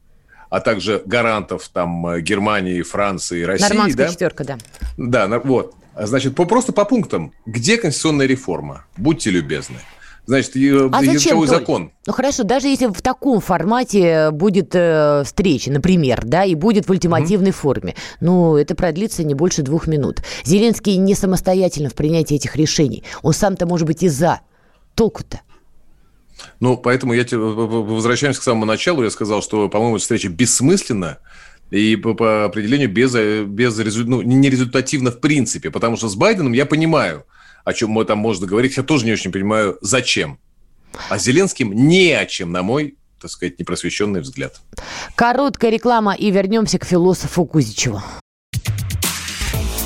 а 0.53 0.59
также 0.59 1.01
гарантов 1.03 1.67
там 1.73 2.05
э, 2.05 2.21
Германии, 2.21 2.83
Франции, 2.83 3.41
России. 3.41 3.69
Нормандская 3.69 4.05
да? 4.05 4.11
четверка, 4.13 4.43
да. 4.43 4.57
Да, 4.97 5.39
вот. 5.39 5.73
Значит, 5.99 6.35
по, 6.35 6.45
просто 6.45 6.73
по 6.73 6.85
пунктам. 6.85 7.33
Где 7.47 7.77
конституционная 7.77 8.27
реформа? 8.27 8.85
Будьте 8.95 9.31
любезны. 9.31 9.77
Значит, 10.27 10.55
а 10.55 10.59
языковой 11.03 11.47
закон. 11.47 11.91
Ну 12.05 12.13
хорошо, 12.13 12.43
даже 12.43 12.67
если 12.67 12.85
в 12.85 13.01
таком 13.01 13.39
формате 13.41 14.29
будет 14.29 14.75
э, 14.75 15.23
встреча, 15.25 15.71
например, 15.71 16.21
да, 16.23 16.43
и 16.45 16.53
будет 16.53 16.87
в 16.87 16.91
ультимативной 16.91 17.49
mm-hmm. 17.49 17.53
форме, 17.53 17.95
ну, 18.19 18.55
это 18.55 18.75
продлится 18.75 19.23
не 19.23 19.33
больше 19.33 19.63
двух 19.63 19.87
минут. 19.87 20.21
Зеленский 20.43 20.97
не 20.97 21.15
самостоятельно 21.15 21.89
в 21.89 21.95
принятии 21.95 22.35
этих 22.35 22.55
решений. 22.55 23.03
Он 23.23 23.33
сам-то, 23.33 23.65
может 23.65 23.87
быть, 23.87 24.03
и 24.03 24.07
за. 24.07 24.41
Толку-то? 24.93 25.41
Ну, 26.59 26.77
поэтому 26.77 27.13
я 27.13 27.25
возвращаемся 27.31 28.39
к 28.39 28.43
самому 28.43 28.65
началу. 28.65 29.03
Я 29.03 29.09
сказал, 29.09 29.41
что, 29.41 29.69
по-моему, 29.69 29.97
встреча 29.97 30.29
бессмысленна 30.29 31.19
и 31.71 31.95
по, 31.95 32.13
по 32.13 32.45
определению 32.45 32.89
без, 32.89 33.13
без 33.13 33.77
ну, 33.97 34.21
нерезультативно 34.21 35.11
в 35.11 35.19
принципе. 35.19 35.71
Потому 35.71 35.97
что 35.97 36.07
с 36.09 36.15
Байденом 36.15 36.53
я 36.53 36.65
понимаю, 36.65 37.25
о 37.63 37.73
чем 37.73 37.91
мы 37.91 38.05
там 38.05 38.17
можно 38.17 38.47
говорить. 38.47 38.77
Я 38.77 38.83
тоже 38.83 39.05
не 39.05 39.13
очень 39.13 39.31
понимаю, 39.31 39.77
зачем. 39.81 40.39
А 41.09 41.17
с 41.17 41.23
Зеленским 41.23 41.73
не 41.73 42.11
о 42.11 42.25
чем, 42.25 42.51
на 42.51 42.61
мой 42.61 42.97
так 43.23 43.31
сказать, 43.31 43.57
непросвещенный 43.57 44.19
взгляд. 44.19 44.59
Короткая 45.15 45.71
реклама 45.71 46.13
и 46.13 46.29
вернемся 46.29 46.77
к 46.77 46.83
философу 46.83 47.45
Кузичеву. 47.45 48.01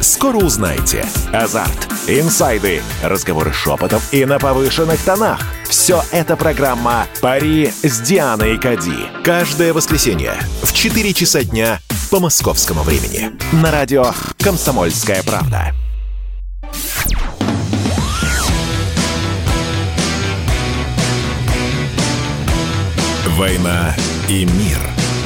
Скоро 0.00 0.38
узнаете. 0.38 1.06
Азарт, 1.32 1.88
инсайды, 2.06 2.82
разговоры 3.02 3.52
шепотов 3.52 4.02
и 4.12 4.24
на 4.24 4.38
повышенных 4.38 4.98
тонах. 5.02 5.40
Все 5.68 6.02
это 6.10 6.36
программа 6.36 7.06
«Пари 7.20 7.70
с 7.82 8.00
Дианой 8.00 8.58
Кади». 8.58 9.08
Каждое 9.22 9.74
воскресенье 9.74 10.34
в 10.62 10.72
4 10.72 11.12
часа 11.12 11.44
дня 11.44 11.80
по 12.10 12.18
московскому 12.18 12.82
времени. 12.82 13.32
На 13.52 13.70
радио 13.70 14.06
«Комсомольская 14.38 15.22
правда». 15.22 15.74
«Война 23.36 23.94
и 24.28 24.44
мир»– 24.44 24.78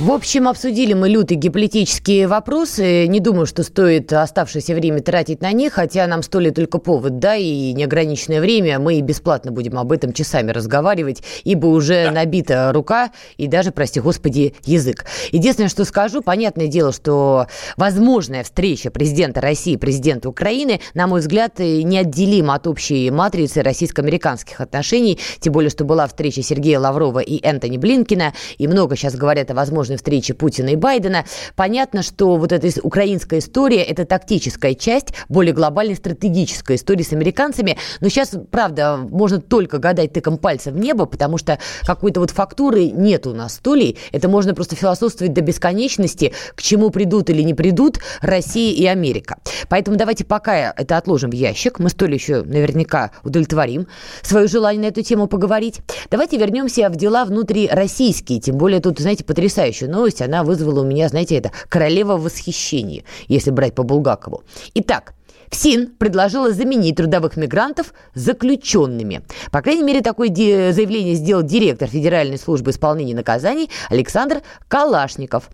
В 0.00 0.12
общем, 0.12 0.48
обсудили 0.48 0.94
мы 0.94 1.10
лютые 1.10 1.36
геополитические 1.36 2.26
вопросы. 2.26 3.06
Не 3.06 3.20
думаю, 3.20 3.44
что 3.44 3.62
стоит 3.62 4.10
оставшееся 4.14 4.74
время 4.74 5.02
тратить 5.02 5.42
на 5.42 5.52
них, 5.52 5.74
хотя 5.74 6.06
нам 6.06 6.22
сто 6.22 6.40
ли 6.40 6.50
только 6.50 6.78
повод, 6.78 7.18
да, 7.18 7.36
и 7.36 7.74
неограниченное 7.74 8.40
время. 8.40 8.78
Мы 8.78 8.94
и 8.94 9.02
бесплатно 9.02 9.52
будем 9.52 9.78
об 9.78 9.92
этом 9.92 10.14
часами 10.14 10.52
разговаривать, 10.52 11.22
ибо 11.44 11.66
уже 11.66 12.06
да. 12.06 12.12
набита 12.12 12.72
рука 12.72 13.10
и 13.36 13.46
даже, 13.46 13.72
прости 13.72 14.00
господи, 14.00 14.54
язык. 14.64 15.04
Единственное, 15.32 15.68
что 15.68 15.84
скажу, 15.84 16.22
понятное 16.22 16.66
дело, 16.66 16.94
что 16.94 17.46
возможная 17.76 18.42
встреча 18.42 18.90
президента 18.90 19.42
России 19.42 19.74
и 19.74 19.76
президента 19.76 20.30
Украины, 20.30 20.80
на 20.94 21.08
мой 21.08 21.20
взгляд, 21.20 21.58
неотделима 21.58 22.54
от 22.54 22.66
общей 22.66 23.10
матрицы 23.10 23.60
российско-американских 23.60 24.62
отношений, 24.62 25.18
тем 25.40 25.52
более, 25.52 25.68
что 25.68 25.84
была 25.84 26.06
встреча 26.06 26.42
Сергея 26.42 26.80
Лаврова 26.80 27.18
и 27.18 27.38
Энтони 27.46 27.76
Блинкина, 27.76 28.32
и 28.56 28.66
много 28.66 28.96
сейчас 28.96 29.14
говорят 29.14 29.50
о 29.50 29.54
возможности 29.54 29.89
возможной 29.90 29.96
встречи 29.96 30.32
Путина 30.32 30.70
и 30.70 30.76
Байдена, 30.76 31.24
понятно, 31.56 32.02
что 32.02 32.36
вот 32.36 32.52
эта 32.52 32.68
украинская 32.82 33.40
история– 33.40 33.82
это 33.90 34.04
тактическая 34.04 34.74
часть 34.74 35.08
более 35.28 35.52
глобальной 35.52 35.96
стратегической 35.96 36.76
истории 36.76 37.02
с 37.02 37.12
американцами. 37.12 37.76
Но 38.00 38.08
сейчас, 38.08 38.34
правда, 38.50 38.96
можно 39.10 39.40
только 39.40 39.78
гадать 39.78 40.12
тыком 40.12 40.38
пальца 40.38 40.70
в 40.70 40.78
небо, 40.78 41.06
потому 41.06 41.38
что 41.38 41.58
какой-то 41.82 42.20
вот 42.20 42.30
фактуры 42.30 42.90
нет 42.90 43.26
у 43.26 43.34
нас 43.34 43.54
столей. 43.54 43.98
Это 44.12 44.28
можно 44.28 44.54
просто 44.54 44.76
философствовать 44.76 45.32
до 45.32 45.40
бесконечности, 45.40 46.32
к 46.54 46.62
чему 46.62 46.90
придут 46.90 47.30
или 47.30 47.42
не 47.42 47.54
придут 47.54 47.98
Россия 48.20 48.72
и 48.72 48.86
Америка. 48.86 49.38
Поэтому 49.68 49.96
давайте 49.96 50.24
пока 50.24 50.72
это 50.76 50.96
отложим 50.96 51.30
в 51.30 51.34
ящик. 51.34 51.78
Мы 51.78 51.90
столи 51.90 52.14
еще 52.14 52.42
наверняка 52.42 53.10
удовлетворим 53.24 53.86
свое 54.22 54.46
желание 54.46 54.82
на 54.82 54.86
эту 54.86 55.02
тему 55.02 55.26
поговорить. 55.26 55.80
Давайте 56.10 56.36
вернемся 56.36 56.88
в 56.88 56.96
дела 56.96 57.24
внутрироссийские. 57.24 58.40
Тем 58.40 58.56
более 58.56 58.80
тут, 58.80 59.00
знаете, 59.00 59.24
потрясающая 59.24 59.79
потрясающую 59.80 59.90
новость. 59.90 60.22
Она 60.22 60.42
вызвала 60.42 60.80
у 60.80 60.84
меня, 60.84 61.08
знаете, 61.08 61.36
это 61.36 61.52
королева 61.68 62.16
восхищения, 62.16 63.04
если 63.28 63.50
брать 63.50 63.74
по 63.74 63.82
Булгакову. 63.82 64.42
Итак, 64.74 65.14
ФСИН 65.50 65.94
предложила 65.98 66.52
заменить 66.52 66.96
трудовых 66.96 67.36
мигрантов 67.36 67.92
заключенными. 68.14 69.22
По 69.50 69.62
крайней 69.62 69.82
мере, 69.82 70.00
такое 70.00 70.28
заявление 70.28 71.14
сделал 71.14 71.42
директор 71.42 71.88
Федеральной 71.88 72.38
службы 72.38 72.70
исполнения 72.70 73.14
наказаний 73.14 73.68
Александр 73.88 74.42
Калашников. 74.68 75.48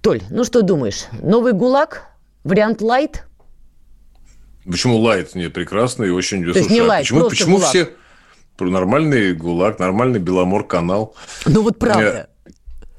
Толь, 0.00 0.22
ну 0.30 0.44
что 0.44 0.62
думаешь, 0.62 1.06
новый 1.22 1.52
ГУЛАГ? 1.52 2.02
Вариант 2.44 2.82
лайт? 2.82 3.24
Почему 4.64 4.98
лайт? 4.98 5.34
Нет, 5.34 5.52
прекрасный 5.52 6.08
и 6.08 6.10
очень... 6.10 6.44
То 6.52 6.58
есть 6.58 6.70
не 6.70 6.80
а 6.80 6.84
лайт, 6.84 7.04
почему, 7.04 7.28
почему 7.28 7.58
все... 7.58 7.88
Нормальный 8.60 9.34
ГУЛАГ, 9.34 9.80
нормальный 9.80 10.20
Беломор-канал. 10.20 11.16
Ну 11.44 11.62
вот 11.62 11.76
правда. 11.76 12.28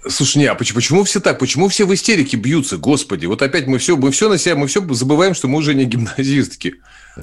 Слушай, 0.08 0.40
не, 0.40 0.46
а 0.46 0.56
почему, 0.56 0.76
почему 0.76 1.04
все 1.04 1.20
так? 1.20 1.40
Почему 1.40 1.68
все 1.68 1.86
в 1.86 1.94
истерике 1.94 2.38
бьются, 2.38 2.78
господи? 2.78 3.26
Вот 3.26 3.42
опять 3.42 3.68
мы 3.68 3.78
все, 3.78 3.98
мы 3.98 4.12
все 4.12 4.30
на 4.30 4.38
себя, 4.38 4.56
мы 4.56 4.68
все 4.68 4.86
забываем, 4.94 5.34
что 5.34 5.48
мы 5.48 5.58
уже 5.58 5.74
не 5.74 5.86
гимназистки. 5.86 6.76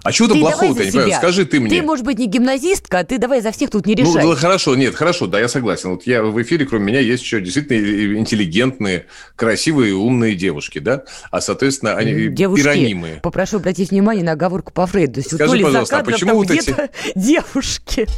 А 0.03 0.11
чего 0.11 0.29
там 0.29 0.41
плохого-то, 0.41 0.85
не 0.85 0.91
понимаю? 0.91 1.13
Скажи 1.13 1.45
ты 1.45 1.61
мне. 1.61 1.71
Ты, 1.71 1.83
может 1.83 2.05
быть, 2.05 2.19
не 2.19 2.27
гимназистка, 2.27 3.01
а 3.01 3.05
ты 3.05 3.19
давай 3.19 3.43
за 3.43 3.53
всех 3.53 3.71
тут 3.71 3.87
не 3.87 3.95
ну, 3.95 4.01
решай. 4.01 4.25
Ну, 4.25 4.35
хорошо, 4.35 4.75
нет, 4.75 4.95
хорошо, 4.95 5.27
да, 5.27 5.39
я 5.39 5.49
согласен. 5.49 5.91
Вот 5.91 6.07
я 6.07 6.23
в 6.23 6.41
эфире, 6.43 6.65
кроме 6.65 6.87
меня, 6.87 7.01
есть 7.01 7.23
еще 7.23 7.41
действительно 7.41 8.19
интеллигентные, 8.19 9.07
красивые, 9.37 9.95
умные 9.95 10.35
девушки, 10.35 10.79
да? 10.79 11.05
А, 11.31 11.41
соответственно, 11.41 11.97
они 11.97 12.29
девушки, 12.29 12.63
пиранимые. 12.63 13.21
попрошу 13.23 13.59
обратить 13.59 13.91
внимание 13.91 14.25
на 14.25 14.33
оговорку 14.33 14.73
по 14.73 14.87
Фрейду. 14.87 15.23
Скажи, 15.23 15.59
пожалуйста, 15.59 15.99
а 15.99 16.05
почему 16.05 16.37
вот 16.37 16.51
эти... 16.51 16.75
девушки? 17.15 18.09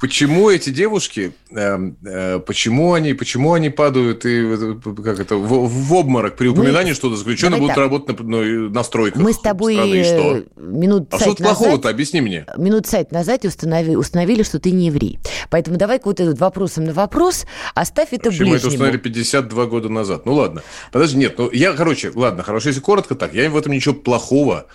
Почему 0.00 0.48
эти 0.48 0.70
девушки, 0.70 1.32
э, 1.50 1.78
э, 2.06 2.38
почему 2.38 2.94
они, 2.94 3.12
почему 3.12 3.52
они 3.52 3.68
падают 3.68 4.24
и 4.24 4.46
э, 4.46 4.74
как 5.04 5.20
это 5.20 5.36
в, 5.36 5.68
в 5.68 5.92
обморок 5.92 6.36
при 6.36 6.48
упоминании, 6.48 6.92
мы, 6.92 6.96
что 6.96 7.14
заключенные 7.14 7.60
будут 7.60 7.74
так. 7.74 7.84
работать 7.84 8.20
на, 8.20 8.40
на 8.70 8.82
стройках? 8.82 9.22
Мы 9.22 9.34
с 9.34 9.38
тобой 9.38 9.74
страны, 9.74 10.04
что? 10.04 10.44
минут 10.56 11.08
а 11.12 11.18
что 11.18 11.34
плохого-то? 11.34 11.90
Объясни 11.90 12.22
мне. 12.22 12.46
Минут 12.56 12.86
сайт 12.86 13.12
назад 13.12 13.44
установили, 13.44 13.94
установили, 13.94 14.42
что 14.42 14.58
ты 14.58 14.70
не 14.70 14.86
еврей. 14.86 15.18
Поэтому 15.50 15.76
давай-ка 15.76 16.06
вот 16.06 16.18
этот 16.18 16.40
вопросом 16.40 16.84
на 16.84 16.94
вопрос 16.94 17.44
оставь 17.74 18.08
это 18.12 18.30
Почему 18.30 18.52
ближнему. 18.52 18.56
это 18.56 18.68
установили 18.68 18.96
52 18.96 19.66
года 19.66 19.90
назад? 19.90 20.24
Ну 20.24 20.32
ладно. 20.32 20.62
Подожди, 20.92 21.18
нет, 21.18 21.34
ну 21.36 21.50
я, 21.52 21.74
короче, 21.74 22.10
ладно, 22.14 22.42
хорошо, 22.42 22.70
если 22.70 22.80
коротко 22.80 23.14
так, 23.16 23.34
я 23.34 23.50
в 23.50 23.56
этом 23.56 23.72
ничего 23.72 23.94
плохого, 23.94 24.66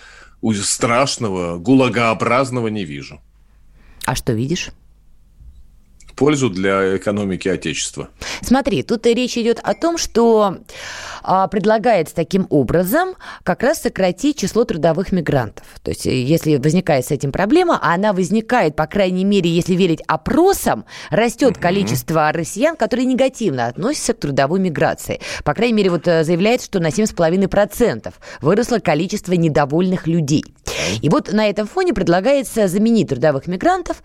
страшного, 0.62 1.58
гулагообразного 1.58 2.68
не 2.68 2.84
вижу. 2.84 3.20
А 4.04 4.14
что 4.14 4.32
видишь? 4.32 4.70
Пользу 6.16 6.50
для 6.50 6.96
экономики 6.96 7.46
Отечества. 7.48 8.08
Смотри, 8.40 8.82
тут 8.82 9.06
и 9.06 9.14
речь 9.14 9.36
идет 9.36 9.60
о 9.62 9.74
том, 9.74 9.98
что 9.98 10.58
а, 11.22 11.46
предлагается 11.48 12.14
таким 12.14 12.46
образом 12.50 13.14
как 13.42 13.62
раз 13.62 13.82
сократить 13.82 14.38
число 14.38 14.64
трудовых 14.64 15.12
мигрантов. 15.12 15.64
То 15.82 15.90
есть, 15.90 16.06
э, 16.06 16.22
если 16.22 16.56
возникает 16.56 17.06
с 17.06 17.10
этим 17.10 17.32
проблема, 17.32 17.78
а 17.80 17.94
она 17.94 18.12
возникает, 18.12 18.74
по 18.76 18.86
крайней 18.86 19.24
мере, 19.24 19.50
если 19.50 19.74
верить 19.74 20.02
опросам, 20.06 20.84
растет 21.10 21.52
угу. 21.52 21.60
количество 21.60 22.32
россиян, 22.32 22.76
которые 22.76 23.06
негативно 23.06 23.66
относятся 23.66 24.14
к 24.14 24.20
трудовой 24.20 24.60
миграции. 24.60 25.20
По 25.44 25.52
крайней 25.52 25.74
мере, 25.74 25.90
вот 25.90 26.08
э, 26.08 26.24
заявляется, 26.24 26.66
что 26.66 26.80
на 26.80 26.88
7,5% 26.88 28.12
выросло 28.40 28.78
количество 28.78 29.32
недовольных 29.32 30.06
людей. 30.06 30.44
И 31.02 31.08
вот 31.08 31.32
на 31.32 31.48
этом 31.48 31.66
фоне 31.66 31.92
предлагается 31.92 32.68
заменить 32.68 33.08
трудовых 33.08 33.46
мигрантов 33.46 34.02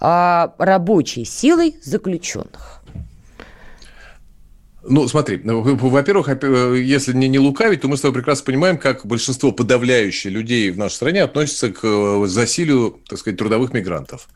а, 0.00 0.54
рабочей 0.58 1.24
силой 1.24 1.76
заключенных. 1.82 2.82
Ну, 4.90 5.06
смотри, 5.06 5.40
во-первых, 5.44 6.28
если 6.76 7.12
не, 7.12 7.28
не 7.28 7.38
лукавить, 7.38 7.82
то 7.82 7.88
мы 7.88 7.96
с 7.96 8.00
тобой 8.00 8.14
прекрасно 8.14 8.44
понимаем, 8.46 8.78
как 8.78 9.04
большинство 9.04 9.52
подавляющих 9.52 10.32
людей 10.32 10.70
в 10.70 10.78
нашей 10.78 10.94
стране 10.94 11.22
относятся 11.22 11.70
к 11.70 11.80
э, 11.82 12.26
засилию, 12.26 12.98
так 13.06 13.18
сказать, 13.18 13.38
трудовых 13.38 13.74
мигрантов. 13.74 14.28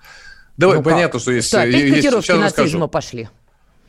Давай, 0.58 0.78
ну, 0.78 0.82
понятно, 0.82 1.20
что 1.20 1.32
есть... 1.32 1.48
Что, 1.48 1.62
опять 1.62 1.74
есть, 1.74 1.94
котировки 1.94 2.32
нацизма 2.32 2.86
пошли. 2.86 3.28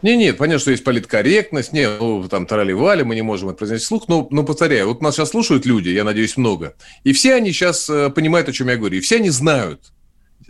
Не, 0.04 0.18
нет, 0.18 0.38
понятно, 0.38 0.60
что 0.60 0.72
есть 0.72 0.84
политкорректность, 0.84 1.74
не, 1.74 1.88
ну, 1.88 2.28
там, 2.28 2.46
тарали-вали, 2.46 3.04
мы 3.04 3.16
не 3.16 3.22
можем 3.22 3.50
это 3.50 3.60
произнести 3.60 3.86
вслух, 3.86 4.08
но, 4.10 4.28
но, 4.32 4.44
повторяю, 4.44 4.90
вот 4.90 5.02
нас 5.02 5.16
сейчас 5.16 5.30
слушают 5.30 5.66
люди, 5.66 5.90
я 5.90 6.04
надеюсь, 6.04 6.36
много, 6.36 6.76
и 7.06 7.14
все 7.14 7.36
они 7.36 7.54
сейчас 7.54 7.90
э, 7.90 8.10
понимают, 8.10 8.50
о 8.50 8.52
чем 8.52 8.68
я 8.68 8.76
говорю, 8.76 8.98
и 8.98 9.00
все 9.00 9.16
они 9.16 9.30
знают, 9.30 9.93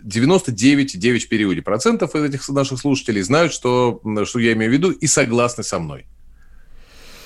99,9 0.02 1.18
в 1.18 1.28
периоде 1.28 1.62
процентов 1.62 2.14
этих 2.14 2.48
наших 2.48 2.80
слушателей 2.80 3.22
знают, 3.22 3.52
что, 3.52 4.00
что 4.24 4.38
я 4.38 4.52
имею 4.52 4.70
в 4.70 4.74
виду, 4.74 4.90
и 4.90 5.06
согласны 5.06 5.62
со 5.62 5.78
мной. 5.78 6.06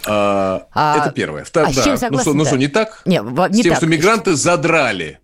А, 0.06 0.66
а, 0.72 0.98
это 0.98 1.12
первое. 1.12 1.44
Второе, 1.44 1.70
а 1.70 1.74
да. 1.74 1.82
с 1.82 1.84
чем 1.84 1.96
согласны? 1.96 2.16
Ну, 2.16 2.22
что, 2.22 2.34
ну 2.34 2.44
что, 2.44 2.56
не 2.56 2.68
так? 2.68 3.02
Не, 3.04 3.20
не 3.50 3.60
с 3.60 3.62
тем, 3.62 3.70
так. 3.70 3.78
что 3.78 3.86
мигранты 3.86 4.34
задрали 4.34 5.20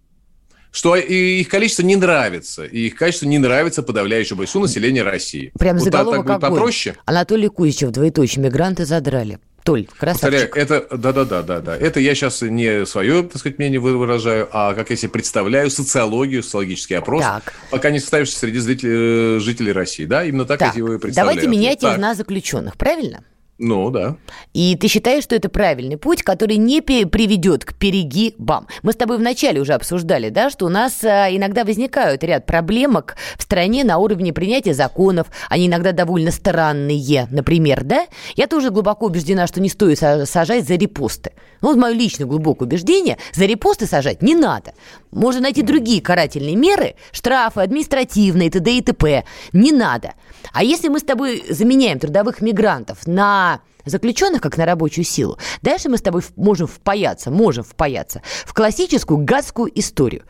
что 0.75 0.97
их 0.97 1.49
количество 1.49 1.85
не 1.85 1.95
нравится, 1.95 2.65
и 2.65 2.89
их 2.89 2.97
качество 2.97 3.27
не 3.27 3.39
нравится 3.39 3.81
подавляющему 3.85 4.39
большинству 4.39 4.63
населения 4.63 5.05
России. 5.05 5.53
Прям 5.57 5.77
вот 5.77 5.85
заголовок 5.85 6.27
так, 6.27 6.41
так 6.41 6.51
попроще. 6.51 6.97
Анатолий 7.05 7.47
Кузичев, 7.47 7.93
двоеточие, 7.93 8.45
мигранты 8.45 8.85
задрали. 8.85 9.39
Толь, 9.65 9.87
красавчик. 9.99 10.51
Повторяю, 10.51 10.51
это, 10.55 10.97
да-да-да, 10.99 11.43
да, 11.43 11.61
да. 11.61 11.75
Это 11.75 11.99
я 11.99 12.15
сейчас 12.15 12.43
не 12.43 12.85
свое, 12.85 13.23
так 13.23 13.39
сказать, 13.39 13.59
мнение 13.59 13.81
выражаю, 13.81 14.47
а 14.53 14.75
как 14.75 14.91
я 14.91 14.97
себе 14.97 15.09
представляю 15.09 15.71
социологию, 15.71 16.43
социологический 16.43 16.99
опрос, 16.99 17.23
так. 17.23 17.55
пока 17.71 17.91
не 17.91 17.99
составившийся 17.99 18.41
среди 18.41 18.59
зрителей, 18.59 19.37
э, 19.37 19.41
жителей 19.41 19.73
России. 19.73 20.05
Да, 20.05 20.23
именно 20.23 20.45
так, 20.45 20.59
так. 20.59 20.75
я 20.75 20.79
его 20.79 20.93
и 20.93 20.99
представляю. 20.99 21.37
Давайте 21.37 21.49
менять 21.49 21.81
так. 21.81 21.99
на 21.99 22.15
заключенных, 22.15 22.77
правильно? 22.77 23.25
Ну, 23.59 23.91
да. 23.91 24.17
И 24.53 24.77
ты 24.77 24.89
считаешь, 24.89 25.23
что 25.23 25.37
это 25.37 25.49
правильный 25.49 25.97
путь, 25.97 26.25
который 26.25 26.57
не 26.57 26.81
приведет 26.81 27.65
к 27.65 27.75
перегибам? 27.75 28.67
Мы 28.83 28.93
с 28.93 28.97
тобой 28.97 29.17
вначале 29.17 29.61
уже 29.61 29.75
обсуждали, 29.75 30.29
да, 30.29 30.51
что 30.51 30.67
у 30.67 30.69
нас 30.69 31.05
а, 31.05 31.29
иногда 31.31 31.63
возникают 31.63 32.25
ряд 32.25 32.47
проблемок 32.47 33.15
в 33.39 33.43
стране 33.43 33.85
на 33.85 33.99
уровне 33.99 34.33
принятия 34.33 34.75
законов. 34.75 35.29
Они 35.49 35.69
иногда 35.69 35.93
довольно 35.93 36.33
странные, 36.33 37.29
например, 37.31 37.85
да? 37.85 38.07
Я 38.35 38.49
тоже 38.49 38.71
глубоко 38.71 39.07
убеждена, 39.07 39.47
что 39.47 39.61
не 39.61 39.69
стоит 39.69 40.01
сажать 40.01 40.67
за 40.67 40.75
репосты. 40.75 41.31
Ну, 41.61 41.69
вот 41.69 41.77
мое 41.77 41.93
личное 41.93 42.27
глубокое 42.27 42.67
убеждение, 42.67 43.19
за 43.33 43.47
репосты 43.47 43.87
сажать 43.87 44.21
не 44.21 44.35
надо. 44.35 44.75
Можно 45.13 45.43
найти 45.43 45.63
другие 45.63 46.03
карательные 46.03 46.57
меры, 46.57 46.97
штрафы, 47.13 47.61
административные, 47.61 48.51
т.д. 48.51 48.79
и 48.79 48.81
т.п. 48.81 49.25
Не 49.53 49.71
надо. 49.71 50.15
А 50.53 50.65
если 50.65 50.89
мы 50.89 50.99
с 50.99 51.05
тобой 51.05 51.45
заменяем 51.49 52.01
трудовых 52.01 52.41
мигрантов 52.41 53.07
на 53.07 53.44
заключенных, 53.85 54.41
как 54.41 54.57
на 54.57 54.67
рабочую 54.67 55.05
силу, 55.05 55.39
дальше 55.63 55.89
мы 55.89 55.99
с 55.99 56.03
тобой 56.03 56.23
можем 56.37 56.67
впаяться, 56.67 57.31
можем 57.31 57.65
впаяться 57.65 58.23
в 58.45 58.55
классическую 58.55 59.19
гадскую 59.19 59.71
историю. 59.79 60.25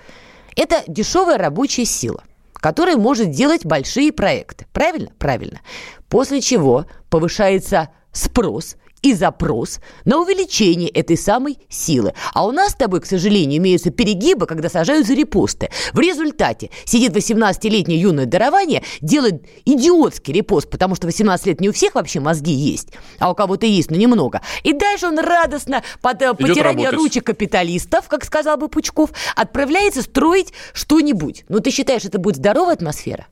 Это 0.57 0.83
дешевая 0.87 1.39
рабочая 1.39 1.85
сила, 1.85 2.23
которая 2.55 2.97
может 2.97 3.31
делать 3.31 3.65
большие 3.65 4.13
проекты. 4.13 4.67
Правильно? 4.73 5.11
Правильно. 5.19 5.61
После 6.09 6.41
чего 6.41 6.87
повышается 7.11 7.91
спрос– 8.13 8.77
и 9.05 9.13
запрос 9.13 9.81
на 10.05 10.19
увеличение 10.19 10.89
этой 10.89 11.17
самой 11.17 11.59
силы. 11.69 12.15
А 12.33 12.47
у 12.47 12.53
нас 12.53 12.73
с 12.73 12.75
тобой, 12.75 13.01
к 13.01 13.07
сожалению, 13.07 13.59
имеются 13.59 13.91
перегибы, 13.91 14.47
когда 14.47 14.69
сажают 14.69 15.07
за 15.07 15.15
репосты. 15.15 15.71
В 15.93 16.01
результате 16.01 16.71
сидит 16.85 17.15
18-летнее 17.15 18.01
юное 18.01 18.27
дарование, 18.27 18.83
делает 19.01 19.47
идиотский 19.65 20.33
репост, 20.33 20.71
потому 20.71 20.95
что 20.95 21.07
18 21.07 21.47
лет 21.47 21.61
не 21.61 21.69
у 21.69 21.73
всех 21.73 21.95
вообще 21.95 22.21
мозги 22.21 22.53
есть, 22.53 22.89
а 23.19 23.31
у 23.31 23.35
кого-то 23.35 23.67
есть, 23.67 23.91
но 23.91 23.97
немного. 23.97 24.41
И 24.63 24.73
дальше 24.73 25.07
он 25.07 25.19
радостно 25.19 25.83
под 26.01 26.23
э, 26.23 26.35
потирание 26.35 26.91
ручек 26.91 27.25
капиталистов, 27.25 28.09
как 28.09 28.25
сказал 28.25 28.57
бы 28.57 28.69
Пучков, 28.69 29.11
отправляется 29.37 30.03
строить 30.03 30.53
что-нибудь. 30.73 31.45
Ну, 31.49 31.61
ты 31.61 31.71
считаешь, 31.71 32.05
это 32.05 32.19
будет 32.19 32.37
здоровая 32.37 32.75
атмосфера? 32.75 33.27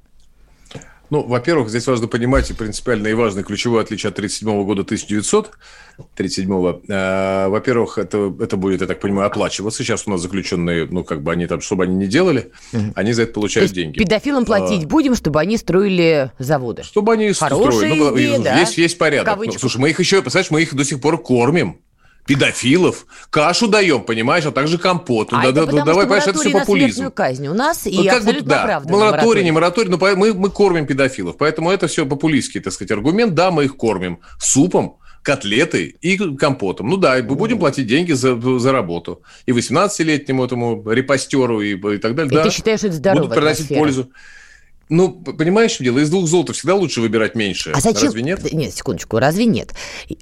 Ну, 1.12 1.22
во-первых, 1.22 1.68
здесь 1.68 1.86
важно 1.86 2.08
понимать 2.08 2.50
и 2.50 2.54
принципиально 2.54 3.08
и 3.08 3.12
важное 3.12 3.44
ключевое 3.44 3.82
отличие 3.82 4.08
от 4.08 4.16
1937 4.16 4.64
года 4.64 4.80
1937. 4.80 6.80
Э, 6.88 7.48
во-первых, 7.48 7.98
это, 7.98 8.34
это 8.40 8.56
будет, 8.56 8.80
я 8.80 8.86
так 8.86 8.98
понимаю, 8.98 9.26
оплачиваться. 9.26 9.84
Сейчас 9.84 10.04
у 10.06 10.10
нас 10.10 10.22
заключенные, 10.22 10.88
ну, 10.90 11.04
как 11.04 11.22
бы 11.22 11.30
они 11.30 11.46
там, 11.46 11.60
чтобы 11.60 11.84
они 11.84 11.96
не 11.96 12.06
делали, 12.06 12.50
они 12.94 13.12
за 13.12 13.24
это 13.24 13.34
получают 13.34 13.68
То 13.68 13.74
деньги. 13.74 13.98
Педофилам 13.98 14.46
платить 14.46 14.84
а, 14.84 14.86
будем, 14.86 15.14
чтобы 15.14 15.40
они 15.40 15.58
строили 15.58 16.32
заводы. 16.38 16.82
Чтобы 16.82 17.12
они 17.12 17.34
Хорошая 17.34 17.72
строили. 17.72 17.98
Ну, 17.98 18.16
идея, 18.16 18.38
ну, 18.38 18.44
да? 18.44 18.60
Есть, 18.60 18.78
есть 18.78 18.96
порядок. 18.96 19.36
Ну, 19.36 19.52
слушай, 19.52 19.76
мы 19.76 19.90
их 19.90 20.00
еще, 20.00 20.22
представляешь, 20.22 20.50
мы 20.50 20.62
их 20.62 20.74
до 20.74 20.82
сих 20.82 21.02
пор 21.02 21.22
кормим 21.22 21.82
педофилов, 22.26 23.06
кашу 23.30 23.68
даем, 23.68 24.04
понимаешь, 24.04 24.46
а 24.46 24.52
также 24.52 24.78
компот. 24.78 25.32
Ну, 25.32 25.38
а 25.38 25.42
да, 25.42 25.48
это 25.48 25.54
да, 25.54 25.66
потому, 25.66 25.84
давай, 25.84 26.04
понимаешь, 26.04 26.26
это 26.26 26.38
все 26.38 26.50
популизм. 26.50 27.10
казнь 27.10 27.48
у 27.48 27.54
нас 27.54 27.86
и 27.86 28.06
как 28.06 28.24
бы, 28.24 28.40
да, 28.42 28.82
мораторий, 28.84 29.44
не 29.44 29.50
мораторий, 29.50 29.90
но 29.90 29.98
мы, 29.98 30.34
мы 30.34 30.50
кормим 30.50 30.86
педофилов, 30.86 31.36
поэтому 31.36 31.70
это 31.70 31.88
все 31.88 32.06
популистский, 32.06 32.60
так 32.60 32.72
сказать, 32.72 32.92
аргумент. 32.92 33.34
Да, 33.34 33.50
мы 33.50 33.64
их 33.64 33.76
кормим 33.76 34.20
супом, 34.38 34.98
котлеты 35.22 35.96
и 36.00 36.16
компотом. 36.36 36.88
Ну 36.88 36.96
да, 36.96 37.16
мы 37.16 37.34
будем 37.34 37.58
платить 37.58 37.86
деньги 37.86 38.12
за, 38.12 38.38
за 38.58 38.72
работу. 38.72 39.22
И 39.46 39.52
18-летнему 39.52 40.44
этому 40.44 40.90
репостеру 40.90 41.60
и, 41.60 41.74
и 41.76 41.98
так 41.98 42.14
далее. 42.14 42.32
И 42.32 42.34
да, 42.34 42.42
ты 42.44 42.50
считаешь, 42.50 42.80
это 42.82 42.92
здоровая 42.92 43.22
Будут 43.22 43.36
приносить 43.36 43.66
атмосфера? 43.66 43.80
пользу. 43.80 44.10
Ну, 44.92 45.10
понимаешь, 45.10 45.78
дело, 45.78 46.00
из 46.00 46.10
двух 46.10 46.28
золотов 46.28 46.54
всегда 46.54 46.74
лучше 46.74 47.00
выбирать 47.00 47.34
меньше. 47.34 47.72
А 47.74 47.80
зачем? 47.80 48.08
Разве 48.08 48.22
нет? 48.22 48.52
Нет, 48.52 48.74
секундочку, 48.74 49.18
разве 49.18 49.46
нет? 49.46 49.70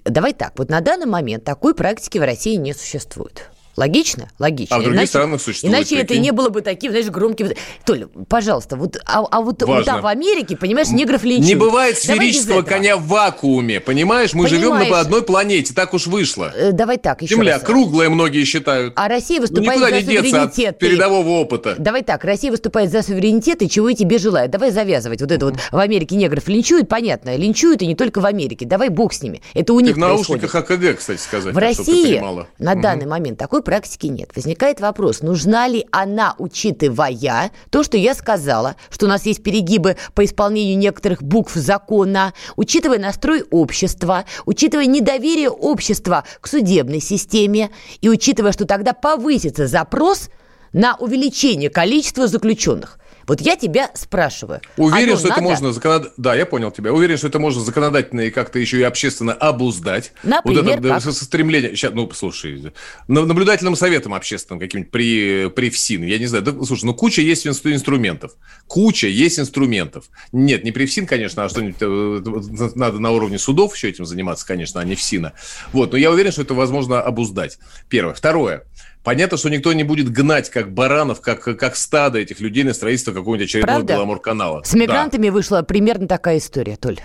Давай 0.05 0.33
так, 0.33 0.53
вот 0.59 0.71
на 0.71 0.81
данный 0.81 1.07
момент 1.07 1.43
такой 1.43 1.75
практики 1.75 2.19
в 2.19 2.23
России 2.23 2.55
не 2.55 2.73
существует. 2.73 3.51
Логично? 3.81 4.29
Логично. 4.39 4.77
А 4.77 4.79
в 4.79 4.83
других 4.83 4.99
иначе, 4.99 5.09
странах 5.09 5.41
существует. 5.41 5.75
Иначе 5.75 5.97
прикинь. 5.97 6.05
это 6.05 6.19
не 6.19 6.33
было 6.33 6.51
бы 6.51 6.61
таким, 6.61 6.91
знаешь, 6.91 7.07
громким. 7.07 7.49
Толя, 7.87 8.09
пожалуйста, 8.29 8.77
вот, 8.77 8.99
а, 9.07 9.25
а 9.31 9.41
вот, 9.41 9.63
вот 9.63 9.87
там 9.87 10.03
в 10.03 10.07
Америке, 10.07 10.55
понимаешь, 10.55 10.89
негров 10.89 11.25
линчуют. 11.25 11.49
Не 11.49 11.55
бывает 11.55 11.97
сферического 11.97 12.61
коня 12.61 12.99
в 12.99 13.07
вакууме, 13.07 13.81
понимаешь? 13.81 14.35
Мы 14.35 14.45
понимаешь. 14.45 14.83
живем 14.83 14.91
на 14.91 15.01
одной 15.01 15.23
планете, 15.23 15.73
так 15.73 15.95
уж 15.95 16.09
вышло. 16.09 16.53
Э, 16.55 16.73
давай 16.73 16.99
так, 16.99 17.23
еще 17.23 17.37
Земля 17.37 17.55
раз. 17.55 17.63
круглая, 17.63 18.11
многие 18.11 18.45
считают. 18.45 18.93
А 18.97 19.09
Россия 19.09 19.41
выступает 19.41 19.81
ну, 19.81 19.89
за 19.89 20.01
суверенитет. 20.03 20.69
От 20.75 20.79
передового 20.79 21.41
опыта. 21.41 21.75
Давай 21.79 22.03
так, 22.03 22.23
Россия 22.25 22.51
выступает 22.51 22.91
за 22.91 23.01
суверенитет, 23.01 23.63
и 23.63 23.71
чего 23.71 23.89
и 23.89 23.95
тебе 23.95 24.19
желаю. 24.19 24.51
Давай 24.51 24.73
завязывать. 24.73 25.23
Вот 25.23 25.33
это 25.33 25.47
вот 25.47 25.55
в 25.73 25.79
Америке 25.79 26.17
негров 26.17 26.47
линчуют, 26.49 26.87
понятно. 26.87 27.35
Линчуют 27.35 27.81
и 27.81 27.87
не 27.87 27.95
только 27.95 28.21
в 28.21 28.27
Америке. 28.27 28.67
Давай 28.67 28.91
бог 28.91 29.15
с 29.15 29.23
ними. 29.23 29.41
Это 29.55 29.73
у 29.73 29.81
них 29.81 29.95
Ты 29.95 29.95
в 29.95 29.99
наушниках 29.99 30.55
АКГ, 30.55 30.99
кстати 30.99 31.19
сказать. 31.19 31.55
В 31.55 31.59
России 31.59 32.23
на 32.59 32.75
данный 32.75 33.07
момент 33.07 33.39
такой 33.39 33.63
практики 33.71 34.09
нет 34.09 34.33
возникает 34.35 34.81
вопрос, 34.81 35.23
нужна 35.23 35.69
ли 35.69 35.87
она, 35.93 36.35
учитывая 36.39 37.53
то, 37.71 37.85
что 37.85 37.97
я 37.97 38.15
сказала, 38.17 38.75
что 38.91 39.07
у 39.07 39.09
нас 39.09 39.27
есть 39.27 39.45
перегибы 39.45 39.97
по 40.13 40.25
исполнению 40.25 40.77
некоторых 40.77 41.23
букв 41.23 41.55
закона, 41.55 42.35
учитывая 42.57 42.99
настрой 42.99 43.45
общества, 43.53 44.25
учитывая 44.45 44.87
недоверие 44.87 45.51
общества 45.51 46.25
к 46.41 46.49
судебной 46.49 47.01
системе 47.01 47.71
и 48.01 48.09
учитывая, 48.09 48.51
что 48.51 48.67
тогда 48.67 48.93
повысится 48.93 49.69
запрос 49.69 50.31
на 50.73 50.97
увеличение 50.97 51.71
количества 51.71 52.27
заключенных. 52.27 52.99
Вот 53.31 53.41
я 53.41 53.55
тебя 53.55 53.93
спрашиваю. 53.95 54.61
Уверен, 54.77 55.17
что 55.17 55.29
надо? 55.29 55.35
это 55.35 55.43
можно 55.45 55.73
законодательно... 55.73 56.15
Да, 56.17 56.35
я 56.35 56.47
понял 56.47 56.73
тебя. 56.73 56.93
Уверен, 56.93 57.17
что 57.17 57.29
это 57.29 57.39
можно 57.39 57.63
законодательно 57.63 58.23
и 58.23 58.31
как-то 58.31 58.59
еще 58.59 58.81
и 58.81 58.83
общественно 58.83 59.33
обуздать. 59.33 60.13
Например, 60.25 60.65
вот 60.65 60.85
это 60.85 61.01
как? 61.01 61.13
стремление... 61.13 61.77
Сейчас, 61.77 61.93
ну, 61.95 62.11
слушай, 62.11 62.73
наблюдательным 63.07 63.77
советом 63.77 64.15
общественным 64.15 64.59
каким-нибудь 64.59 64.91
при, 64.91 65.49
при 65.49 65.71
ФСИН, 65.71 66.03
я 66.03 66.19
не 66.19 66.27
знаю. 66.27 66.43
Да, 66.43 66.65
слушай, 66.65 66.87
ну, 66.87 66.93
куча 66.93 67.23
есть 67.23 67.47
инструментов. 67.47 68.33
Куча 68.67 69.07
есть 69.07 69.39
инструментов. 69.39 70.07
Нет, 70.33 70.65
не 70.65 70.73
при 70.73 70.87
ФСИН, 70.87 71.07
конечно, 71.07 71.45
а 71.45 71.49
что-нибудь 71.49 71.77
э, 71.79 72.71
надо 72.75 72.99
на 72.99 73.13
уровне 73.13 73.39
судов 73.39 73.77
еще 73.77 73.91
этим 73.91 74.07
заниматься, 74.07 74.45
конечно, 74.45 74.81
а 74.81 74.85
не 74.85 74.97
ФСИНа. 74.97 75.35
Вот, 75.73 75.93
но 75.93 75.99
я 75.99 76.11
уверен, 76.11 76.33
что 76.33 76.43
это 76.43 76.55
возможно 76.55 77.01
обуздать. 77.01 77.61
Первое. 77.89 78.13
Второе. 78.15 78.65
Понятно, 79.03 79.39
что 79.39 79.49
никто 79.49 79.73
не 79.73 79.83
будет 79.83 80.11
гнать, 80.11 80.51
как 80.51 80.73
баранов, 80.73 81.21
как, 81.21 81.43
как 81.43 81.77
стадо 81.77 82.19
этих 82.19 82.41
людей 82.41 82.65
на 82.65 82.75
строительство 82.75 83.13
какого-нибудь 83.13 83.49
очередного 83.49 83.79
Правда? 83.79 83.95
Беломор-канала. 83.95 84.63
С 84.63 84.75
мигрантами 84.75 85.29
да. 85.29 85.33
вышла 85.33 85.63
примерно 85.63 86.07
такая 86.07 86.39
история, 86.39 86.77
Толь. 86.77 87.01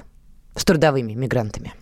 С 0.56 0.66
трудовыми 0.66 1.14
мигрантами. 1.14 1.74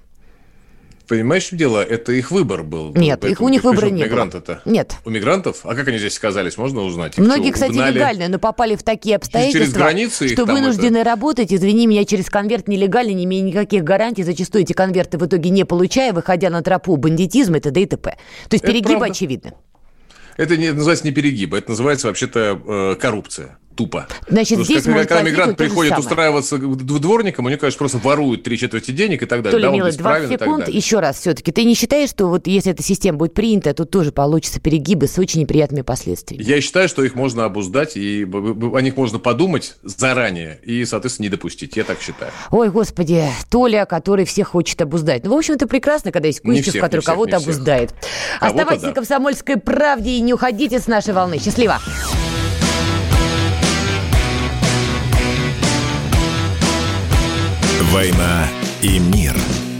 Понимаешь, 1.08 1.44
что 1.44 1.56
дело? 1.58 1.84
Это 1.84 2.14
их 2.14 2.32
выбор 2.32 2.64
был. 2.64 2.94
Нет, 2.96 3.26
их 3.26 3.42
у 3.42 3.50
них 3.50 3.64
выбора 3.64 3.88
не 3.88 4.04
мигрант 4.04 4.36
это? 4.36 4.62
Нет. 4.66 4.96
У 5.04 5.10
мигрантов? 5.10 5.60
А 5.64 5.76
как 5.76 5.88
они 5.90 5.98
здесь 5.98 6.18
оказались? 6.18 6.58
Можно 6.58 6.82
узнать? 6.82 7.18
Многие, 7.18 7.48
что, 7.48 7.54
кстати, 7.54 7.72
угнали... 7.72 7.96
легально, 7.96 8.28
но 8.30 8.40
попали 8.40 8.76
в 8.76 8.84
такие 8.84 9.18
обстоятельства, 9.18 9.60
через 9.60 9.74
границы 9.74 10.28
что 10.30 10.46
вынуждены 10.46 10.98
это... 10.98 11.10
работать, 11.10 11.54
извини 11.54 11.88
меня, 11.88 12.06
через 12.06 12.30
конверт 12.30 12.68
нелегально, 12.68 13.12
не 13.12 13.26
имея 13.26 13.44
никаких 13.44 13.84
гарантий, 13.84 14.24
зачастую 14.24 14.64
эти 14.64 14.74
конверты 14.74 15.18
в 15.18 15.26
итоге 15.26 15.50
не 15.50 15.66
получая, 15.66 16.14
выходя 16.14 16.50
на 16.50 16.62
тропу 16.62 16.96
бандитизма 16.96 17.58
и 17.58 17.60
т.д. 17.60 17.82
и 17.82 17.86
т.п. 17.86 18.18
То 18.48 18.54
есть 18.54 18.66
перегиб 18.66 19.02
очевидно. 19.02 19.54
Это 20.38 20.58
не, 20.58 20.72
называется 20.72 21.06
не 21.06 21.12
перегиб, 21.12 21.54
это 21.54 21.72
называется 21.72 22.08
вообще-то 22.08 22.62
э, 22.66 22.96
коррупция 23.00 23.58
тупо. 23.76 24.08
Значит, 24.28 24.60
Потому 24.60 24.66
здесь 24.66 24.82
что, 24.82 24.92
когда, 24.92 25.06
когда 25.06 25.22
мигрант 25.22 25.58
то 25.58 25.64
приходит 25.64 25.98
устраиваться 25.98 26.58
дворником, 26.58 27.46
у 27.46 27.50
него, 27.50 27.60
конечно, 27.60 27.78
просто 27.78 27.98
воруют 27.98 28.44
три 28.44 28.58
четверти 28.58 28.92
денег 28.92 29.24
и 29.24 29.26
так 29.26 29.42
далее. 29.42 29.60
Толя, 29.60 29.70
да, 29.70 29.76
милый, 29.76 29.92
20 29.92 30.30
секунд, 30.30 30.68
еще 30.68 31.00
раз 31.00 31.20
все-таки. 31.20 31.52
Ты 31.52 31.64
не 31.64 31.76
считаешь, 31.76 32.10
что 32.10 32.28
вот 32.28 32.48
если 32.48 32.72
эта 32.72 32.84
система 32.84 33.18
будет 33.18 33.34
принята, 33.34 33.74
тут 33.74 33.92
тоже 33.92 34.12
получится 34.12 34.60
перегибы 34.60 35.08
с 35.08 35.18
очень 35.18 35.42
неприятными 35.42 35.82
последствиями? 35.82 36.44
Я 36.44 36.62
считаю, 36.62 36.88
что 36.90 37.04
их 37.04 37.16
можно 37.16 37.46
обуздать, 37.46 37.98
и 37.98 38.24
о 38.24 38.80
них 38.80 38.96
можно 38.98 39.20
подумать 39.20 39.76
заранее 39.84 40.60
и, 40.64 40.86
соответственно, 40.86 41.26
не 41.26 41.30
допустить. 41.30 41.76
Я 41.76 41.84
так 41.84 42.02
считаю. 42.02 42.32
Ой, 42.52 42.70
господи, 42.70 43.26
Толя, 43.50 43.86
который 43.86 44.26
всех 44.26 44.50
хочет 44.50 44.82
обуздать. 44.82 45.24
Ну, 45.24 45.36
в 45.36 45.38
общем, 45.38 45.56
это 45.56 45.68
прекрасно, 45.68 46.12
когда 46.12 46.28
есть 46.28 46.42
Кузичев, 46.42 46.80
который 46.80 47.02
кого-то 47.02 47.38
обуздает. 47.38 47.94
Оставайтесь 48.40 48.82
да. 48.82 48.90
на 48.90 48.94
«Комсомольской 48.94 49.58
правде» 49.58 50.12
и 50.12 50.22
не 50.22 50.34
уходите 50.34 50.80
с 50.80 50.88
нашей 50.88 51.14
волны. 51.14 51.40
Счастливо! 51.40 51.80
«Война 57.94 58.48
и 58.82 58.98
мир». 58.98 59.73